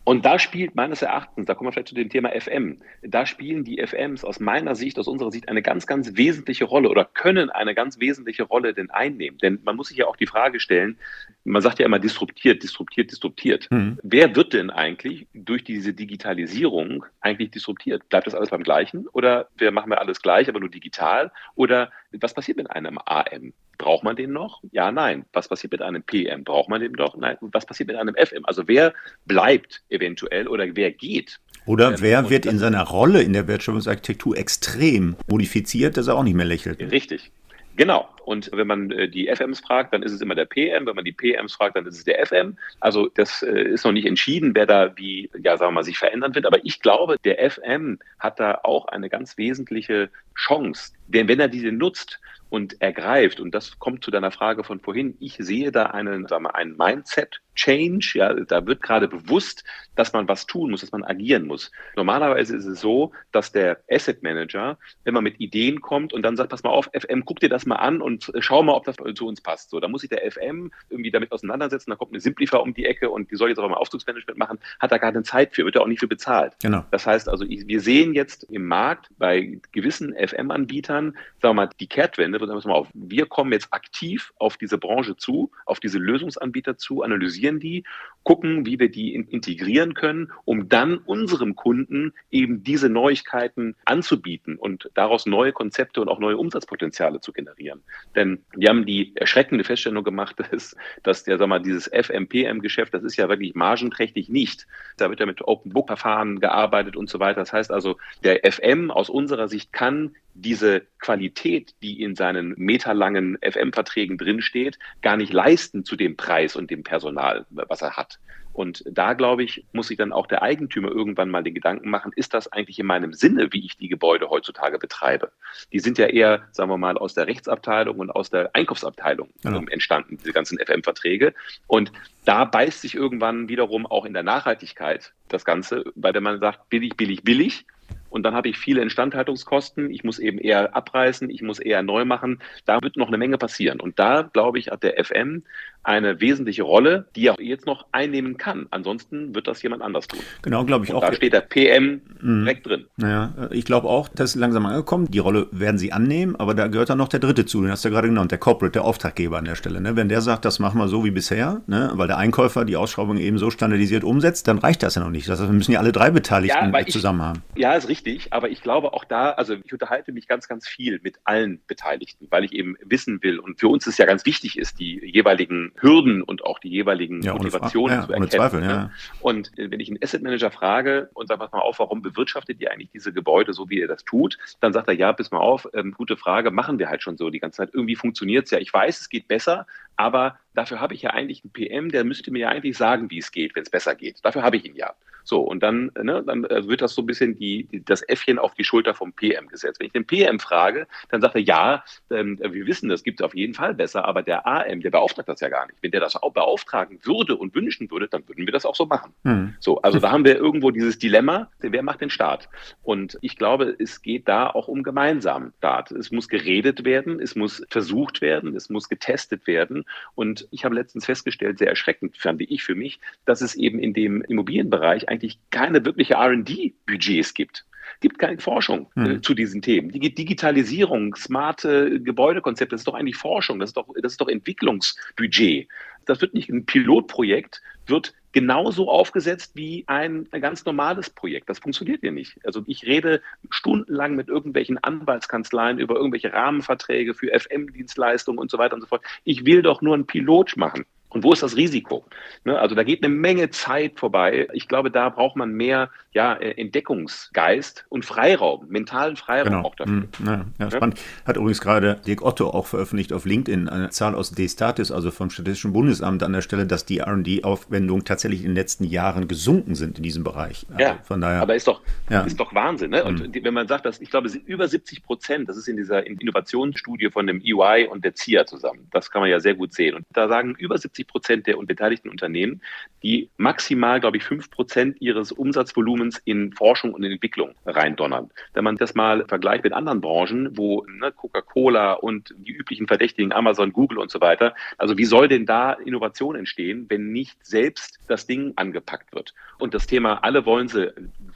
Und 0.05 0.25
da 0.25 0.37
spielt 0.37 0.75
meines 0.75 1.01
Erachtens, 1.01 1.45
da 1.45 1.53
kommen 1.53 1.69
wir 1.69 1.71
vielleicht 1.71 1.87
zu 1.87 1.95
dem 1.95 2.09
Thema 2.09 2.29
FM, 2.29 2.81
da 3.03 3.25
spielen 3.25 3.63
die 3.63 3.79
FMs 3.79 4.25
aus 4.25 4.41
meiner 4.41 4.75
Sicht, 4.75 4.99
aus 4.99 5.07
unserer 5.07 5.31
Sicht 5.31 5.47
eine 5.47 5.61
ganz, 5.61 5.87
ganz 5.87 6.17
wesentliche 6.17 6.65
Rolle 6.65 6.89
oder 6.89 7.05
können 7.05 7.49
eine 7.49 7.73
ganz 7.73 7.99
wesentliche 7.99 8.43
Rolle 8.43 8.73
denn 8.73 8.89
einnehmen. 8.89 9.37
Denn 9.37 9.59
man 9.63 9.77
muss 9.77 9.87
sich 9.87 9.97
ja 9.97 10.07
auch 10.07 10.17
die 10.17 10.27
Frage 10.27 10.59
stellen, 10.59 10.97
man 11.45 11.61
sagt 11.61 11.79
ja 11.79 11.85
immer 11.85 11.99
disruptiert, 11.99 12.63
disruptiert, 12.63 13.11
disruptiert. 13.11 13.71
Mhm. 13.71 13.97
Wer 14.03 14.35
wird 14.35 14.51
denn 14.51 14.71
eigentlich 14.71 15.25
durch 15.33 15.63
diese 15.63 15.93
Digitalisierung 15.93 17.05
eigentlich 17.21 17.51
disruptiert? 17.51 18.09
Bleibt 18.09 18.27
das 18.27 18.35
alles 18.35 18.49
beim 18.49 18.63
Gleichen 18.63 19.07
oder 19.07 19.47
wir 19.55 19.71
machen 19.71 19.89
wir 19.89 20.01
alles 20.01 20.21
gleich, 20.21 20.49
aber 20.49 20.59
nur 20.59 20.69
digital? 20.69 21.31
Oder 21.55 21.91
was 22.11 22.33
passiert 22.33 22.57
mit 22.57 22.69
einem 22.69 22.99
AM? 23.05 23.53
Braucht 23.77 24.03
man 24.03 24.15
den 24.15 24.31
noch? 24.31 24.61
Ja, 24.71 24.91
nein. 24.91 25.25
Was 25.33 25.47
passiert 25.47 25.71
mit 25.71 25.81
einem 25.81 26.03
PM? 26.03 26.43
Braucht 26.43 26.69
man 26.69 26.81
den 26.81 26.93
noch? 26.93 27.15
Nein. 27.17 27.37
Was 27.41 27.65
passiert 27.65 27.87
mit 27.87 27.97
einem 27.97 28.15
FM? 28.15 28.45
Also 28.45 28.67
wer 28.67 28.93
bleibt 29.25 29.83
eventuell 29.89 30.47
oder 30.47 30.65
wer 30.75 30.91
geht? 30.91 31.39
Oder 31.65 31.89
ähm, 31.89 31.95
wer 31.99 32.29
wird 32.29 32.45
in 32.45 32.59
seiner 32.59 32.83
Rolle 32.83 33.21
in 33.21 33.33
der 33.33 33.47
Wertschöpfungsarchitektur 33.47 34.37
extrem 34.37 35.15
modifiziert, 35.27 35.97
dass 35.97 36.07
er 36.07 36.15
auch 36.15 36.23
nicht 36.23 36.35
mehr 36.35 36.45
lächelt? 36.45 36.79
Richtig. 36.79 37.31
Genau. 37.75 38.07
Und 38.23 38.49
wenn 38.53 38.67
man 38.67 38.91
äh, 38.91 39.09
die 39.09 39.27
FMs 39.27 39.59
fragt, 39.59 39.93
dann 39.93 40.03
ist 40.03 40.11
es 40.11 40.21
immer 40.21 40.35
der 40.35 40.45
PM. 40.45 40.85
Wenn 40.85 40.95
man 40.95 41.05
die 41.05 41.11
PMs 41.11 41.53
fragt, 41.53 41.75
dann 41.75 41.85
ist 41.85 41.97
es 41.97 42.03
der 42.03 42.25
FM. 42.25 42.57
Also 42.79 43.09
das 43.09 43.43
äh, 43.43 43.63
ist 43.63 43.85
noch 43.85 43.91
nicht 43.91 44.05
entschieden, 44.05 44.55
wer 44.55 44.65
da 44.65 44.95
wie, 44.97 45.29
ja, 45.43 45.57
sagen 45.57 45.71
wir 45.71 45.75
mal, 45.75 45.83
sich 45.83 45.97
verändern 45.97 46.35
wird. 46.35 46.45
Aber 46.45 46.63
ich 46.63 46.81
glaube, 46.81 47.17
der 47.23 47.49
FM 47.49 47.99
hat 48.19 48.39
da 48.39 48.59
auch 48.63 48.87
eine 48.87 49.09
ganz 49.09 49.37
wesentliche 49.37 50.09
Chance. 50.35 50.93
Denn 51.07 51.27
wenn 51.27 51.39
er 51.39 51.47
diese 51.47 51.71
nutzt, 51.71 52.19
und 52.53 52.79
ergreift. 52.83 53.39
Und 53.39 53.55
das 53.55 53.79
kommt 53.79 54.03
zu 54.03 54.11
deiner 54.11 54.29
Frage 54.29 54.63
von 54.63 54.79
vorhin. 54.79 55.17
Ich 55.19 55.37
sehe 55.39 55.71
da 55.71 55.87
einen, 55.87 56.27
sagen 56.27 56.43
wir, 56.43 56.53
einen 56.53 56.77
Mindset-Change. 56.77 58.11
Ja, 58.13 58.31
da 58.31 58.67
wird 58.67 58.83
gerade 58.83 59.07
bewusst, 59.07 59.63
dass 59.95 60.13
man 60.13 60.27
was 60.27 60.45
tun 60.45 60.69
muss, 60.69 60.81
dass 60.81 60.91
man 60.91 61.03
agieren 61.03 61.47
muss. 61.47 61.71
Normalerweise 61.95 62.55
ist 62.55 62.67
es 62.67 62.79
so, 62.79 63.11
dass 63.31 63.51
der 63.51 63.79
Asset 63.89 64.21
Manager, 64.21 64.77
wenn 65.03 65.15
man 65.15 65.23
mit 65.23 65.39
Ideen 65.39 65.81
kommt 65.81 66.13
und 66.13 66.21
dann 66.21 66.37
sagt, 66.37 66.51
pass 66.51 66.61
mal 66.61 66.69
auf, 66.69 66.91
FM, 66.93 67.25
guck 67.25 67.39
dir 67.39 67.49
das 67.49 67.65
mal 67.65 67.77
an 67.77 68.03
und 68.03 68.12
schau 68.39 68.63
mal, 68.63 68.73
ob 68.73 68.85
das 68.85 68.95
zu 69.15 69.27
uns 69.27 69.41
passt. 69.41 69.69
So, 69.69 69.79
da 69.79 69.87
muss 69.87 70.01
sich 70.01 70.09
der 70.09 70.29
FM 70.29 70.71
irgendwie 70.89 71.11
damit 71.11 71.31
auseinandersetzen. 71.31 71.91
Da 71.91 71.95
kommt 71.95 72.11
eine 72.11 72.19
Simplify 72.19 72.57
um 72.57 72.73
die 72.73 72.85
Ecke 72.85 73.09
und 73.09 73.31
die 73.31 73.35
soll 73.35 73.49
jetzt 73.49 73.59
aber 73.59 73.69
mal 73.69 73.77
Aufzugsmanagement 73.77 74.37
machen. 74.37 74.59
Hat 74.79 74.91
da 74.91 74.97
gar 74.97 75.11
keine 75.11 75.23
Zeit 75.23 75.53
für, 75.53 75.65
wird 75.65 75.75
er 75.75 75.81
auch 75.81 75.87
nicht 75.87 75.99
für 75.99 76.07
bezahlt. 76.07 76.53
Genau. 76.61 76.85
Das 76.91 77.05
heißt 77.05 77.29
also, 77.29 77.45
wir 77.47 77.81
sehen 77.81 78.13
jetzt 78.13 78.43
im 78.45 78.67
Markt 78.67 79.09
bei 79.17 79.59
gewissen 79.71 80.13
FM-Anbietern, 80.13 81.11
sagen 81.41 81.51
wir 81.51 81.53
mal, 81.53 81.69
die 81.79 81.87
Kehrtwende, 81.87 82.39
sagen 82.39 82.51
wir 82.51 82.67
mal 82.67 82.75
auf, 82.75 82.87
wir 82.93 83.25
kommen 83.25 83.51
jetzt 83.51 83.67
aktiv 83.71 84.33
auf 84.37 84.57
diese 84.57 84.77
Branche 84.77 85.15
zu, 85.15 85.51
auf 85.65 85.79
diese 85.79 85.97
Lösungsanbieter 85.99 86.77
zu, 86.77 87.03
analysieren 87.03 87.59
die, 87.59 87.83
gucken, 88.23 88.65
wie 88.65 88.79
wir 88.79 88.89
die 88.89 89.13
integrieren 89.15 89.93
können, 89.93 90.31
um 90.45 90.69
dann 90.69 90.97
unserem 90.97 91.55
Kunden 91.55 92.13
eben 92.31 92.63
diese 92.63 92.89
Neuigkeiten 92.89 93.75
anzubieten 93.85 94.57
und 94.57 94.89
daraus 94.93 95.25
neue 95.25 95.51
Konzepte 95.51 96.01
und 96.01 96.07
auch 96.07 96.19
neue 96.19 96.37
Umsatzpotenziale 96.37 97.19
zu 97.19 97.33
generieren. 97.33 97.83
Denn 98.15 98.43
wir 98.55 98.69
haben 98.69 98.85
die 98.85 99.15
erschreckende 99.15 99.63
Feststellung 99.63 100.03
gemacht, 100.03 100.35
dass, 100.51 100.75
dass 101.03 101.23
der, 101.23 101.37
sag 101.37 101.47
mal, 101.47 101.61
dieses 101.61 101.87
FMPM-Geschäft, 101.87 102.93
das 102.93 103.03
ist 103.03 103.17
ja 103.17 103.29
wirklich 103.29 103.55
margenträchtig 103.55 104.29
nicht. 104.29 104.67
Da 104.97 105.09
wird 105.09 105.19
ja 105.19 105.25
mit 105.25 105.41
Open 105.41 105.73
Book-Verfahren 105.73 106.39
gearbeitet 106.39 106.95
und 106.95 107.09
so 107.09 107.19
weiter. 107.19 107.39
Das 107.39 107.53
heißt 107.53 107.71
also, 107.71 107.97
der 108.23 108.39
FM 108.49 108.91
aus 108.91 109.09
unserer 109.09 109.47
Sicht 109.47 109.73
kann 109.73 110.15
diese 110.35 110.81
Qualität, 110.99 111.75
die 111.81 112.01
in 112.01 112.15
seinen 112.15 112.53
meterlangen 112.57 113.37
FM-Verträgen 113.41 114.17
drinsteht, 114.17 114.79
gar 115.01 115.17
nicht 115.17 115.31
leisten 115.31 115.85
zu 115.85 115.95
dem 115.95 116.17
Preis 116.17 116.55
und 116.55 116.71
dem 116.71 116.83
Personal, 116.83 117.45
was 117.49 117.81
er 117.81 117.97
hat. 117.97 118.19
Und 118.53 118.83
da, 118.85 119.13
glaube 119.13 119.43
ich, 119.43 119.65
muss 119.73 119.87
sich 119.87 119.97
dann 119.97 120.13
auch 120.13 120.27
der 120.27 120.43
Eigentümer 120.43 120.89
irgendwann 120.89 121.29
mal 121.29 121.43
den 121.43 121.55
Gedanken 121.55 121.89
machen, 121.89 122.11
ist 122.15 122.33
das 122.33 122.51
eigentlich 122.51 122.79
in 122.79 122.85
meinem 122.85 123.13
Sinne, 123.13 123.51
wie 123.51 123.65
ich 123.65 123.77
die 123.77 123.89
Gebäude 123.89 124.29
heutzutage 124.29 124.77
betreibe? 124.77 125.31
Die 125.71 125.79
sind 125.79 125.97
ja 125.97 126.05
eher, 126.05 126.43
sagen 126.51 126.69
wir 126.69 126.77
mal, 126.77 126.97
aus 126.97 127.15
der 127.15 127.27
Rechtsabteilung 127.27 127.99
und 127.99 128.11
aus 128.11 128.29
der 128.29 128.51
Einkaufsabteilung 128.53 129.29
genau. 129.41 129.63
entstanden, 129.69 130.17
diese 130.17 130.33
ganzen 130.33 130.59
FM-Verträge. 130.59 131.33
Und 131.67 131.91
da 132.25 132.45
beißt 132.45 132.81
sich 132.81 132.95
irgendwann 132.95 133.49
wiederum 133.49 133.85
auch 133.85 134.05
in 134.05 134.13
der 134.13 134.23
Nachhaltigkeit 134.23 135.13
das 135.29 135.45
Ganze, 135.45 135.83
weil 135.95 136.13
wenn 136.13 136.23
man 136.23 136.39
sagt, 136.39 136.69
billig, 136.69 136.95
billig, 136.95 137.23
billig, 137.23 137.65
und 138.13 138.21
dann 138.21 138.35
habe 138.35 138.47
ich 138.47 138.59
viele 138.59 138.83
Instandhaltungskosten. 138.83 139.89
Ich 139.89 140.03
muss 140.03 140.19
eben 140.19 140.37
eher 140.37 140.75
abreißen, 140.75 141.31
ich 141.31 141.41
muss 141.41 141.57
eher 141.57 141.81
neu 141.81 142.05
machen. 142.05 142.39
Da 142.65 142.79
wird 142.83 142.95
noch 142.95 143.07
eine 143.07 143.17
Menge 143.17 143.39
passieren. 143.39 143.79
Und 143.79 143.97
da, 143.97 144.21
glaube 144.21 144.59
ich, 144.59 144.69
hat 144.69 144.83
der 144.83 145.03
FM 145.03 145.41
eine 145.83 146.21
wesentliche 146.21 146.63
Rolle, 146.63 147.07
die 147.15 147.27
er 147.27 147.35
jetzt 147.39 147.65
noch 147.65 147.85
einnehmen 147.91 148.37
kann. 148.37 148.67
Ansonsten 148.71 149.35
wird 149.35 149.47
das 149.47 149.61
jemand 149.61 149.81
anders 149.81 150.07
tun. 150.07 150.19
Genau, 150.41 150.63
glaube 150.63 150.85
ich 150.85 150.91
Und 150.91 150.97
auch. 150.97 151.01
Da 151.01 151.13
steht 151.13 151.33
der 151.33 151.41
PM 151.41 152.01
mhm. 152.21 152.45
direkt 152.45 152.67
drin. 152.67 152.85
Naja, 152.95 153.49
ich 153.51 153.65
glaube 153.65 153.89
auch, 153.89 154.07
das 154.07 154.31
ist 154.31 154.35
langsam 154.35 154.65
angekommen. 154.65 155.07
Die 155.09 155.19
Rolle 155.19 155.47
werden 155.51 155.77
sie 155.77 155.91
annehmen, 155.91 156.37
aber 156.37 156.53
da 156.53 156.67
gehört 156.67 156.89
dann 156.89 156.99
noch 156.99 157.09
der 157.09 157.19
dritte 157.19 157.45
zu, 157.45 157.61
den 157.61 157.71
hast 157.71 157.83
du 157.83 157.89
ja 157.89 157.93
gerade 157.93 158.07
genannt, 158.07 158.31
der 158.31 158.37
Corporate, 158.37 158.71
der 158.71 158.85
Auftraggeber 158.85 159.37
an 159.37 159.45
der 159.45 159.55
Stelle. 159.55 159.81
Ne? 159.81 159.97
Wenn 159.97 160.07
der 160.07 160.21
sagt, 160.21 160.45
das 160.45 160.59
machen 160.59 160.79
wir 160.79 160.87
so 160.87 161.03
wie 161.03 161.11
bisher, 161.11 161.61
ne? 161.67 161.91
weil 161.95 162.07
der 162.07 162.17
Einkäufer 162.17 162.63
die 162.63 162.77
Ausschreibung 162.77 163.17
eben 163.17 163.37
so 163.37 163.49
standardisiert 163.49 164.05
umsetzt, 164.05 164.47
dann 164.47 164.59
reicht 164.59 164.83
das 164.83 164.95
ja 164.95 165.03
noch 165.03 165.09
nicht. 165.09 165.27
Das 165.27 165.39
heißt, 165.39 165.49
wir 165.49 165.55
müssen 165.55 165.73
ja 165.73 165.79
alle 165.79 165.91
drei 165.91 166.11
Beteiligten 166.11 166.73
ja, 166.73 166.85
zusammen 166.85 167.21
haben. 167.21 167.43
Ja, 167.55 167.73
ist 167.73 167.89
richtig 167.89 168.02
richtig, 168.05 168.33
aber 168.33 168.49
ich 168.49 168.61
glaube 168.61 168.93
auch 168.93 169.03
da, 169.03 169.31
also 169.31 169.55
ich 169.63 169.73
unterhalte 169.73 170.11
mich 170.11 170.27
ganz, 170.27 170.47
ganz 170.47 170.67
viel 170.67 170.99
mit 171.03 171.19
allen 171.23 171.61
Beteiligten, 171.67 172.27
weil 172.29 172.43
ich 172.43 172.53
eben 172.53 172.75
wissen 172.83 173.21
will 173.23 173.39
und 173.39 173.59
für 173.59 173.67
uns 173.67 173.87
ist 173.87 173.97
ja 173.97 174.05
ganz 174.05 174.25
wichtig 174.25 174.57
ist, 174.57 174.79
die 174.79 174.99
jeweiligen 175.05 175.71
Hürden 175.79 176.21
und 176.21 176.43
auch 176.43 176.59
die 176.59 176.69
jeweiligen 176.69 177.21
ja, 177.21 177.33
Motivationen 177.33 177.97
ja, 177.97 178.05
zu 178.05 178.13
erkennen. 178.13 178.29
Zweifel, 178.29 178.61
ne? 178.61 178.67
ja. 178.67 178.91
Und 179.21 179.57
äh, 179.57 179.69
wenn 179.71 179.79
ich 179.79 179.89
einen 179.89 180.01
Asset 180.01 180.23
Manager 180.23 180.51
frage 180.51 181.09
und 181.13 181.27
sage, 181.27 181.39
pass 181.39 181.51
mal 181.51 181.59
auf, 181.59 181.79
warum 181.79 182.01
bewirtschaftet 182.01 182.59
ihr 182.59 182.71
eigentlich 182.71 182.91
diese 182.91 183.13
Gebäude 183.13 183.53
so, 183.53 183.69
wie 183.69 183.79
ihr 183.79 183.87
das 183.87 184.03
tut, 184.03 184.37
dann 184.59 184.73
sagt 184.73 184.87
er, 184.87 184.93
ja, 184.93 185.11
bis 185.11 185.31
mal 185.31 185.39
auf, 185.39 185.67
ähm, 185.73 185.91
gute 185.91 186.17
Frage, 186.17 186.51
machen 186.51 186.79
wir 186.79 186.89
halt 186.89 187.03
schon 187.03 187.17
so 187.17 187.29
die 187.29 187.39
ganze 187.39 187.57
Zeit. 187.57 187.69
Irgendwie 187.73 187.95
funktioniert 187.95 188.45
es 188.45 188.51
ja. 188.51 188.59
Ich 188.59 188.73
weiß, 188.73 189.01
es 189.01 189.09
geht 189.09 189.27
besser, 189.27 189.67
aber 189.95 190.39
dafür 190.53 190.79
habe 190.79 190.93
ich 190.93 191.01
ja 191.01 191.11
eigentlich 191.11 191.43
einen 191.43 191.53
PM, 191.53 191.89
der 191.89 192.03
müsste 192.03 192.31
mir 192.31 192.39
ja 192.39 192.49
eigentlich 192.49 192.77
sagen, 192.77 193.09
wie 193.09 193.19
es 193.19 193.31
geht, 193.31 193.55
wenn 193.55 193.63
es 193.63 193.69
besser 193.69 193.95
geht. 193.95 194.19
Dafür 194.23 194.43
habe 194.43 194.57
ich 194.57 194.65
ihn 194.65 194.75
ja. 194.75 194.93
So, 195.23 195.41
und 195.41 195.63
dann, 195.63 195.91
ne, 196.01 196.23
dann 196.25 196.43
äh, 196.45 196.67
wird 196.67 196.81
das 196.81 196.95
so 196.95 197.01
ein 197.01 197.05
bisschen 197.05 197.37
die, 197.37 197.65
die, 197.65 197.83
das 197.83 198.01
Äffchen 198.03 198.39
auf 198.39 198.53
die 198.53 198.63
Schulter 198.63 198.93
vom 198.93 199.13
PM 199.13 199.47
gesetzt. 199.47 199.79
Wenn 199.79 199.87
ich 199.87 199.93
den 199.93 200.05
PM 200.05 200.39
frage, 200.39 200.87
dann 201.09 201.21
sagt 201.21 201.35
er, 201.35 201.41
ja, 201.41 201.83
ähm, 202.09 202.39
wir 202.39 202.65
wissen, 202.65 202.89
das 202.89 203.03
gibt 203.03 203.19
es 203.19 203.25
auf 203.25 203.35
jeden 203.35 203.53
Fall 203.53 203.73
besser, 203.73 204.05
aber 204.05 204.21
der 204.21 204.45
AM, 204.45 204.81
der 204.81 204.91
beauftragt 204.91 205.29
das 205.29 205.39
ja 205.39 205.49
gar 205.49 205.65
nicht. 205.67 205.77
Wenn 205.81 205.91
der 205.91 206.01
das 206.01 206.15
auch 206.15 206.33
beauftragen 206.33 206.99
würde 207.03 207.35
und 207.35 207.55
wünschen 207.55 207.89
würde, 207.89 208.07
dann 208.07 208.27
würden 208.27 208.45
wir 208.45 208.51
das 208.51 208.65
auch 208.65 208.75
so 208.75 208.85
machen. 208.85 209.13
Hm. 209.23 209.55
So, 209.59 209.81
also 209.81 209.99
da 209.99 210.11
haben 210.11 210.25
wir 210.25 210.35
irgendwo 210.35 210.71
dieses 210.71 210.97
Dilemma, 210.97 211.49
wer 211.59 211.83
macht 211.83 212.01
den 212.01 212.09
Staat? 212.09 212.49
Und 212.81 213.17
ich 213.21 213.37
glaube, 213.37 213.75
es 213.79 214.01
geht 214.01 214.27
da 214.27 214.49
auch 214.49 214.67
um 214.67 214.83
gemeinsamen 214.83 215.53
Staat. 215.57 215.91
Es 215.91 216.11
muss 216.11 216.27
geredet 216.27 216.83
werden, 216.83 217.19
es 217.19 217.35
muss 217.35 217.63
versucht 217.69 218.21
werden, 218.21 218.55
es 218.55 218.69
muss 218.69 218.89
getestet 218.89 219.47
werden. 219.47 219.85
Und 220.15 220.47
ich 220.51 220.65
habe 220.65 220.75
letztens 220.75 221.05
festgestellt, 221.05 221.59
sehr 221.59 221.69
erschreckend 221.69 222.17
fand 222.17 222.41
ich 222.41 222.63
für 222.63 222.75
mich, 222.75 222.99
dass 223.25 223.41
es 223.41 223.55
eben 223.55 223.79
in 223.79 223.93
dem 223.93 224.21
Immobilienbereich 224.21 225.09
eigentlich 225.13 225.39
keine 225.51 225.85
wirkliche 225.85 226.15
RD-Budgets 226.15 227.33
gibt 227.33 227.65
gibt 227.99 228.19
keine 228.19 228.39
Forschung 228.39 228.91
äh, 228.95 229.05
hm. 229.05 229.23
zu 229.23 229.33
diesen 229.33 229.61
Themen. 229.61 229.89
Die 229.89 230.13
Digitalisierung, 230.13 231.15
smarte 231.15 232.01
Gebäudekonzepte, 232.01 232.73
das 232.73 232.81
ist 232.81 232.87
doch 232.87 232.95
eigentlich 232.95 233.15
Forschung, 233.15 233.59
das 233.59 233.69
ist 233.69 233.77
doch, 233.77 233.87
das 234.01 234.13
ist 234.13 234.21
doch 234.21 234.27
Entwicklungsbudget. 234.27 235.67
Das 236.05 236.19
wird 236.19 236.33
nicht 236.33 236.49
ein 236.49 236.65
Pilotprojekt, 236.65 237.61
wird 237.87 238.13
genauso 238.33 238.89
aufgesetzt 238.89 239.51
wie 239.55 239.85
ein, 239.87 240.27
ein, 240.31 240.41
ganz 240.41 240.65
normales 240.65 241.09
Projekt. 241.09 241.49
Das 241.49 241.59
funktioniert 241.59 242.03
ja 242.03 242.11
nicht. 242.11 242.37
Also 242.45 242.63
ich 242.67 242.83
rede 242.83 243.21
stundenlang 243.49 244.15
mit 244.15 244.27
irgendwelchen 244.27 244.77
Anwaltskanzleien 244.79 245.79
über 245.79 245.95
irgendwelche 245.95 246.33
Rahmenverträge 246.33 247.13
für 247.13 247.27
FM-Dienstleistungen 247.39 248.39
und 248.39 248.51
so 248.51 248.57
weiter 248.57 248.75
und 248.75 248.81
so 248.81 248.87
fort. 248.87 249.03
Ich 249.23 249.45
will 249.45 249.61
doch 249.61 249.81
nur 249.81 249.93
einen 249.93 250.07
Pilot 250.07 250.57
machen. 250.57 250.85
Und 251.13 251.23
wo 251.23 251.31
ist 251.31 251.43
das 251.43 251.55
Risiko? 251.55 252.03
Ne, 252.43 252.59
also 252.59 252.75
da 252.75 252.83
geht 252.83 253.03
eine 253.03 253.13
Menge 253.13 253.49
Zeit 253.49 253.99
vorbei. 253.99 254.47
Ich 254.53 254.67
glaube, 254.67 254.91
da 254.91 255.09
braucht 255.09 255.35
man 255.35 255.51
mehr 255.53 255.89
ja, 256.13 256.33
äh, 256.33 256.59
Entdeckungsgeist 256.59 257.85
und 257.89 258.05
Freiraum, 258.05 258.67
mentalen 258.69 259.15
Freiraum 259.15 259.53
genau. 259.53 259.63
auch 259.63 259.75
dafür. 259.75 259.93
Hm, 259.93 260.07
ja, 260.25 260.45
ja, 260.59 260.71
spannend. 260.71 260.99
Hat 261.25 261.37
übrigens 261.37 261.61
gerade 261.61 261.99
Dirk 262.05 262.21
Otto 262.23 262.49
auch 262.49 262.67
veröffentlicht 262.67 263.13
auf 263.13 263.25
LinkedIn 263.25 263.69
eine 263.69 263.89
Zahl 263.89 264.15
aus 264.15 264.31
D-Statis, 264.31 264.91
also 264.91 265.11
vom 265.11 265.29
Statistischen 265.29 265.73
Bundesamt 265.73 266.23
an 266.23 266.33
der 266.33 266.41
Stelle, 266.41 266.65
dass 266.65 266.85
die 266.85 266.99
R&D-Aufwendungen 266.99 268.05
tatsächlich 268.05 268.41
in 268.41 268.47
den 268.47 268.55
letzten 268.55 268.83
Jahren 268.83 269.27
gesunken 269.27 269.75
sind 269.75 269.97
in 269.97 270.03
diesem 270.03 270.23
Bereich. 270.23 270.65
Also 270.69 270.81
ja, 270.81 270.99
von 271.03 271.21
daher, 271.21 271.41
aber 271.41 271.55
ist 271.55 271.67
doch, 271.67 271.81
ist 272.25 272.39
doch 272.39 272.53
Wahnsinn. 272.53 272.91
Ne? 272.91 273.03
Und 273.03 273.35
mhm. 273.35 273.43
wenn 273.43 273.53
man 273.53 273.67
sagt, 273.67 273.85
dass 273.85 273.99
ich 273.99 274.09
glaube, 274.09 274.29
über 274.45 274.67
70 274.67 275.03
Prozent, 275.03 275.49
das 275.49 275.57
ist 275.57 275.67
in 275.67 275.77
dieser 275.77 276.05
Innovationsstudie 276.05 277.09
von 277.09 277.27
dem 277.27 277.41
EY 277.43 277.87
und 277.87 278.03
der 278.05 278.13
CIA 278.13 278.45
zusammen, 278.45 278.87
das 278.91 279.09
kann 279.09 279.21
man 279.21 279.29
ja 279.29 279.39
sehr 279.39 279.55
gut 279.55 279.73
sehen. 279.73 279.95
Und 279.95 280.05
da 280.13 280.27
sagen 280.27 280.55
über 280.57 280.77
70 280.77 281.02
60 281.03 281.07
Prozent 281.07 281.47
der 281.47 281.57
beteiligten 281.57 282.09
Unternehmen, 282.09 282.61
die 283.03 283.29
maximal, 283.37 283.99
glaube 283.99 284.17
ich, 284.17 284.23
5 284.23 284.49
Prozent 284.49 285.01
ihres 285.01 285.31
Umsatzvolumens 285.31 286.21
in 286.25 286.53
Forschung 286.53 286.93
und 286.93 287.03
Entwicklung 287.03 287.55
reindonnern. 287.65 288.29
Wenn 288.53 288.63
man 288.63 288.77
das 288.77 288.95
mal 288.95 289.25
vergleicht 289.27 289.63
mit 289.63 289.73
anderen 289.73 290.01
Branchen, 290.01 290.57
wo 290.57 290.85
ne, 290.85 291.11
Coca-Cola 291.11 291.93
und 291.93 292.33
die 292.37 292.51
üblichen 292.51 292.87
Verdächtigen, 292.87 293.33
Amazon, 293.33 293.73
Google 293.73 293.99
und 293.99 294.11
so 294.11 294.21
weiter, 294.21 294.55
also 294.77 294.97
wie 294.97 295.05
soll 295.05 295.27
denn 295.27 295.45
da 295.45 295.73
Innovation 295.73 296.35
entstehen, 296.35 296.85
wenn 296.89 297.11
nicht 297.11 297.45
selbst 297.45 297.99
das 298.07 298.25
Ding 298.27 298.53
angepackt 298.55 299.13
wird? 299.13 299.33
Und 299.59 299.73
das 299.73 299.87
Thema, 299.87 300.23
alle 300.23 300.45
wollen 300.45 300.67
sie 300.67 300.91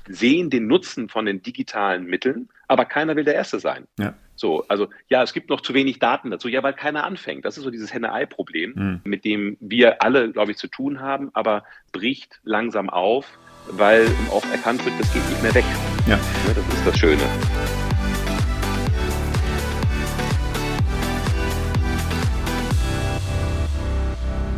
sehen 0.07 0.49
den 0.49 0.67
Nutzen 0.67 1.09
von 1.09 1.25
den 1.25 1.41
digitalen 1.41 2.05
Mitteln, 2.05 2.49
aber 2.67 2.85
keiner 2.85 3.15
will 3.15 3.23
der 3.23 3.35
Erste 3.35 3.59
sein. 3.59 3.87
Ja. 3.99 4.13
So, 4.37 4.65
also 4.67 4.87
ja, 5.09 5.23
es 5.23 5.33
gibt 5.33 5.49
noch 5.49 5.61
zu 5.61 5.73
wenig 5.73 5.99
Daten 5.99 6.31
dazu, 6.31 6.47
ja, 6.47 6.63
weil 6.63 6.73
keiner 6.73 7.03
anfängt. 7.03 7.43
Das 7.43 7.57
ist 7.57 7.63
so 7.63 7.71
dieses 7.71 7.93
Henne-Ei-Problem, 7.93 8.73
mhm. 8.75 9.01
mit 9.03 9.25
dem 9.25 9.57
wir 9.59 10.01
alle, 10.01 10.31
glaube 10.31 10.51
ich, 10.51 10.57
zu 10.57 10.67
tun 10.67 11.01
haben, 11.01 11.29
aber 11.33 11.63
bricht 11.91 12.39
langsam 12.43 12.89
auf, 12.89 13.37
weil 13.71 14.07
auch 14.31 14.45
erkannt 14.51 14.85
wird, 14.85 14.99
das 14.99 15.11
geht 15.11 15.27
nicht 15.29 15.43
mehr 15.43 15.55
weg. 15.55 15.65
Ja. 16.07 16.15
ja 16.15 16.53
das 16.53 16.77
ist 16.77 16.87
das 16.87 16.97
Schöne. 16.97 17.76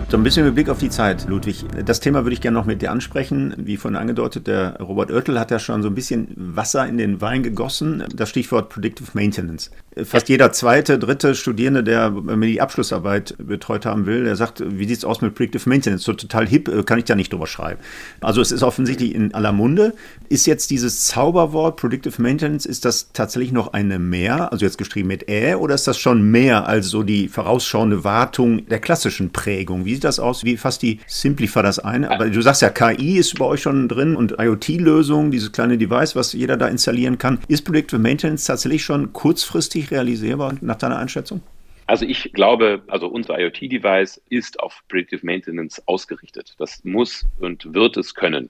So 0.09 0.17
ein 0.17 0.23
bisschen 0.23 0.43
mit 0.43 0.55
Blick 0.55 0.69
auf 0.69 0.79
die 0.79 0.89
Zeit, 0.89 1.27
Ludwig. 1.29 1.65
Das 1.85 1.99
Thema 1.99 2.25
würde 2.25 2.33
ich 2.33 2.41
gerne 2.41 2.57
noch 2.57 2.65
mit 2.65 2.81
dir 2.81 2.89
ansprechen. 2.89 3.53
Wie 3.57 3.77
vorhin 3.77 3.95
angedeutet, 3.95 4.47
der 4.47 4.77
Robert 4.79 5.11
Oertel 5.11 5.39
hat 5.39 5.51
ja 5.51 5.59
schon 5.59 5.83
so 5.83 5.87
ein 5.87 5.93
bisschen 5.93 6.29
Wasser 6.35 6.87
in 6.87 6.97
den 6.97 7.21
Wein 7.21 7.43
gegossen. 7.43 8.03
Das 8.15 8.29
Stichwort 8.29 8.69
Predictive 8.69 9.11
Maintenance. 9.13 9.69
Fast 10.03 10.27
jeder 10.27 10.51
zweite, 10.51 10.97
dritte 10.97 11.35
Studierende, 11.35 11.83
der 11.83 12.09
mir 12.09 12.47
die 12.47 12.59
Abschlussarbeit 12.59 13.35
betreut 13.37 13.85
haben 13.85 14.07
will, 14.07 14.23
der 14.23 14.35
sagt, 14.35 14.63
wie 14.65 14.87
sieht 14.87 14.97
es 14.97 15.05
aus 15.05 15.21
mit 15.21 15.35
Predictive 15.35 15.69
Maintenance? 15.69 16.05
So 16.05 16.13
total 16.13 16.47
hip, 16.47 16.87
kann 16.87 16.97
ich 16.97 17.05
da 17.05 17.13
nicht 17.13 17.31
drüber 17.31 17.45
schreiben. 17.45 17.79
Also 18.19 18.41
es 18.41 18.51
ist 18.51 18.63
offensichtlich 18.63 19.13
in 19.13 19.35
aller 19.35 19.51
Munde. 19.51 19.93
Ist 20.27 20.47
jetzt 20.47 20.71
dieses 20.71 21.05
Zauberwort 21.05 21.77
Predictive 21.79 22.19
Maintenance, 22.19 22.65
ist 22.65 22.83
das 22.83 23.11
tatsächlich 23.13 23.51
noch 23.51 23.73
eine 23.73 23.99
mehr, 23.99 24.51
also 24.51 24.65
jetzt 24.65 24.79
geschrieben 24.79 25.09
mit 25.09 25.29
Ä, 25.29 25.53
oder 25.53 25.75
ist 25.75 25.87
das 25.87 25.99
schon 25.99 26.23
mehr 26.31 26.67
als 26.67 26.87
so 26.87 27.03
die 27.03 27.27
vorausschauende 27.27 28.03
Wartung 28.03 28.65
der 28.65 28.79
klassischen 28.79 29.31
Prägung? 29.31 29.85
Wie 29.85 29.98
sieht 29.99 30.05
das 30.05 30.19
aus? 30.19 30.45
Wie 30.45 30.55
fasst 30.55 30.81
die 30.81 31.01
Simplify 31.07 31.61
das 31.61 31.77
ein? 31.77 32.05
Aber 32.05 32.29
du 32.29 32.41
sagst 32.41 32.61
ja, 32.61 32.69
KI 32.69 33.17
ist 33.17 33.37
bei 33.37 33.43
euch 33.43 33.61
schon 33.61 33.89
drin 33.89 34.15
und 34.15 34.35
IoT-Lösungen, 34.39 35.29
dieses 35.29 35.51
kleine 35.51 35.77
Device, 35.77 36.15
was 36.15 36.31
jeder 36.31 36.55
da 36.55 36.67
installieren 36.67 37.17
kann. 37.17 37.39
Ist 37.49 37.65
Predictive 37.65 37.99
Maintenance 37.99 38.45
tatsächlich 38.45 38.83
schon 38.83 39.11
kurzfristig 39.11 39.91
realisierbar 39.91 40.55
nach 40.61 40.77
deiner 40.77 40.97
Einschätzung? 40.97 41.41
Also 41.87 42.05
ich 42.05 42.31
glaube, 42.31 42.81
also 42.87 43.07
unser 43.07 43.37
IoT-Device 43.39 44.21
ist 44.29 44.59
auf 44.61 44.81
Predictive 44.87 45.25
Maintenance 45.25 45.81
ausgerichtet. 45.85 46.55
Das 46.59 46.81
muss 46.85 47.25
und 47.39 47.73
wird 47.73 47.97
es 47.97 48.15
können. 48.15 48.49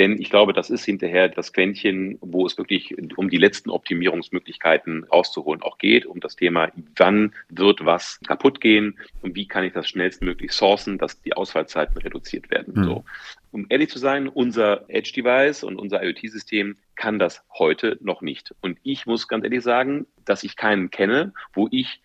Denn 0.00 0.18
ich 0.18 0.30
glaube, 0.30 0.54
das 0.54 0.70
ist 0.70 0.86
hinterher 0.86 1.28
das 1.28 1.52
Quäntchen, 1.52 2.16
wo 2.22 2.46
es 2.46 2.56
wirklich 2.56 2.96
um 3.18 3.28
die 3.28 3.36
letzten 3.36 3.68
Optimierungsmöglichkeiten 3.68 5.04
rauszuholen 5.04 5.60
auch 5.60 5.76
geht, 5.76 6.06
um 6.06 6.20
das 6.20 6.36
Thema, 6.36 6.72
wann 6.96 7.34
wird 7.50 7.84
was 7.84 8.18
kaputt 8.26 8.62
gehen 8.62 8.98
und 9.20 9.34
wie 9.34 9.46
kann 9.46 9.62
ich 9.62 9.74
das 9.74 9.90
schnellstmöglich 9.90 10.52
sourcen, 10.52 10.96
dass 10.96 11.20
die 11.20 11.34
Ausfallzeiten 11.34 11.98
reduziert 11.98 12.50
werden. 12.50 12.72
Mhm. 12.78 12.84
So. 12.84 13.04
Um 13.52 13.66
ehrlich 13.68 13.90
zu 13.90 13.98
sein, 13.98 14.26
unser 14.26 14.88
Edge-Device 14.88 15.64
und 15.64 15.76
unser 15.76 16.02
IoT-System 16.02 16.78
kann 16.96 17.18
das 17.18 17.42
heute 17.58 17.98
noch 18.00 18.22
nicht. 18.22 18.54
Und 18.62 18.78
ich 18.82 19.04
muss 19.04 19.28
ganz 19.28 19.44
ehrlich 19.44 19.62
sagen, 19.62 20.06
dass 20.24 20.44
ich 20.44 20.56
keinen 20.56 20.90
kenne, 20.90 21.34
wo 21.52 21.68
ich 21.70 22.00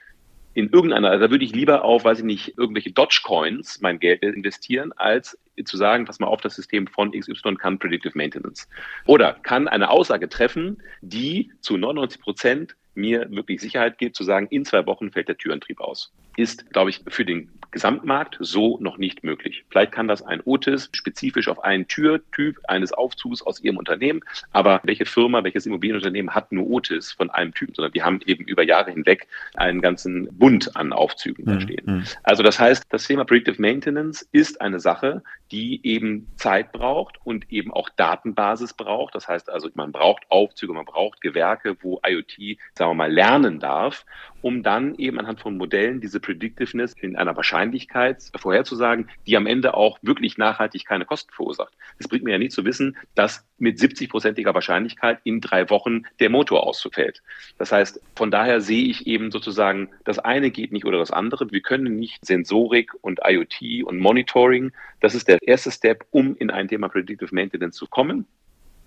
in 0.54 0.70
irgendeiner, 0.70 1.12
also 1.12 1.28
da 1.28 1.32
würde 1.32 1.46
ich 1.46 1.56
lieber 1.56 1.86
auf, 1.86 2.04
weiß 2.04 2.20
ich 2.20 2.26
nicht, 2.26 2.58
irgendwelche 2.58 2.92
Dogecoins 2.92 3.80
mein 3.80 4.00
Geld 4.00 4.22
investieren, 4.22 4.92
als 4.92 5.38
zu 5.64 5.78
sagen, 5.78 6.06
pass 6.06 6.20
mal 6.20 6.28
auf, 6.28 6.42
das 6.42 6.56
System 6.56 6.88
von 6.88 7.12
XY 7.12 7.56
kann 7.56 7.80
Predictive 7.80 8.18
Maintenance. 8.18 8.68
Oder 9.06 9.34
kann 9.34 9.68
eine 9.68 9.90
Aussage 9.90 10.28
treffen, 10.28 10.82
die 11.02 11.52
zu 11.62 11.78
99 11.78 12.22
Prozent 12.22 12.76
mir 12.96 13.28
wirklich 13.30 13.62
Sicherheit 13.62 13.98
gibt, 13.98 14.16
zu 14.16 14.24
sagen, 14.24 14.48
in 14.50 14.66
zwei 14.66 14.86
Wochen 14.86 15.12
fällt 15.12 15.28
der 15.28 15.38
Türentrieb 15.38 15.80
aus. 15.80 16.12
Ist, 16.38 16.70
glaube 16.72 16.90
ich, 16.90 17.02
für 17.08 17.26
den 17.26 17.50
Gesamtmarkt 17.72 18.38
so 18.40 18.78
noch 18.80 18.98
nicht 18.98 19.24
möglich. 19.24 19.66
Vielleicht 19.70 19.92
kann 19.92 20.08
das 20.08 20.22
ein 20.22 20.42
Otis 20.46 20.90
spezifisch 20.94 21.48
auf 21.48 21.64
einen 21.64 21.88
Türtyp 21.88 22.58
eines 22.68 22.94
Aufzugs 22.94 23.42
aus 23.42 23.62
ihrem 23.62 23.78
Unternehmen, 23.78 24.22
aber 24.52 24.82
welche 24.84 25.06
Firma, 25.06 25.44
welches 25.44 25.66
Immobilienunternehmen 25.66 26.34
hat 26.34 26.52
nur 26.52 26.68
Otis 26.68 27.12
von 27.12 27.30
einem 27.30 27.54
Typ, 27.54 27.76
sondern 27.76 27.92
die 27.92 28.04
haben 28.04 28.22
eben 28.26 28.46
über 28.46 28.64
Jahre 28.64 28.92
hinweg 28.92 29.28
einen 29.56 29.82
ganzen 29.82 30.28
Bund 30.38 30.76
an 30.76 30.94
Aufzügen 30.94 31.46
da 31.46 31.54
mhm, 31.56 31.62
stehen. 31.62 31.84
Mhm. 31.86 32.04
Also 32.24 32.44
das 32.44 32.60
heißt, 32.60 32.86
das 32.90 33.06
Thema 33.06 33.26
Predictive 33.26 33.62
Maintenance 33.62 34.28
ist 34.32 34.62
eine 34.62 34.80
Sache, 34.80 35.22
die 35.52 35.82
eben 35.84 36.28
Zeit 36.38 36.72
braucht 36.72 37.18
und 37.24 37.52
eben 37.52 37.72
auch 37.72 37.90
Datenbasis 37.90 38.74
braucht. 38.74 39.16
Das 39.16 39.28
heißt 39.28 39.50
also, 39.50 39.70
man 39.76 39.92
braucht 39.92 40.24
Aufzüge, 40.30 40.74
man 40.74 40.86
braucht 40.86 41.22
Gewerke, 41.22 41.78
wo 41.82 42.00
IoT, 42.06 42.58
sagen 42.86 42.98
wir 42.98 43.04
mal, 43.04 43.12
lernen 43.12 43.60
darf, 43.60 44.06
um 44.42 44.62
dann 44.62 44.94
eben 44.96 45.20
anhand 45.20 45.40
von 45.40 45.58
Modellen 45.58 46.02
diese 46.02 46.20
Predictiveness 46.20 46.94
in 46.94 47.16
einer 47.16 47.36
Wahrscheinlichkeit 47.36 48.24
vorherzusagen, 48.36 49.10
die 49.26 49.36
am 49.38 49.48
Ende 49.48 49.74
auch 49.74 49.98
wirklich 50.04 50.38
nachhaltig 50.38 50.86
keine 50.86 51.06
Kosten 51.06 51.32
verursacht. 51.34 51.74
Es 51.98 52.08
bringt 52.08 52.24
mir 52.24 52.34
ja 52.34 52.38
nicht 52.38 52.52
zu 52.52 52.64
wissen, 52.64 52.96
dass 53.16 53.44
mit 53.58 53.80
70-prozentiger 53.80 54.54
Wahrscheinlichkeit 54.54 55.20
in 55.24 55.42
drei 55.42 55.68
Wochen 55.72 56.04
der 56.20 56.30
Motor 56.30 56.64
ausfällt. 56.64 57.24
Das 57.58 57.72
heißt, 57.72 58.00
von 58.16 58.30
daher 58.30 58.62
sehe 58.62 58.86
ich 58.86 59.08
eben 59.08 59.32
sozusagen, 59.32 59.90
das 60.04 60.20
eine 60.20 60.52
geht 60.52 60.72
nicht 60.72 60.86
oder 60.86 61.00
das 61.00 61.10
andere. 61.10 61.52
Wir 61.52 61.62
können 61.62 61.98
nicht 61.98 62.24
Sensorik 62.24 62.92
und 63.02 63.22
IoT 63.26 63.84
und 63.84 63.98
Monitoring, 63.98 64.72
das 65.00 65.16
ist 65.16 65.28
der 65.28 65.40
erste 65.42 65.72
Step, 65.72 66.06
um 66.12 66.36
in 66.38 66.52
ein 66.52 66.68
Thema 66.68 66.88
Predictive 66.88 67.34
Maintenance 67.34 67.78
zu 67.78 67.88
kommen. 67.88 68.28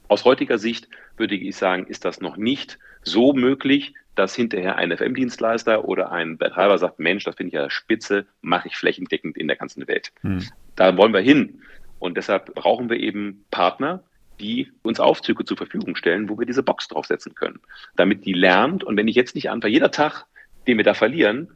Aus 0.08 0.24
heutiger 0.24 0.58
Sicht 0.58 0.88
würde 1.16 1.34
ich 1.34 1.56
sagen, 1.56 1.86
ist 1.86 2.04
das 2.04 2.20
noch 2.20 2.36
nicht 2.36 2.78
so 3.02 3.32
möglich, 3.32 3.94
dass 4.14 4.34
hinterher 4.34 4.76
ein 4.76 4.96
FM-Dienstleister 4.96 5.84
oder 5.84 6.10
ein 6.10 6.38
Betreiber 6.38 6.76
sagt, 6.78 6.98
Mensch, 6.98 7.24
das 7.24 7.36
finde 7.36 7.48
ich 7.48 7.54
ja 7.54 7.70
spitze, 7.70 8.26
mache 8.40 8.68
ich 8.68 8.76
flächendeckend 8.76 9.36
in 9.36 9.46
der 9.46 9.56
ganzen 9.56 9.86
Welt. 9.86 10.12
Hm. 10.22 10.42
Da 10.74 10.96
wollen 10.96 11.12
wir 11.12 11.20
hin. 11.20 11.60
Und 11.98 12.16
deshalb 12.16 12.54
brauchen 12.54 12.90
wir 12.90 12.98
eben 12.98 13.44
Partner, 13.50 14.02
die 14.40 14.72
uns 14.82 15.00
Aufzüge 15.00 15.44
zur 15.44 15.56
Verfügung 15.56 15.96
stellen, 15.96 16.28
wo 16.28 16.38
wir 16.38 16.46
diese 16.46 16.62
Box 16.62 16.88
draufsetzen 16.88 17.34
können, 17.34 17.60
damit 17.96 18.24
die 18.24 18.32
lernt. 18.32 18.84
Und 18.84 18.96
wenn 18.96 19.08
ich 19.08 19.16
jetzt 19.16 19.34
nicht 19.34 19.50
anfange, 19.50 19.72
jeder 19.72 19.90
Tag, 19.90 20.26
den 20.66 20.76
wir 20.76 20.84
da 20.84 20.94
verlieren, 20.94 21.48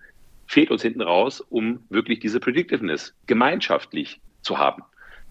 fehlt 0.46 0.70
uns 0.70 0.82
hinten 0.82 1.02
raus, 1.02 1.40
um 1.40 1.84
wirklich 1.88 2.20
diese 2.20 2.40
Predictiveness 2.40 3.14
gemeinschaftlich 3.26 4.20
zu 4.42 4.58
haben. 4.58 4.82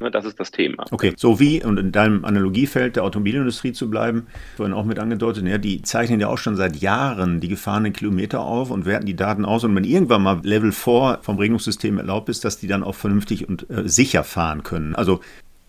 Ne, 0.01 0.09
das 0.09 0.25
ist 0.25 0.39
das 0.39 0.49
Thema. 0.49 0.85
Okay, 0.89 1.13
so 1.15 1.39
wie, 1.39 1.63
und 1.63 1.77
in 1.77 1.91
deinem 1.91 2.25
Analogiefeld 2.25 2.95
der 2.95 3.03
Automobilindustrie 3.03 3.71
zu 3.71 3.87
bleiben, 3.87 4.25
vorhin 4.57 4.73
auch 4.73 4.83
mit 4.83 4.97
angedeutet, 4.97 5.45
ja, 5.45 5.59
die 5.59 5.83
zeichnen 5.83 6.19
ja 6.19 6.27
auch 6.27 6.39
schon 6.39 6.55
seit 6.55 6.77
Jahren 6.77 7.39
die 7.39 7.47
gefahrenen 7.47 7.93
Kilometer 7.93 8.39
auf 8.41 8.71
und 8.71 8.85
werten 8.85 9.05
die 9.05 9.15
Daten 9.15 9.45
aus. 9.45 9.63
Und 9.63 9.75
wenn 9.75 9.83
irgendwann 9.83 10.23
mal 10.23 10.39
Level 10.41 10.71
4 10.71 11.19
vom 11.21 11.37
Regelungssystem 11.37 11.99
erlaubt 11.99 12.29
ist, 12.29 12.43
dass 12.43 12.57
die 12.57 12.65
dann 12.65 12.83
auch 12.83 12.95
vernünftig 12.95 13.47
und 13.47 13.69
äh, 13.69 13.87
sicher 13.87 14.23
fahren 14.23 14.63
können. 14.63 14.95
Also 14.95 15.19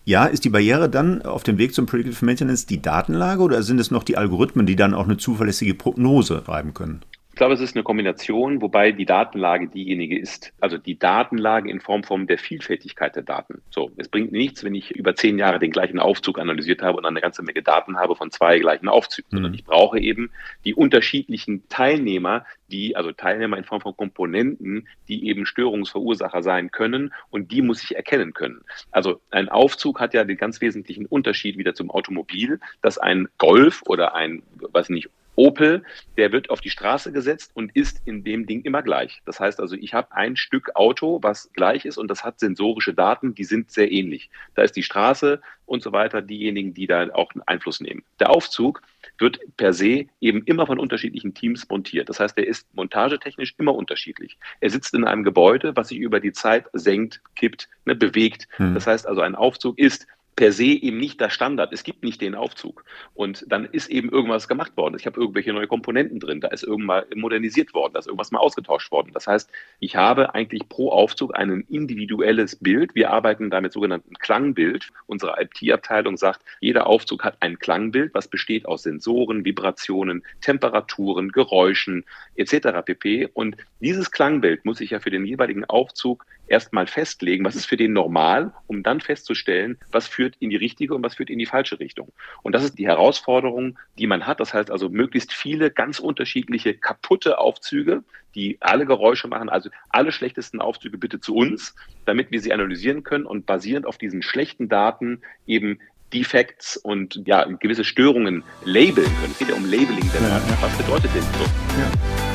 ja, 0.05 0.25
ist 0.25 0.43
die 0.43 0.49
Barriere 0.49 0.89
dann 0.89 1.21
auf 1.21 1.43
dem 1.43 1.59
Weg 1.59 1.75
zum 1.75 1.85
Predictive 1.85 2.25
Maintenance 2.25 2.65
die 2.65 2.81
Datenlage 2.81 3.41
oder 3.41 3.61
sind 3.61 3.79
es 3.79 3.91
noch 3.91 4.03
die 4.03 4.17
Algorithmen, 4.17 4.65
die 4.65 4.75
dann 4.75 4.95
auch 4.95 5.05
eine 5.05 5.17
zuverlässige 5.17 5.75
Prognose 5.75 6.41
schreiben 6.43 6.73
können? 6.73 7.01
Ich 7.33 7.37
glaube, 7.37 7.55
es 7.55 7.61
ist 7.61 7.75
eine 7.75 7.81
Kombination, 7.81 8.61
wobei 8.61 8.91
die 8.91 9.07
Datenlage 9.07 9.67
diejenige 9.67 10.19
ist. 10.19 10.53
Also 10.59 10.77
die 10.77 10.99
Datenlage 10.99 11.67
in 11.67 11.79
Form 11.79 12.03
von 12.03 12.27
der 12.27 12.37
Vielfältigkeit 12.37 13.15
der 13.15 13.23
Daten. 13.23 13.63
So, 13.71 13.91
es 13.97 14.07
bringt 14.07 14.31
nichts, 14.31 14.63
wenn 14.63 14.75
ich 14.75 14.91
über 14.91 15.15
zehn 15.15 15.39
Jahre 15.39 15.57
den 15.57 15.71
gleichen 15.71 15.97
Aufzug 15.97 16.37
analysiert 16.37 16.83
habe 16.83 16.99
und 16.99 17.05
eine 17.07 17.21
ganze 17.21 17.41
Menge 17.41 17.63
Daten 17.63 17.97
habe 17.97 18.15
von 18.15 18.29
zwei 18.29 18.59
gleichen 18.59 18.87
Aufzügen, 18.87 19.29
mhm. 19.31 19.35
sondern 19.37 19.53
ich 19.55 19.65
brauche 19.65 19.99
eben 19.99 20.29
die 20.63 20.75
unterschiedlichen 20.75 21.67
Teilnehmer, 21.69 22.45
die, 22.69 22.95
also 22.95 23.11
Teilnehmer 23.11 23.57
in 23.57 23.63
Form 23.63 23.81
von 23.81 23.97
Komponenten, 23.97 24.87
die 25.07 25.27
eben 25.27 25.47
Störungsverursacher 25.47 26.43
sein 26.43 26.69
können 26.69 27.15
und 27.31 27.51
die 27.51 27.63
muss 27.63 27.83
ich 27.83 27.95
erkennen 27.95 28.33
können. 28.35 28.61
Also 28.91 29.21
ein 29.31 29.49
Aufzug 29.49 29.99
hat 29.99 30.13
ja 30.13 30.23
den 30.23 30.37
ganz 30.37 30.61
wesentlichen 30.61 31.07
Unterschied 31.07 31.57
wieder 31.57 31.73
zum 31.73 31.89
Automobil, 31.89 32.59
dass 32.83 32.99
ein 32.99 33.27
Golf 33.39 33.81
oder 33.87 34.13
ein, 34.13 34.43
weiß 34.59 34.89
nicht, 34.89 35.09
Opel, 35.35 35.83
der 36.17 36.31
wird 36.31 36.49
auf 36.49 36.61
die 36.61 36.69
Straße 36.69 37.11
gesetzt 37.11 37.51
und 37.53 37.75
ist 37.75 38.01
in 38.05 38.23
dem 38.23 38.45
Ding 38.45 38.61
immer 38.63 38.83
gleich. 38.83 39.21
Das 39.25 39.39
heißt 39.39 39.59
also, 39.59 39.75
ich 39.75 39.93
habe 39.93 40.11
ein 40.11 40.35
Stück 40.35 40.75
Auto, 40.75 41.19
was 41.21 41.51
gleich 41.53 41.85
ist 41.85 41.97
und 41.97 42.07
das 42.09 42.23
hat 42.23 42.39
sensorische 42.39 42.93
Daten, 42.93 43.33
die 43.35 43.43
sind 43.43 43.71
sehr 43.71 43.91
ähnlich. 43.91 44.29
Da 44.55 44.61
ist 44.61 44.75
die 44.75 44.83
Straße 44.83 45.41
und 45.65 45.81
so 45.81 45.91
weiter 45.91 46.21
diejenigen, 46.21 46.73
die 46.73 46.87
da 46.87 47.09
auch 47.13 47.33
einen 47.33 47.43
Einfluss 47.45 47.79
nehmen. 47.79 48.03
Der 48.19 48.29
Aufzug 48.29 48.81
wird 49.17 49.39
per 49.57 49.73
se 49.73 50.05
eben 50.21 50.43
immer 50.43 50.67
von 50.67 50.79
unterschiedlichen 50.79 51.33
Teams 51.33 51.67
montiert. 51.69 52.09
Das 52.09 52.19
heißt, 52.19 52.37
er 52.37 52.47
ist 52.47 52.67
montagetechnisch 52.73 53.55
immer 53.57 53.73
unterschiedlich. 53.73 54.37
Er 54.59 54.69
sitzt 54.69 54.93
in 54.93 55.05
einem 55.05 55.23
Gebäude, 55.23 55.75
was 55.75 55.89
sich 55.89 55.99
über 55.99 56.19
die 56.19 56.31
Zeit 56.31 56.65
senkt, 56.73 57.21
kippt, 57.35 57.69
ne, 57.85 57.95
bewegt. 57.95 58.47
Hm. 58.57 58.73
Das 58.73 58.87
heißt 58.87 59.07
also, 59.07 59.21
ein 59.21 59.35
Aufzug 59.35 59.77
ist 59.79 60.07
per 60.35 60.51
se 60.51 60.65
eben 60.65 60.97
nicht 60.97 61.21
der 61.21 61.29
Standard. 61.29 61.73
Es 61.73 61.83
gibt 61.83 62.03
nicht 62.03 62.21
den 62.21 62.35
Aufzug. 62.35 62.83
Und 63.13 63.45
dann 63.47 63.65
ist 63.65 63.89
eben 63.89 64.09
irgendwas 64.09 64.47
gemacht 64.47 64.75
worden. 64.77 64.95
Ich 64.97 65.05
habe 65.05 65.19
irgendwelche 65.19 65.53
neue 65.53 65.67
Komponenten 65.67 66.19
drin. 66.19 66.41
Da 66.41 66.47
ist 66.49 66.63
irgendwann 66.63 67.03
modernisiert 67.15 67.73
worden. 67.73 67.93
Da 67.93 67.99
ist 67.99 68.07
irgendwas 68.07 68.31
mal 68.31 68.39
ausgetauscht 68.39 68.91
worden. 68.91 69.11
Das 69.13 69.27
heißt, 69.27 69.49
ich 69.79 69.95
habe 69.95 70.33
eigentlich 70.33 70.67
pro 70.69 70.89
Aufzug 70.91 71.35
ein 71.37 71.65
individuelles 71.69 72.55
Bild. 72.55 72.95
Wir 72.95 73.11
arbeiten 73.11 73.49
da 73.49 73.61
mit 73.61 73.73
sogenannten 73.73 74.15
Klangbild. 74.15 74.89
Unsere 75.05 75.35
IT-Abteilung 75.39 76.17
sagt, 76.17 76.41
jeder 76.59 76.87
Aufzug 76.87 77.23
hat 77.23 77.37
ein 77.39 77.59
Klangbild, 77.59 78.13
was 78.13 78.27
besteht 78.27 78.65
aus 78.65 78.83
Sensoren, 78.83 79.45
Vibrationen, 79.45 80.23
Temperaturen, 80.41 81.31
Geräuschen 81.31 82.05
etc. 82.35 82.83
pp. 82.85 83.29
Und 83.33 83.57
dieses 83.79 84.11
Klangbild 84.11 84.65
muss 84.65 84.81
ich 84.81 84.91
ja 84.91 84.99
für 84.99 85.11
den 85.11 85.25
jeweiligen 85.25 85.65
Aufzug 85.65 86.25
erstmal 86.47 86.87
festlegen, 86.87 87.45
was 87.45 87.55
ist 87.55 87.65
für 87.65 87.77
den 87.77 87.93
normal, 87.93 88.53
um 88.67 88.83
dann 88.83 89.01
festzustellen, 89.01 89.77
was 89.91 90.07
führt 90.23 90.35
in 90.39 90.49
die 90.49 90.55
richtige 90.55 90.95
und 90.95 91.03
was 91.03 91.15
führt 91.15 91.29
in 91.29 91.39
die 91.39 91.45
falsche 91.45 91.79
Richtung. 91.79 92.11
Und 92.43 92.53
das 92.53 92.63
ist 92.63 92.79
die 92.79 92.87
Herausforderung, 92.87 93.77
die 93.97 94.07
man 94.07 94.25
hat. 94.25 94.39
Das 94.39 94.53
heißt 94.53 94.71
also 94.71 94.89
möglichst 94.89 95.33
viele 95.33 95.69
ganz 95.69 95.99
unterschiedliche 95.99 96.75
kaputte 96.75 97.39
Aufzüge, 97.39 98.03
die 98.35 98.57
alle 98.61 98.85
Geräusche 98.85 99.27
machen, 99.27 99.49
also 99.49 99.69
alle 99.89 100.11
schlechtesten 100.11 100.61
Aufzüge 100.61 100.97
bitte 100.97 101.19
zu 101.19 101.35
uns, 101.35 101.75
damit 102.05 102.31
wir 102.31 102.39
sie 102.39 102.53
analysieren 102.53 103.03
können 103.03 103.25
und 103.25 103.45
basierend 103.45 103.85
auf 103.85 103.97
diesen 103.97 104.21
schlechten 104.21 104.69
Daten 104.69 105.21
eben 105.45 105.79
Defects 106.13 106.77
und 106.77 107.21
ja, 107.25 107.43
gewisse 107.43 107.83
Störungen 107.83 108.43
labeln 108.63 109.07
können. 109.07 109.31
Es 109.31 109.39
geht 109.39 109.49
ja 109.49 109.55
um 109.55 109.65
Labeling. 109.65 110.09
Ja, 110.13 110.27
ja. 110.27 110.41
Was 110.61 110.77
bedeutet 110.77 111.13
denn 111.13 111.23
so? 111.23 111.43
Ja. 111.79 112.32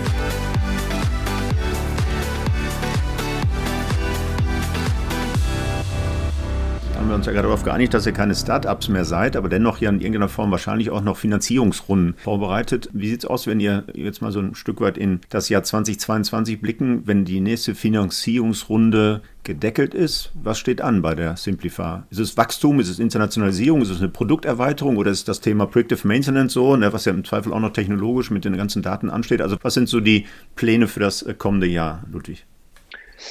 Haben 7.09 7.13
wir 7.13 7.17
uns 7.17 7.27
ja 7.27 7.33
gerade 7.33 7.49
darauf 7.49 7.65
geeinigt, 7.65 7.95
dass 7.95 8.05
ihr 8.05 8.13
keine 8.13 8.35
Startups 8.35 8.91
mehr 8.91 9.07
seid, 9.07 9.35
aber 9.35 9.49
dennoch 9.49 9.79
ja 9.79 9.89
in 9.89 10.01
irgendeiner 10.01 10.29
Form 10.29 10.51
wahrscheinlich 10.51 10.91
auch 10.91 11.01
noch 11.01 11.17
Finanzierungsrunden 11.17 12.17
vorbereitet. 12.19 12.91
Wie 12.93 13.09
sieht 13.09 13.21
es 13.21 13.25
aus, 13.25 13.47
wenn 13.47 13.61
ihr 13.61 13.85
jetzt 13.95 14.21
mal 14.21 14.31
so 14.31 14.41
ein 14.41 14.55
Stück 14.55 14.83
weit 14.83 14.99
in 14.99 15.21
das 15.31 15.49
Jahr 15.49 15.63
2022 15.63 16.61
blicken, 16.61 17.07
wenn 17.07 17.25
die 17.25 17.41
nächste 17.41 17.75
Finanzierungsrunde 17.75 19.23
gedeckelt 19.43 19.95
ist? 19.95 20.33
Was 20.35 20.59
steht 20.59 20.83
an 20.83 21.01
bei 21.01 21.15
der 21.15 21.39
Simplify? 21.39 22.01
Ist 22.11 22.21
es 22.21 22.37
Wachstum, 22.37 22.79
ist 22.79 22.91
es 22.91 22.99
Internationalisierung, 22.99 23.81
ist 23.81 23.89
es 23.89 24.01
eine 24.01 24.11
Produkterweiterung 24.11 24.99
oder 24.99 25.11
ist 25.11 25.29
das 25.29 25.41
Thema 25.41 25.65
Predictive 25.65 26.07
Maintenance 26.07 26.53
so, 26.53 26.77
ne, 26.77 26.93
was 26.93 27.07
ja 27.07 27.13
im 27.13 27.25
Zweifel 27.25 27.55
auch 27.55 27.61
noch 27.61 27.73
technologisch 27.73 28.31
mit 28.31 28.45
den 28.45 28.59
ganzen 28.59 28.83
Daten 28.83 29.09
ansteht? 29.09 29.41
Also 29.41 29.57
was 29.63 29.73
sind 29.73 29.89
so 29.89 30.01
die 30.01 30.27
Pläne 30.57 30.87
für 30.87 31.01
das 31.01 31.25
kommende 31.39 31.69
Jahr, 31.69 32.03
Ludwig? 32.13 32.45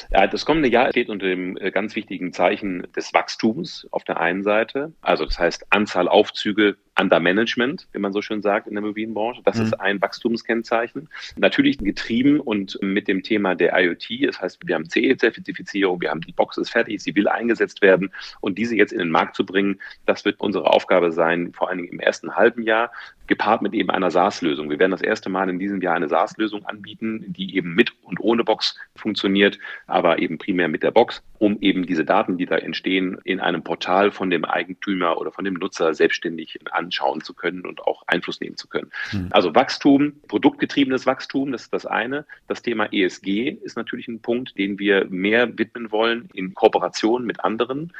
Das 0.09 0.45
kommende 0.45 0.69
Jahr 0.69 0.89
steht 0.91 1.09
unter 1.09 1.25
dem 1.27 1.57
äh, 1.57 1.71
ganz 1.71 1.95
wichtigen 1.95 2.33
Zeichen 2.33 2.87
des 2.95 3.13
Wachstums 3.13 3.87
auf 3.91 4.03
der 4.03 4.19
einen 4.19 4.43
Seite. 4.43 4.93
Also 5.01 5.25
das 5.25 5.39
heißt 5.39 5.67
Anzahl 5.69 6.07
Aufzüge 6.07 6.77
under 6.99 7.19
Management, 7.19 7.87
wie 7.91 7.99
man 7.99 8.13
so 8.13 8.21
schön 8.21 8.41
sagt 8.41 8.67
in 8.67 8.73
der 8.73 8.83
Immobilienbranche. 8.83 9.41
Das 9.43 9.57
mhm. 9.57 9.63
ist 9.63 9.73
ein 9.79 10.01
Wachstumskennzeichen. 10.01 11.09
Natürlich 11.35 11.77
getrieben 11.77 12.39
und 12.39 12.77
mit 12.81 13.07
dem 13.07 13.23
Thema 13.23 13.55
der 13.55 13.77
IoT. 13.77 14.27
Das 14.27 14.41
heißt, 14.41 14.59
wir 14.65 14.75
haben 14.75 14.89
CE-Zertifizierung, 14.89 16.01
wir 16.01 16.09
haben 16.09 16.21
die 16.21 16.31
Box 16.31 16.57
ist 16.57 16.71
fertig, 16.71 17.01
sie 17.01 17.15
will 17.15 17.27
eingesetzt 17.27 17.81
werden 17.81 18.11
und 18.41 18.57
diese 18.57 18.75
jetzt 18.75 18.91
in 18.91 18.99
den 18.99 19.09
Markt 19.09 19.35
zu 19.35 19.45
bringen, 19.45 19.79
das 20.05 20.25
wird 20.25 20.39
unsere 20.39 20.71
Aufgabe 20.71 21.11
sein, 21.11 21.53
vor 21.53 21.69
allen 21.69 21.77
Dingen 21.77 21.93
im 21.93 21.99
ersten 21.99 22.35
halben 22.35 22.63
Jahr 22.63 22.91
gepaart 23.27 23.61
mit 23.61 23.73
eben 23.73 23.89
einer 23.89 24.09
SaaS-Lösung. 24.09 24.69
Wir 24.69 24.79
werden 24.79 24.91
das 24.91 25.01
erste 25.01 25.29
Mal 25.29 25.49
in 25.49 25.59
diesem 25.59 25.81
Jahr 25.81 25.95
eine 25.95 26.07
SaaS-Lösung 26.07 26.65
anbieten, 26.65 27.25
die 27.27 27.55
eben 27.55 27.75
mit 27.75 27.91
und 28.03 28.19
ohne 28.21 28.43
Box 28.43 28.75
funktioniert, 28.95 29.59
aber 29.85 30.19
eben 30.19 30.37
primär 30.37 30.69
mit 30.69 30.83
der 30.83 30.91
Box, 30.91 31.21
um 31.37 31.57
eben 31.59 31.85
diese 31.85 32.05
Daten, 32.05 32.37
die 32.37 32.45
da 32.45 32.57
entstehen, 32.57 33.19
in 33.23 33.39
einem 33.39 33.63
Portal 33.63 34.11
von 34.11 34.29
dem 34.29 34.45
Eigentümer 34.45 35.17
oder 35.17 35.31
von 35.31 35.45
dem 35.45 35.55
Nutzer 35.55 35.93
selbstständig 35.93 36.59
anschauen 36.87 37.21
zu 37.21 37.33
können 37.33 37.65
und 37.65 37.81
auch 37.81 38.03
Einfluss 38.07 38.39
nehmen 38.39 38.57
zu 38.57 38.67
können. 38.67 38.91
Mhm. 39.11 39.27
Also 39.31 39.53
Wachstum, 39.53 40.13
produktgetriebenes 40.27 41.05
Wachstum, 41.05 41.51
das 41.51 41.63
ist 41.63 41.73
das 41.73 41.85
eine. 41.85 42.25
Das 42.47 42.61
Thema 42.61 42.91
ESG 42.91 43.49
ist 43.61 43.75
natürlich 43.75 44.07
ein 44.07 44.21
Punkt, 44.21 44.57
den 44.57 44.79
wir 44.79 45.05
mehr 45.09 45.57
widmen 45.57 45.91
wollen 45.91 46.29
in 46.33 46.53
Kooperation 46.53 47.25
mit 47.25 47.43
anderen. 47.43 47.93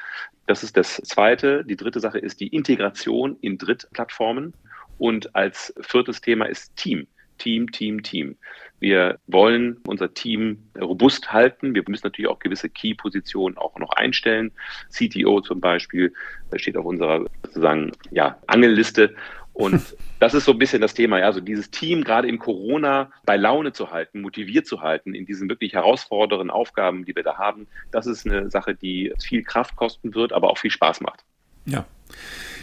Das 0.46 0.64
ist 0.64 0.78
das 0.78 0.96
zweite. 1.04 1.66
Die 1.66 1.76
dritte 1.76 2.00
Sache 2.00 2.20
ist 2.20 2.40
die 2.40 2.48
Integration 2.48 3.38
in 3.42 3.58
Drittplattformen. 3.58 4.54
Und 4.98 5.36
als 5.36 5.74
viertes 5.82 6.22
Thema 6.22 6.46
ist 6.46 6.76
Team. 6.76 7.08
Team, 7.38 7.72
Team, 7.72 8.04
Team. 8.04 8.38
Wir 8.80 9.20
wollen 9.28 9.78
unser 9.88 10.14
Team 10.14 10.70
robust 10.80 11.32
halten. 11.32 11.74
Wir 11.74 11.84
müssen 11.88 12.06
natürlich 12.06 12.30
auch 12.30 12.40
gewisse 12.40 12.70
Key-Positionen 12.70 13.58
auch 13.58 13.78
noch 13.80 13.92
einstellen. 13.92 14.52
CTO 14.90 15.42
zum 15.42 15.60
Beispiel 15.60 16.14
steht 16.56 16.78
auf 16.78 16.86
unserer 16.86 17.26
sozusagen 17.44 17.92
ja, 18.12 18.38
Angelliste. 18.46 19.16
Und 19.54 19.96
das 20.20 20.36
ist 20.36 20.46
so 20.46 20.52
ein 20.52 20.60
bisschen 20.60 20.82
das 20.82 20.94
Thema. 20.94 21.18
Also 21.18 21.42
dieses 21.42 21.72
Team 21.72 22.04
gerade 22.04 22.28
in 22.28 22.38
Corona 22.38 23.12
bei 23.26 23.36
Laune 23.36 23.74
zu 23.74 23.90
halten, 23.90 24.22
motiviert 24.22 24.68
zu 24.68 24.82
halten 24.82 25.16
in 25.16 25.26
diesen 25.26 25.50
wirklich 25.50 25.74
herausfordernden 25.74 26.52
Aufgaben, 26.52 27.06
die 27.06 27.16
wir 27.16 27.24
da 27.24 27.38
haben, 27.38 27.68
das 27.92 28.06
ist 28.06 28.28
eine 28.28 28.52
Sache, 28.52 28.76
die 28.76 29.12
viel 29.20 29.44
Kraft 29.44 29.76
kosten 29.76 30.14
wird, 30.14 30.34
aber 30.34 30.52
auch 30.52 30.60
viel 30.60 30.72
Spaß 30.72 31.02
macht. 31.02 31.24
Ja. 31.66 31.86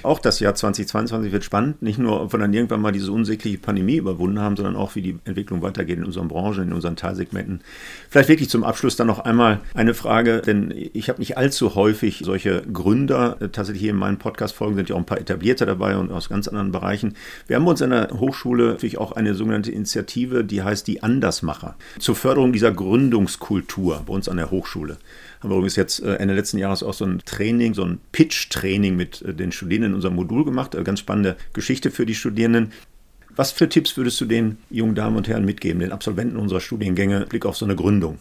Auch 0.04 0.18
das 0.18 0.38
Jahr 0.38 0.54
2022 0.54 1.32
wird 1.32 1.44
spannend, 1.44 1.80
nicht 1.80 1.98
nur, 1.98 2.20
ob 2.20 2.32
wir 2.34 2.38
dann 2.38 2.52
irgendwann 2.52 2.82
mal 2.82 2.92
diese 2.92 3.10
unsägliche 3.10 3.56
Pandemie 3.56 3.96
überwunden 3.96 4.38
haben, 4.38 4.54
sondern 4.54 4.76
auch, 4.76 4.94
wie 4.96 5.00
die 5.00 5.18
Entwicklung 5.24 5.62
weitergeht 5.62 5.96
in 5.96 6.04
unseren 6.04 6.28
Branchen, 6.28 6.64
in 6.64 6.72
unseren 6.74 6.94
Teilsegmenten. 6.94 7.62
Vielleicht 8.10 8.28
wirklich 8.28 8.50
zum 8.50 8.64
Abschluss 8.64 8.96
dann 8.96 9.06
noch 9.06 9.20
einmal 9.20 9.60
eine 9.72 9.94
Frage, 9.94 10.42
denn 10.42 10.74
ich 10.92 11.08
habe 11.08 11.20
nicht 11.20 11.38
allzu 11.38 11.74
häufig 11.74 12.20
solche 12.22 12.62
Gründer, 12.70 13.38
äh, 13.40 13.48
tatsächlich 13.48 13.80
hier 13.80 13.92
in 13.92 13.96
meinen 13.96 14.18
Podcast-Folgen 14.18 14.76
sind 14.76 14.90
ja 14.90 14.94
auch 14.94 15.00
ein 15.00 15.06
paar 15.06 15.20
etablierte 15.20 15.64
dabei 15.64 15.96
und 15.96 16.12
aus 16.12 16.28
ganz 16.28 16.48
anderen 16.48 16.70
Bereichen. 16.70 17.14
Wir 17.46 17.56
haben 17.56 17.66
uns 17.66 17.80
in 17.80 17.88
der 17.88 18.10
Hochschule 18.10 18.72
natürlich 18.72 18.98
auch 18.98 19.12
eine 19.12 19.34
sogenannte 19.34 19.72
Initiative, 19.72 20.44
die 20.44 20.62
heißt 20.62 20.86
die 20.86 21.02
Andersmacher, 21.02 21.76
zur 21.98 22.14
Förderung 22.14 22.52
dieser 22.52 22.72
Gründungskultur 22.72 24.02
bei 24.06 24.12
uns 24.12 24.28
an 24.28 24.36
der 24.36 24.50
Hochschule 24.50 24.98
haben 25.44 25.50
wir 25.50 25.56
übrigens 25.56 25.76
jetzt 25.76 26.00
äh, 26.02 26.14
Ende 26.16 26.34
letzten 26.34 26.58
Jahres 26.58 26.82
auch 26.82 26.94
so 26.94 27.04
ein 27.04 27.20
Training, 27.24 27.74
so 27.74 27.84
ein 27.84 28.00
Pitch-Training 28.12 28.96
mit 28.96 29.22
äh, 29.22 29.34
den 29.34 29.52
Studierenden 29.52 29.92
in 29.92 29.94
unserem 29.96 30.16
Modul 30.16 30.44
gemacht. 30.44 30.76
Ganz 30.84 31.00
spannende 31.00 31.36
Geschichte 31.52 31.90
für 31.90 32.06
die 32.06 32.14
Studierenden. 32.14 32.72
Was 33.36 33.52
für 33.52 33.68
Tipps 33.68 33.96
würdest 33.96 34.20
du 34.20 34.24
den 34.24 34.58
jungen 34.70 34.94
Damen 34.94 35.16
und 35.16 35.28
Herren 35.28 35.44
mitgeben, 35.44 35.80
den 35.80 35.92
Absolventen 35.92 36.36
unserer 36.36 36.60
Studiengänge, 36.60 37.26
Blick 37.26 37.46
auf 37.46 37.56
so 37.56 37.64
eine 37.64 37.76
Gründung? 37.76 38.18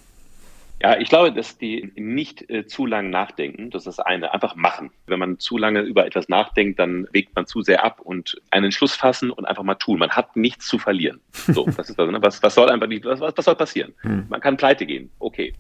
Ja, 0.82 0.98
ich 1.00 1.08
glaube, 1.08 1.32
dass 1.32 1.58
die 1.58 1.94
nicht 1.96 2.50
äh, 2.50 2.68
zu 2.68 2.86
lange 2.86 3.08
nachdenken. 3.08 3.70
Das 3.70 3.88
ist 3.88 3.98
das 3.98 4.06
eine. 4.06 4.34
Einfach 4.34 4.56
machen. 4.56 4.92
Wenn 5.08 5.18
man 5.18 5.40
zu 5.40 5.58
lange 5.58 5.80
über 5.80 6.06
etwas 6.06 6.28
nachdenkt, 6.28 6.78
dann 6.78 7.08
wägt 7.14 7.34
man 7.36 7.46
zu 7.46 7.62
sehr 7.62 7.86
ab 7.86 8.02
und 8.02 8.42
einen 8.52 8.66
Entschluss 8.66 8.94
fassen 8.94 9.32
und 9.32 9.46
einfach 9.46 9.64
mal 9.64 9.76
tun. 9.76 10.00
Man 10.00 10.10
hat 10.10 10.36
nichts 10.36 10.68
zu 10.68 10.78
verlieren. 10.78 11.22
So, 11.32 11.66
das 11.78 11.90
ist 11.90 11.98
das, 11.98 12.12
ne? 12.12 12.22
was, 12.22 12.44
was 12.44 12.56
soll 12.56 12.70
einfach 12.70 12.88
nicht, 12.88 13.06
was, 13.06 13.22
was 13.22 13.46
soll 13.46 13.56
passieren? 13.56 13.94
Hm. 14.02 14.26
Man 14.28 14.42
kann 14.42 14.58
pleite 14.58 14.86
gehen. 14.86 15.10
Okay. 15.20 15.54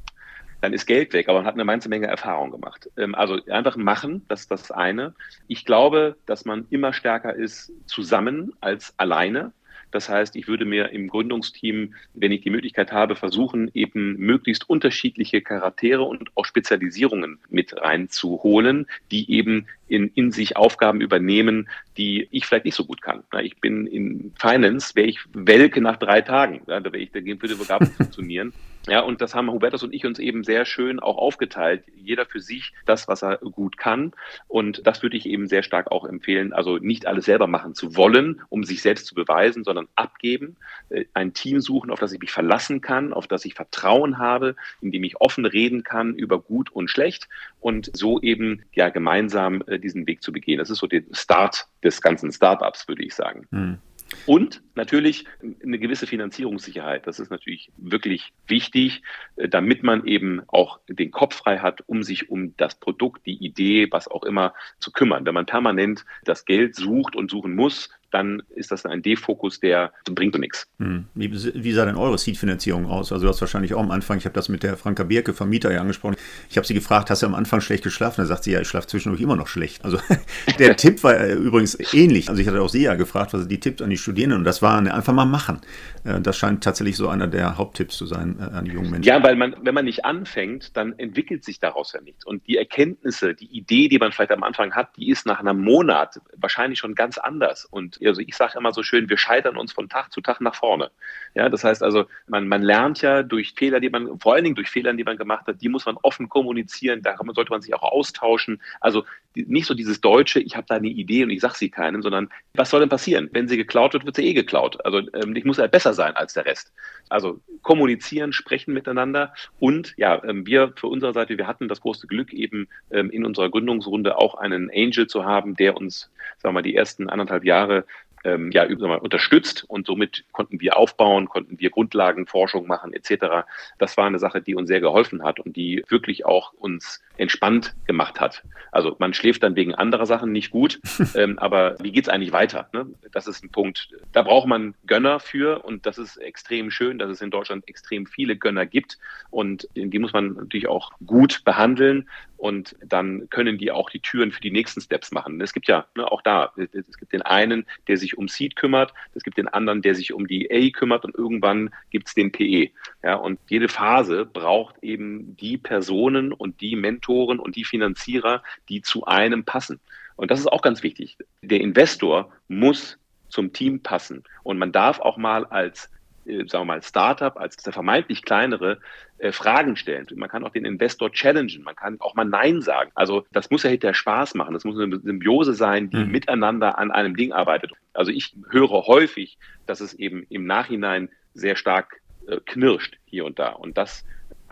Dann 0.63 0.71
ist 0.71 0.85
Geld 0.85 1.11
weg, 1.11 1.27
aber 1.27 1.39
man 1.39 1.45
hat 1.45 1.55
eine 1.55 1.65
ganze 1.65 1.89
Menge 1.89 2.07
Erfahrung 2.07 2.49
gemacht. 2.49 2.89
Ähm, 2.95 3.15
also 3.15 3.37
einfach 3.47 3.75
machen, 3.75 4.23
das 4.29 4.43
ist 4.43 4.51
das 4.51 4.71
eine. 4.71 5.13
Ich 5.49 5.65
glaube, 5.65 6.15
dass 6.25 6.45
man 6.45 6.67
immer 6.69 6.93
stärker 6.93 7.35
ist 7.35 7.73
zusammen 7.85 8.53
als 8.61 8.93
alleine. 8.95 9.51
Das 9.91 10.07
heißt, 10.07 10.37
ich 10.37 10.47
würde 10.47 10.63
mir 10.63 10.91
im 10.91 11.09
Gründungsteam, 11.09 11.95
wenn 12.13 12.31
ich 12.31 12.43
die 12.43 12.49
Möglichkeit 12.49 12.93
habe, 12.93 13.17
versuchen, 13.17 13.71
eben 13.73 14.15
möglichst 14.15 14.69
unterschiedliche 14.69 15.41
Charaktere 15.41 16.03
und 16.03 16.29
auch 16.35 16.45
Spezialisierungen 16.45 17.39
mit 17.49 17.75
reinzuholen, 17.75 18.87
die 19.11 19.29
eben 19.31 19.67
in, 19.93 20.09
in 20.15 20.31
sich 20.31 20.57
Aufgaben 20.57 21.01
übernehmen, 21.01 21.69
die 21.97 22.27
ich 22.31 22.47
vielleicht 22.47 22.65
nicht 22.65 22.73
so 22.73 22.85
gut 22.85 23.03
kann. 23.03 23.23
Ich 23.43 23.61
bin 23.61 23.85
in 23.85 24.33
Finance, 24.39 24.95
wäre 24.95 25.07
ich 25.07 25.19
Welke 25.33 25.81
nach 25.81 25.97
drei 25.97 26.21
Tagen. 26.21 26.61
Da 26.65 26.83
wäre 26.83 26.97
ich, 26.97 27.11
da 27.11 27.19
würde 27.23 27.53
überhaupt 27.53 27.81
nicht 27.81 27.95
funktionieren. 27.95 28.53
Ja, 28.89 28.99
und 28.99 29.21
das 29.21 29.33
haben 29.33 29.49
Hubertus 29.49 29.81
und 29.83 29.93
ich 29.93 30.05
uns 30.05 30.19
eben 30.19 30.43
sehr 30.43 30.65
schön 30.65 30.99
auch 30.99 31.17
aufgeteilt. 31.17 31.85
Jeder 31.95 32.25
für 32.25 32.41
sich 32.41 32.73
das, 32.85 33.07
was 33.07 33.23
er 33.23 33.37
gut 33.37 33.77
kann. 33.77 34.11
Und 34.49 34.85
das 34.85 35.01
würde 35.01 35.15
ich 35.15 35.25
eben 35.25 35.47
sehr 35.47 35.63
stark 35.63 35.89
auch 35.89 36.03
empfehlen. 36.03 36.51
Also 36.51 36.79
nicht 36.79 37.05
alles 37.05 37.23
selber 37.23 37.47
machen 37.47 37.75
zu 37.75 37.95
wollen, 37.95 38.41
um 38.49 38.65
sich 38.65 38.81
selbst 38.81 39.05
zu 39.05 39.15
beweisen, 39.15 39.63
sondern 39.63 39.87
abgeben, 39.95 40.57
äh, 40.89 41.05
ein 41.13 41.33
Team 41.33 41.61
suchen, 41.61 41.91
auf 41.91 41.99
das 41.99 42.11
ich 42.11 42.19
mich 42.19 42.33
verlassen 42.33 42.81
kann, 42.81 43.13
auf 43.13 43.25
das 43.25 43.45
ich 43.45 43.53
Vertrauen 43.53 44.17
habe, 44.17 44.57
in 44.81 44.91
dem 44.91 45.05
ich 45.05 45.21
offen 45.21 45.45
reden 45.45 45.83
kann 45.83 46.13
über 46.15 46.41
gut 46.41 46.69
und 46.69 46.89
schlecht 46.89 47.29
und 47.61 47.89
so 47.93 48.19
eben 48.19 48.63
ja 48.73 48.89
gemeinsam 48.89 49.63
äh, 49.67 49.79
diesen 49.83 50.07
Weg 50.07 50.23
zu 50.23 50.31
begehen. 50.31 50.57
Das 50.57 50.69
ist 50.69 50.79
so 50.79 50.87
der 50.87 51.03
Start 51.11 51.67
des 51.83 52.01
ganzen 52.01 52.31
Startups, 52.31 52.87
würde 52.87 53.03
ich 53.03 53.13
sagen. 53.13 53.47
Hm. 53.51 53.77
Und 54.25 54.61
natürlich 54.75 55.25
eine 55.63 55.79
gewisse 55.79 56.07
Finanzierungssicherheit. 56.07 57.07
Das 57.07 57.19
ist 57.19 57.29
natürlich 57.29 57.71
wirklich 57.77 58.33
wichtig, 58.47 59.01
äh, 59.35 59.49
damit 59.49 59.83
man 59.83 60.05
eben 60.05 60.41
auch 60.47 60.79
den 60.87 61.11
Kopf 61.11 61.35
frei 61.35 61.59
hat, 61.59 61.81
um 61.87 62.03
sich 62.03 62.29
um 62.29 62.55
das 62.57 62.75
Produkt, 62.75 63.25
die 63.25 63.43
Idee, 63.43 63.87
was 63.91 64.07
auch 64.07 64.23
immer 64.23 64.53
zu 64.79 64.91
kümmern. 64.91 65.25
Wenn 65.25 65.33
man 65.33 65.45
permanent 65.45 66.05
das 66.23 66.45
Geld 66.45 66.75
sucht 66.75 67.15
und 67.15 67.29
suchen 67.29 67.55
muss, 67.55 67.89
dann 68.13 68.43
ist 68.55 68.71
das 68.71 68.85
ein 68.85 69.01
Defokus, 69.01 69.59
der 69.59 69.91
bringt 70.05 70.37
nichts. 70.37 70.67
Hm. 70.79 71.05
Wie, 71.15 71.31
wie, 71.31 71.71
sah 71.71 71.85
denn 71.85 71.95
eure 71.95 72.17
Seed-Finanzierung 72.17 72.85
aus? 72.85 73.11
Also 73.11 73.25
du 73.25 73.29
hast 73.29 73.41
wahrscheinlich 73.41 73.73
auch 73.73 73.79
am 73.79 73.91
Anfang, 73.91 74.17
ich 74.17 74.25
habe 74.25 74.35
das 74.35 74.49
mit 74.49 74.63
der 74.63 74.77
Franka 74.77 75.03
Birke, 75.03 75.33
Vermieter 75.33 75.71
ja 75.71 75.81
angesprochen, 75.81 76.15
ich 76.49 76.57
habe 76.57 76.67
sie 76.67 76.73
gefragt, 76.73 77.09
hast 77.09 77.23
du 77.23 77.25
am 77.25 77.35
Anfang 77.35 77.61
schlecht 77.61 77.83
geschlafen? 77.83 78.21
Da 78.21 78.25
sagt 78.25 78.43
sie, 78.43 78.51
ja, 78.51 78.61
ich 78.61 78.67
schlafe 78.67 78.87
zwischendurch 78.87 79.21
immer 79.21 79.35
noch 79.35 79.47
schlecht. 79.47 79.83
Also 79.83 79.97
der 80.59 80.75
Tipp 80.75 81.03
war 81.03 81.19
äh, 81.19 81.33
übrigens 81.33 81.77
ähnlich. 81.93 82.29
Also 82.29 82.41
ich 82.41 82.47
hatte 82.47 82.61
auch 82.61 82.69
sie 82.69 82.83
ja 82.83 82.95
gefragt, 82.95 83.33
was 83.33 83.47
die 83.47 83.59
Tipps 83.59 83.81
an 83.81 83.89
die 83.89 83.97
Studierenden 83.97 84.39
und 84.39 84.45
das 84.45 84.61
war 84.61 84.77
einfach 84.77 85.13
mal 85.13 85.25
machen. 85.25 85.61
Äh, 86.03 86.21
das 86.21 86.37
scheint 86.37 86.63
tatsächlich 86.63 86.97
so 86.97 87.09
einer 87.09 87.27
der 87.27 87.57
Haupttipps 87.57 87.97
zu 87.97 88.05
sein 88.05 88.37
äh, 88.39 88.43
an 88.43 88.65
die 88.65 88.71
jungen 88.71 88.91
Menschen. 88.91 89.07
Ja, 89.07 89.23
weil 89.23 89.35
man, 89.35 89.55
wenn 89.61 89.73
man 89.73 89.85
nicht 89.85 90.05
anfängt, 90.05 90.75
dann 90.77 90.97
entwickelt 90.99 91.43
sich 91.43 91.59
daraus 91.59 91.93
ja 91.93 92.01
nichts. 92.01 92.25
Und 92.25 92.45
die 92.47 92.57
Erkenntnisse, 92.57 93.33
die 93.33 93.45
Idee, 93.45 93.87
die 93.87 93.97
man 93.97 94.11
vielleicht 94.11 94.31
am 94.31 94.43
Anfang 94.43 94.73
hat, 94.73 94.95
die 94.97 95.09
ist 95.09 95.25
nach 95.25 95.39
einem 95.39 95.61
Monat 95.61 96.19
wahrscheinlich 96.37 96.79
schon 96.79 96.95
ganz 96.95 97.17
anders. 97.17 97.65
Und 97.65 97.97
also 98.07 98.21
ich 98.21 98.35
sage 98.35 98.57
immer 98.57 98.73
so 98.73 98.83
schön, 98.83 99.09
wir 99.09 99.17
scheitern 99.17 99.57
uns 99.57 99.73
von 99.73 99.89
Tag 99.89 100.11
zu 100.11 100.21
Tag 100.21 100.41
nach 100.41 100.55
vorne. 100.55 100.91
Ja, 101.35 101.49
das 101.49 101.63
heißt 101.63 101.81
also, 101.81 102.05
man, 102.27 102.47
man 102.47 102.61
lernt 102.61 103.01
ja 103.01 103.23
durch 103.23 103.53
Fehler, 103.53 103.79
die 103.79 103.89
man, 103.89 104.19
vor 104.19 104.33
allen 104.33 104.43
Dingen 104.43 104.55
durch 104.55 104.69
Fehler, 104.69 104.93
die 104.93 105.03
man 105.03 105.17
gemacht 105.17 105.47
hat, 105.47 105.61
die 105.61 105.69
muss 105.69 105.85
man 105.85 105.97
offen 106.01 106.29
kommunizieren, 106.29 107.01
da 107.01 107.15
sollte 107.33 107.51
man 107.51 107.61
sich 107.61 107.73
auch 107.73 107.81
austauschen. 107.81 108.61
Also 108.79 109.03
nicht 109.35 109.65
so 109.65 109.73
dieses 109.73 109.99
Deutsche, 109.99 110.39
ich 110.39 110.55
habe 110.55 110.67
da 110.69 110.75
eine 110.75 110.87
Idee 110.87 111.23
und 111.23 111.31
ich 111.31 111.41
sage 111.41 111.55
sie 111.55 111.69
keinem, 111.69 112.03
sondern 112.03 112.29
was 112.53 112.69
soll 112.69 112.81
denn 112.81 112.89
passieren? 112.89 113.29
Wenn 113.31 113.47
sie 113.47 113.57
geklaut 113.57 113.93
wird, 113.93 114.05
wird 114.05 114.15
sie 114.15 114.27
eh 114.27 114.33
geklaut. 114.33 114.83
Also 114.85 114.99
ähm, 115.13 115.35
ich 115.35 115.43
muss 115.43 115.57
halt 115.57 115.71
besser 115.71 115.93
sein 115.93 116.15
als 116.15 116.33
der 116.33 116.45
Rest. 116.45 116.71
Also 117.09 117.39
kommunizieren, 117.61 118.31
sprechen 118.31 118.73
miteinander 118.73 119.33
und 119.59 119.93
ja, 119.97 120.23
ähm, 120.23 120.45
wir 120.45 120.73
für 120.75 120.87
unsere 120.87 121.13
Seite, 121.13 121.37
wir 121.37 121.47
hatten 121.47 121.67
das 121.67 121.81
große 121.81 122.07
Glück 122.07 122.31
eben 122.31 122.67
ähm, 122.91 123.09
in 123.09 123.25
unserer 123.25 123.49
Gründungsrunde 123.49 124.17
auch 124.17 124.35
einen 124.35 124.69
Angel 124.73 125.07
zu 125.07 125.25
haben, 125.25 125.55
der 125.55 125.77
uns, 125.77 126.11
sagen 126.37 126.53
wir 126.53 126.59
mal, 126.59 126.61
die 126.61 126.75
ersten 126.75 127.09
anderthalb 127.09 127.43
Jahre 127.43 127.85
ähm, 128.23 128.51
ja, 128.51 128.65
mal, 128.87 128.97
unterstützt 128.97 129.65
und 129.67 129.85
somit 129.85 130.25
konnten 130.31 130.61
wir 130.61 130.77
aufbauen, 130.77 131.27
konnten 131.27 131.59
wir 131.59 131.69
Grundlagenforschung 131.69 132.67
machen 132.67 132.93
etc. 132.93 133.45
Das 133.77 133.97
war 133.97 134.05
eine 134.05 134.19
Sache, 134.19 134.41
die 134.41 134.55
uns 134.55 134.67
sehr 134.67 134.81
geholfen 134.81 135.23
hat 135.23 135.39
und 135.39 135.55
die 135.55 135.83
wirklich 135.89 136.25
auch 136.25 136.53
uns 136.53 137.01
entspannt 137.17 137.75
gemacht 137.85 138.19
hat. 138.19 138.43
Also 138.71 138.95
man 138.99 139.13
schläft 139.13 139.43
dann 139.43 139.55
wegen 139.55 139.75
anderer 139.75 140.05
Sachen 140.05 140.31
nicht 140.31 140.51
gut, 140.51 140.79
ähm, 141.15 141.37
aber 141.37 141.75
wie 141.79 141.91
geht's 141.91 142.09
eigentlich 142.09 142.31
weiter? 142.31 142.69
Ne? 142.73 142.87
Das 143.11 143.27
ist 143.27 143.43
ein 143.43 143.51
Punkt, 143.51 143.89
da 144.11 144.23
braucht 144.23 144.47
man 144.47 144.73
Gönner 144.87 145.19
für 145.19 145.63
und 145.63 145.85
das 145.85 145.97
ist 145.97 146.17
extrem 146.17 146.71
schön, 146.71 146.97
dass 146.97 147.09
es 147.09 147.21
in 147.21 147.31
Deutschland 147.31 147.67
extrem 147.67 148.05
viele 148.07 148.35
Gönner 148.35 148.65
gibt 148.65 148.97
und 149.29 149.67
die 149.75 149.99
muss 149.99 150.13
man 150.13 150.33
natürlich 150.33 150.67
auch 150.67 150.91
gut 151.05 151.43
behandeln 151.45 152.07
und 152.43 152.75
dann 152.85 153.29
können 153.29 153.57
die 153.57 153.71
auch 153.71 153.89
die 153.89 154.01
Türen 154.01 154.33
für 154.33 154.41
die 154.41 154.51
nächsten 154.51 154.81
Steps 154.81 155.13
machen. 155.13 155.39
Es 155.39 155.53
gibt 155.53 155.65
ja 155.69 155.85
ne, 155.95 156.11
auch 156.11 156.21
da, 156.21 156.51
es 156.57 156.97
gibt 156.97 157.13
den 157.13 157.21
einen, 157.21 157.65
der 157.87 157.95
sich 157.95 158.17
um 158.17 158.27
Seed 158.27 158.57
kümmert, 158.57 158.93
es 159.13 159.23
gibt 159.23 159.37
den 159.37 159.47
anderen, 159.47 159.81
der 159.81 159.95
sich 159.95 160.11
um 160.11 160.27
die 160.27 160.51
A 160.51 160.77
kümmert 160.77 161.05
und 161.05 161.15
irgendwann 161.15 161.69
gibt 161.89 162.09
es 162.09 162.15
den 162.15 162.33
PE. 162.33 162.71
Ja, 163.01 163.15
und 163.15 163.39
jede 163.47 163.69
Phase 163.69 164.25
braucht 164.25 164.83
eben 164.83 165.37
die 165.37 165.57
Personen 165.57 166.33
und 166.33 166.59
die 166.59 166.75
Mentoren 167.03 167.39
und 167.39 167.55
die 167.55 167.65
Finanzierer, 167.65 168.43
die 168.69 168.81
zu 168.81 169.05
einem 169.05 169.43
passen. 169.43 169.79
Und 170.15 170.31
das 170.31 170.39
ist 170.39 170.47
auch 170.47 170.61
ganz 170.61 170.83
wichtig. 170.83 171.17
Der 171.41 171.61
Investor 171.61 172.31
muss 172.47 172.97
zum 173.29 173.51
Team 173.51 173.81
passen. 173.81 174.23
Und 174.43 174.57
man 174.57 174.71
darf 174.71 174.99
auch 174.99 175.17
mal 175.17 175.45
als 175.45 175.89
äh, 176.25 176.45
sagen 176.47 176.61
wir 176.61 176.65
mal, 176.65 176.83
Startup, 176.83 177.35
als 177.35 177.57
der 177.57 177.73
vermeintlich 177.73 178.21
kleinere, 178.23 178.79
äh, 179.17 179.31
Fragen 179.31 179.75
stellen. 179.75 180.07
Man 180.15 180.29
kann 180.29 180.45
auch 180.45 180.51
den 180.51 180.65
Investor 180.65 181.11
challengen, 181.11 181.63
man 181.63 181.75
kann 181.75 181.99
auch 181.99 182.15
mal 182.15 182.23
Nein 182.23 182.61
sagen. 182.61 182.91
Also 182.95 183.25
das 183.33 183.49
muss 183.49 183.63
ja 183.63 183.69
hinterher 183.69 183.95
Spaß 183.95 184.35
machen. 184.35 184.53
Das 184.53 184.63
muss 184.63 184.79
eine 184.79 184.99
Symbiose 184.99 185.53
sein, 185.53 185.89
die 185.89 185.97
mhm. 185.97 186.11
miteinander 186.11 186.77
an 186.77 186.91
einem 186.91 187.17
Ding 187.17 187.33
arbeitet. 187.33 187.71
Also 187.93 188.11
ich 188.11 188.33
höre 188.51 188.87
häufig, 188.87 189.37
dass 189.65 189.81
es 189.81 189.93
eben 189.95 190.25
im 190.29 190.45
Nachhinein 190.45 191.09
sehr 191.33 191.57
stark 191.57 191.99
äh, 192.27 192.39
knirscht 192.45 192.97
hier 193.05 193.25
und 193.25 193.39
da. 193.39 193.49
Und 193.49 193.77
das 193.77 194.05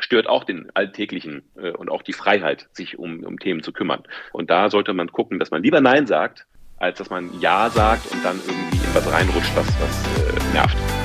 stört 0.04 0.28
auch 0.28 0.44
den 0.44 0.70
alltäglichen 0.74 1.44
äh, 1.56 1.72
und 1.72 1.90
auch 1.90 2.02
die 2.02 2.14
Freiheit, 2.14 2.68
sich 2.74 3.00
um, 3.00 3.24
um 3.24 3.40
Themen 3.40 3.64
zu 3.64 3.72
kümmern. 3.72 4.04
Und 4.32 4.50
da 4.50 4.70
sollte 4.70 4.94
man 4.94 5.12
gucken, 5.12 5.40
dass 5.40 5.52
man 5.52 5.64
lieber 5.64 5.82
Nein 5.82 6.08
sagt, 6.08 6.46
als 6.78 6.98
dass 6.98 7.10
man 7.10 7.30
Ja 7.40 7.70
sagt 7.70 8.12
und 8.12 8.24
dann 8.26 8.40
irgendwie 8.46 8.78
in 8.78 8.96
was 8.96 9.12
reinrutscht, 9.12 9.56
was, 9.56 9.68
was 9.80 10.06
äh, 10.18 10.54
nervt. 10.54 11.01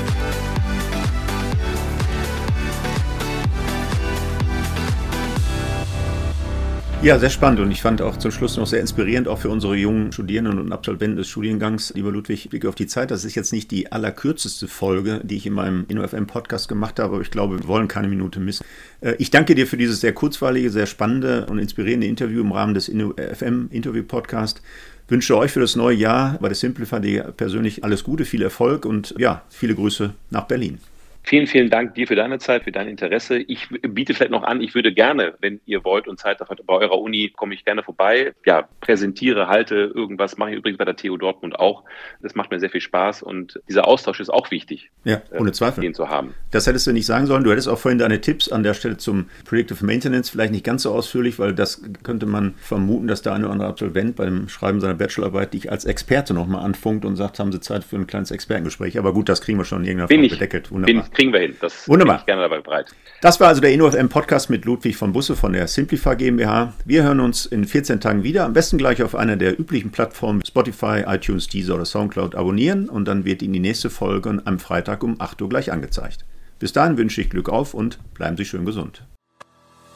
Ja, 7.03 7.19
sehr 7.19 7.29
spannend 7.29 7.59
und 7.59 7.69
ich 7.69 7.81
fand 7.81 8.01
auch 8.01 8.17
zum 8.17 8.31
Schluss 8.31 8.57
noch 8.57 8.65
sehr 8.65 8.81
inspirierend, 8.81 9.27
auch 9.27 9.37
für 9.37 9.49
unsere 9.49 9.75
jungen 9.75 10.11
Studierenden 10.11 10.59
und 10.59 10.71
Absolventen 10.73 11.17
des 11.17 11.27
Studiengangs. 11.27 11.93
Lieber 11.93 12.11
Ludwig, 12.11 12.49
Blick 12.49 12.65
auf 12.65 12.73
die 12.73 12.87
Zeit. 12.87 13.11
Das 13.11 13.23
ist 13.23 13.35
jetzt 13.35 13.53
nicht 13.53 13.69
die 13.69 13.91
allerkürzeste 13.91 14.67
Folge, 14.67 15.21
die 15.23 15.37
ich 15.37 15.45
in 15.45 15.53
meinem 15.53 15.85
InnoFM-Podcast 15.87 16.67
gemacht 16.67 16.99
habe, 16.99 17.13
aber 17.13 17.21
ich 17.21 17.29
glaube, 17.29 17.59
wir 17.59 17.67
wollen 17.67 17.87
keine 17.87 18.07
Minute 18.07 18.39
missen. 18.39 18.65
Äh, 19.01 19.13
ich 19.19 19.29
danke 19.29 19.53
dir 19.53 19.67
für 19.67 19.77
dieses 19.77 20.01
sehr 20.01 20.11
kurzweilige, 20.11 20.71
sehr 20.71 20.87
spannende 20.87 21.45
und 21.45 21.59
inspirierende 21.59 22.07
Interview 22.07 22.41
im 22.41 22.51
Rahmen 22.51 22.73
des 22.73 22.89
InnoFM-Interview-Podcasts 22.89 24.61
wünsche 25.07 25.37
euch 25.37 25.51
für 25.51 25.61
das 25.61 25.75
neue 25.75 25.95
Jahr 25.95 26.37
bei 26.41 26.49
der 26.49 26.55
Simplify 26.55 27.21
persönlich 27.37 27.83
alles 27.83 28.03
Gute, 28.03 28.25
viel 28.25 28.41
Erfolg 28.41 28.85
und 28.85 29.13
ja, 29.17 29.43
viele 29.49 29.75
Grüße 29.75 30.13
nach 30.31 30.47
Berlin. 30.47 30.79
Vielen, 31.27 31.47
vielen 31.47 31.69
Dank 31.69 31.95
dir 31.95 32.07
für 32.07 32.15
deine 32.15 32.39
Zeit, 32.39 32.63
für 32.63 32.71
dein 32.71 32.87
Interesse. 32.87 33.37
Ich 33.37 33.67
biete 33.81 34.13
vielleicht 34.13 34.31
noch 34.31 34.43
an, 34.43 34.61
ich 34.61 34.75
würde 34.75 34.93
gerne, 34.93 35.33
wenn 35.41 35.59
ihr 35.65 35.83
wollt 35.83 36.07
und 36.07 36.19
Zeit 36.19 36.39
habt, 36.39 36.65
bei 36.65 36.73
eurer 36.73 36.99
Uni 37.01 37.33
komme 37.35 37.53
ich 37.53 37.65
gerne 37.65 37.83
vorbei. 37.83 38.33
Ja, 38.45 38.69
präsentiere, 38.79 39.47
halte 39.47 39.91
irgendwas, 39.93 40.37
mache 40.37 40.51
ich 40.51 40.57
übrigens 40.57 40.77
bei 40.77 40.85
der 40.85 40.95
TU 40.95 41.17
Dortmund 41.17 41.59
auch. 41.59 41.83
Das 42.21 42.35
macht 42.35 42.49
mir 42.49 42.59
sehr 42.61 42.69
viel 42.69 42.79
Spaß 42.79 43.23
und 43.23 43.59
dieser 43.67 43.87
Austausch 43.87 44.21
ist 44.21 44.29
auch 44.29 44.51
wichtig. 44.51 44.89
Ja, 45.03 45.21
ohne 45.37 45.51
Zweifel. 45.51 45.81
Den 45.81 45.93
zu 45.93 46.07
haben. 46.07 46.33
Das 46.51 46.67
Das 46.67 46.71
hättest 46.73 46.87
du 46.87 46.91
nicht 46.91 47.05
sagen 47.05 47.27
sollen. 47.27 47.43
Du 47.43 47.51
hättest 47.51 47.67
auch 47.67 47.77
vorhin 47.77 47.99
deine 47.99 48.21
Tipps 48.21 48.49
an 48.49 48.63
der 48.63 48.73
Stelle 48.73 48.97
zum 48.97 49.29
Predictive 49.45 49.85
Maintenance 49.85 50.29
vielleicht 50.29 50.51
nicht 50.51 50.63
ganz 50.63 50.83
so 50.83 50.91
ausführlich, 50.91 51.39
weil 51.39 51.53
das 51.53 51.81
könnte 52.03 52.25
man 52.25 52.55
vermuten, 52.55 53.07
dass 53.07 53.21
der 53.21 53.33
eine 53.33 53.45
oder 53.45 53.53
andere 53.53 53.69
Absolvent 53.69 54.15
beim 54.15 54.47
Schreiben 54.47 54.81
seiner 54.81 54.95
Bachelorarbeit 54.95 55.53
dich 55.53 55.71
als 55.71 55.85
Experte 55.85 56.33
nochmal 56.33 56.63
anfunkt 56.63 57.03
und 57.03 57.15
sagt, 57.15 57.39
haben 57.39 57.51
Sie 57.51 57.59
Zeit 57.59 57.83
für 57.83 57.97
ein 57.97 58.07
kleines 58.07 58.31
Expertengespräch. 58.31 58.97
Aber 58.97 59.13
gut, 59.13 59.29
das 59.29 59.41
kriegen 59.41 59.57
wir 59.57 59.65
schon 59.65 59.83
in 59.83 59.89
irgendeiner 59.89 60.07
Form 60.07 60.29
bedeckelt. 60.29 60.71
Wunderbar. 60.71 61.03
Kriegen 61.17 61.33
wir 61.33 61.39
hin. 61.39 61.55
Das 61.59 61.89
Wunderbar. 61.89 62.17
bin 62.17 62.19
ich 62.19 62.25
gerne 62.27 62.43
dabei 62.43 62.61
bereit. 62.61 62.91
Das 63.21 63.39
war 63.39 63.47
also 63.47 63.59
der 63.59 63.71
InnoFM 63.71 64.07
Podcast 64.07 64.51
mit 64.51 64.65
Ludwig 64.65 64.95
von 64.97 65.13
Busse 65.13 65.35
von 65.35 65.51
der 65.51 65.65
Simplify 65.65 66.15
GmbH. 66.15 66.73
Wir 66.85 67.01
hören 67.01 67.19
uns 67.21 67.47
in 67.47 67.65
14 67.65 67.99
Tagen 67.99 68.21
wieder. 68.21 68.45
Am 68.45 68.53
besten 68.53 68.77
gleich 68.77 69.01
auf 69.01 69.15
einer 69.15 69.35
der 69.35 69.59
üblichen 69.59 69.89
Plattformen 69.89 70.45
Spotify, 70.45 71.05
iTunes, 71.07 71.47
Deezer 71.47 71.73
oder 71.73 71.85
Soundcloud 71.85 72.35
abonnieren 72.35 72.87
und 72.87 73.07
dann 73.07 73.25
wird 73.25 73.41
Ihnen 73.41 73.53
die 73.53 73.59
nächste 73.59 73.89
Folge 73.89 74.39
am 74.45 74.59
Freitag 74.59 75.01
um 75.01 75.19
8 75.19 75.41
Uhr 75.41 75.49
gleich 75.49 75.71
angezeigt. 75.71 76.23
Bis 76.59 76.71
dahin 76.71 76.99
wünsche 76.99 77.21
ich 77.21 77.31
Glück 77.31 77.49
auf 77.49 77.73
und 77.73 77.97
bleiben 78.13 78.37
Sie 78.37 78.45
schön 78.45 78.63
gesund. 78.63 79.01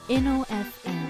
InnoFM. 0.07 1.05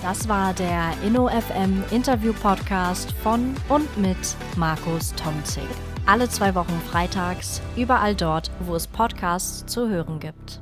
Das 0.00 0.28
war 0.28 0.54
der 0.54 0.92
InnoFM 1.04 1.82
Interview 1.90 2.32
Podcast 2.34 3.10
von 3.24 3.52
und 3.68 3.98
mit 3.98 4.36
Markus 4.56 5.12
Tomzig. 5.16 5.64
Alle 6.06 6.28
zwei 6.28 6.54
Wochen 6.54 6.78
freitags, 6.90 7.62
überall 7.76 8.14
dort, 8.14 8.50
wo 8.60 8.74
es 8.74 8.86
Podcasts 8.86 9.64
zu 9.64 9.88
hören 9.88 10.20
gibt. 10.20 10.60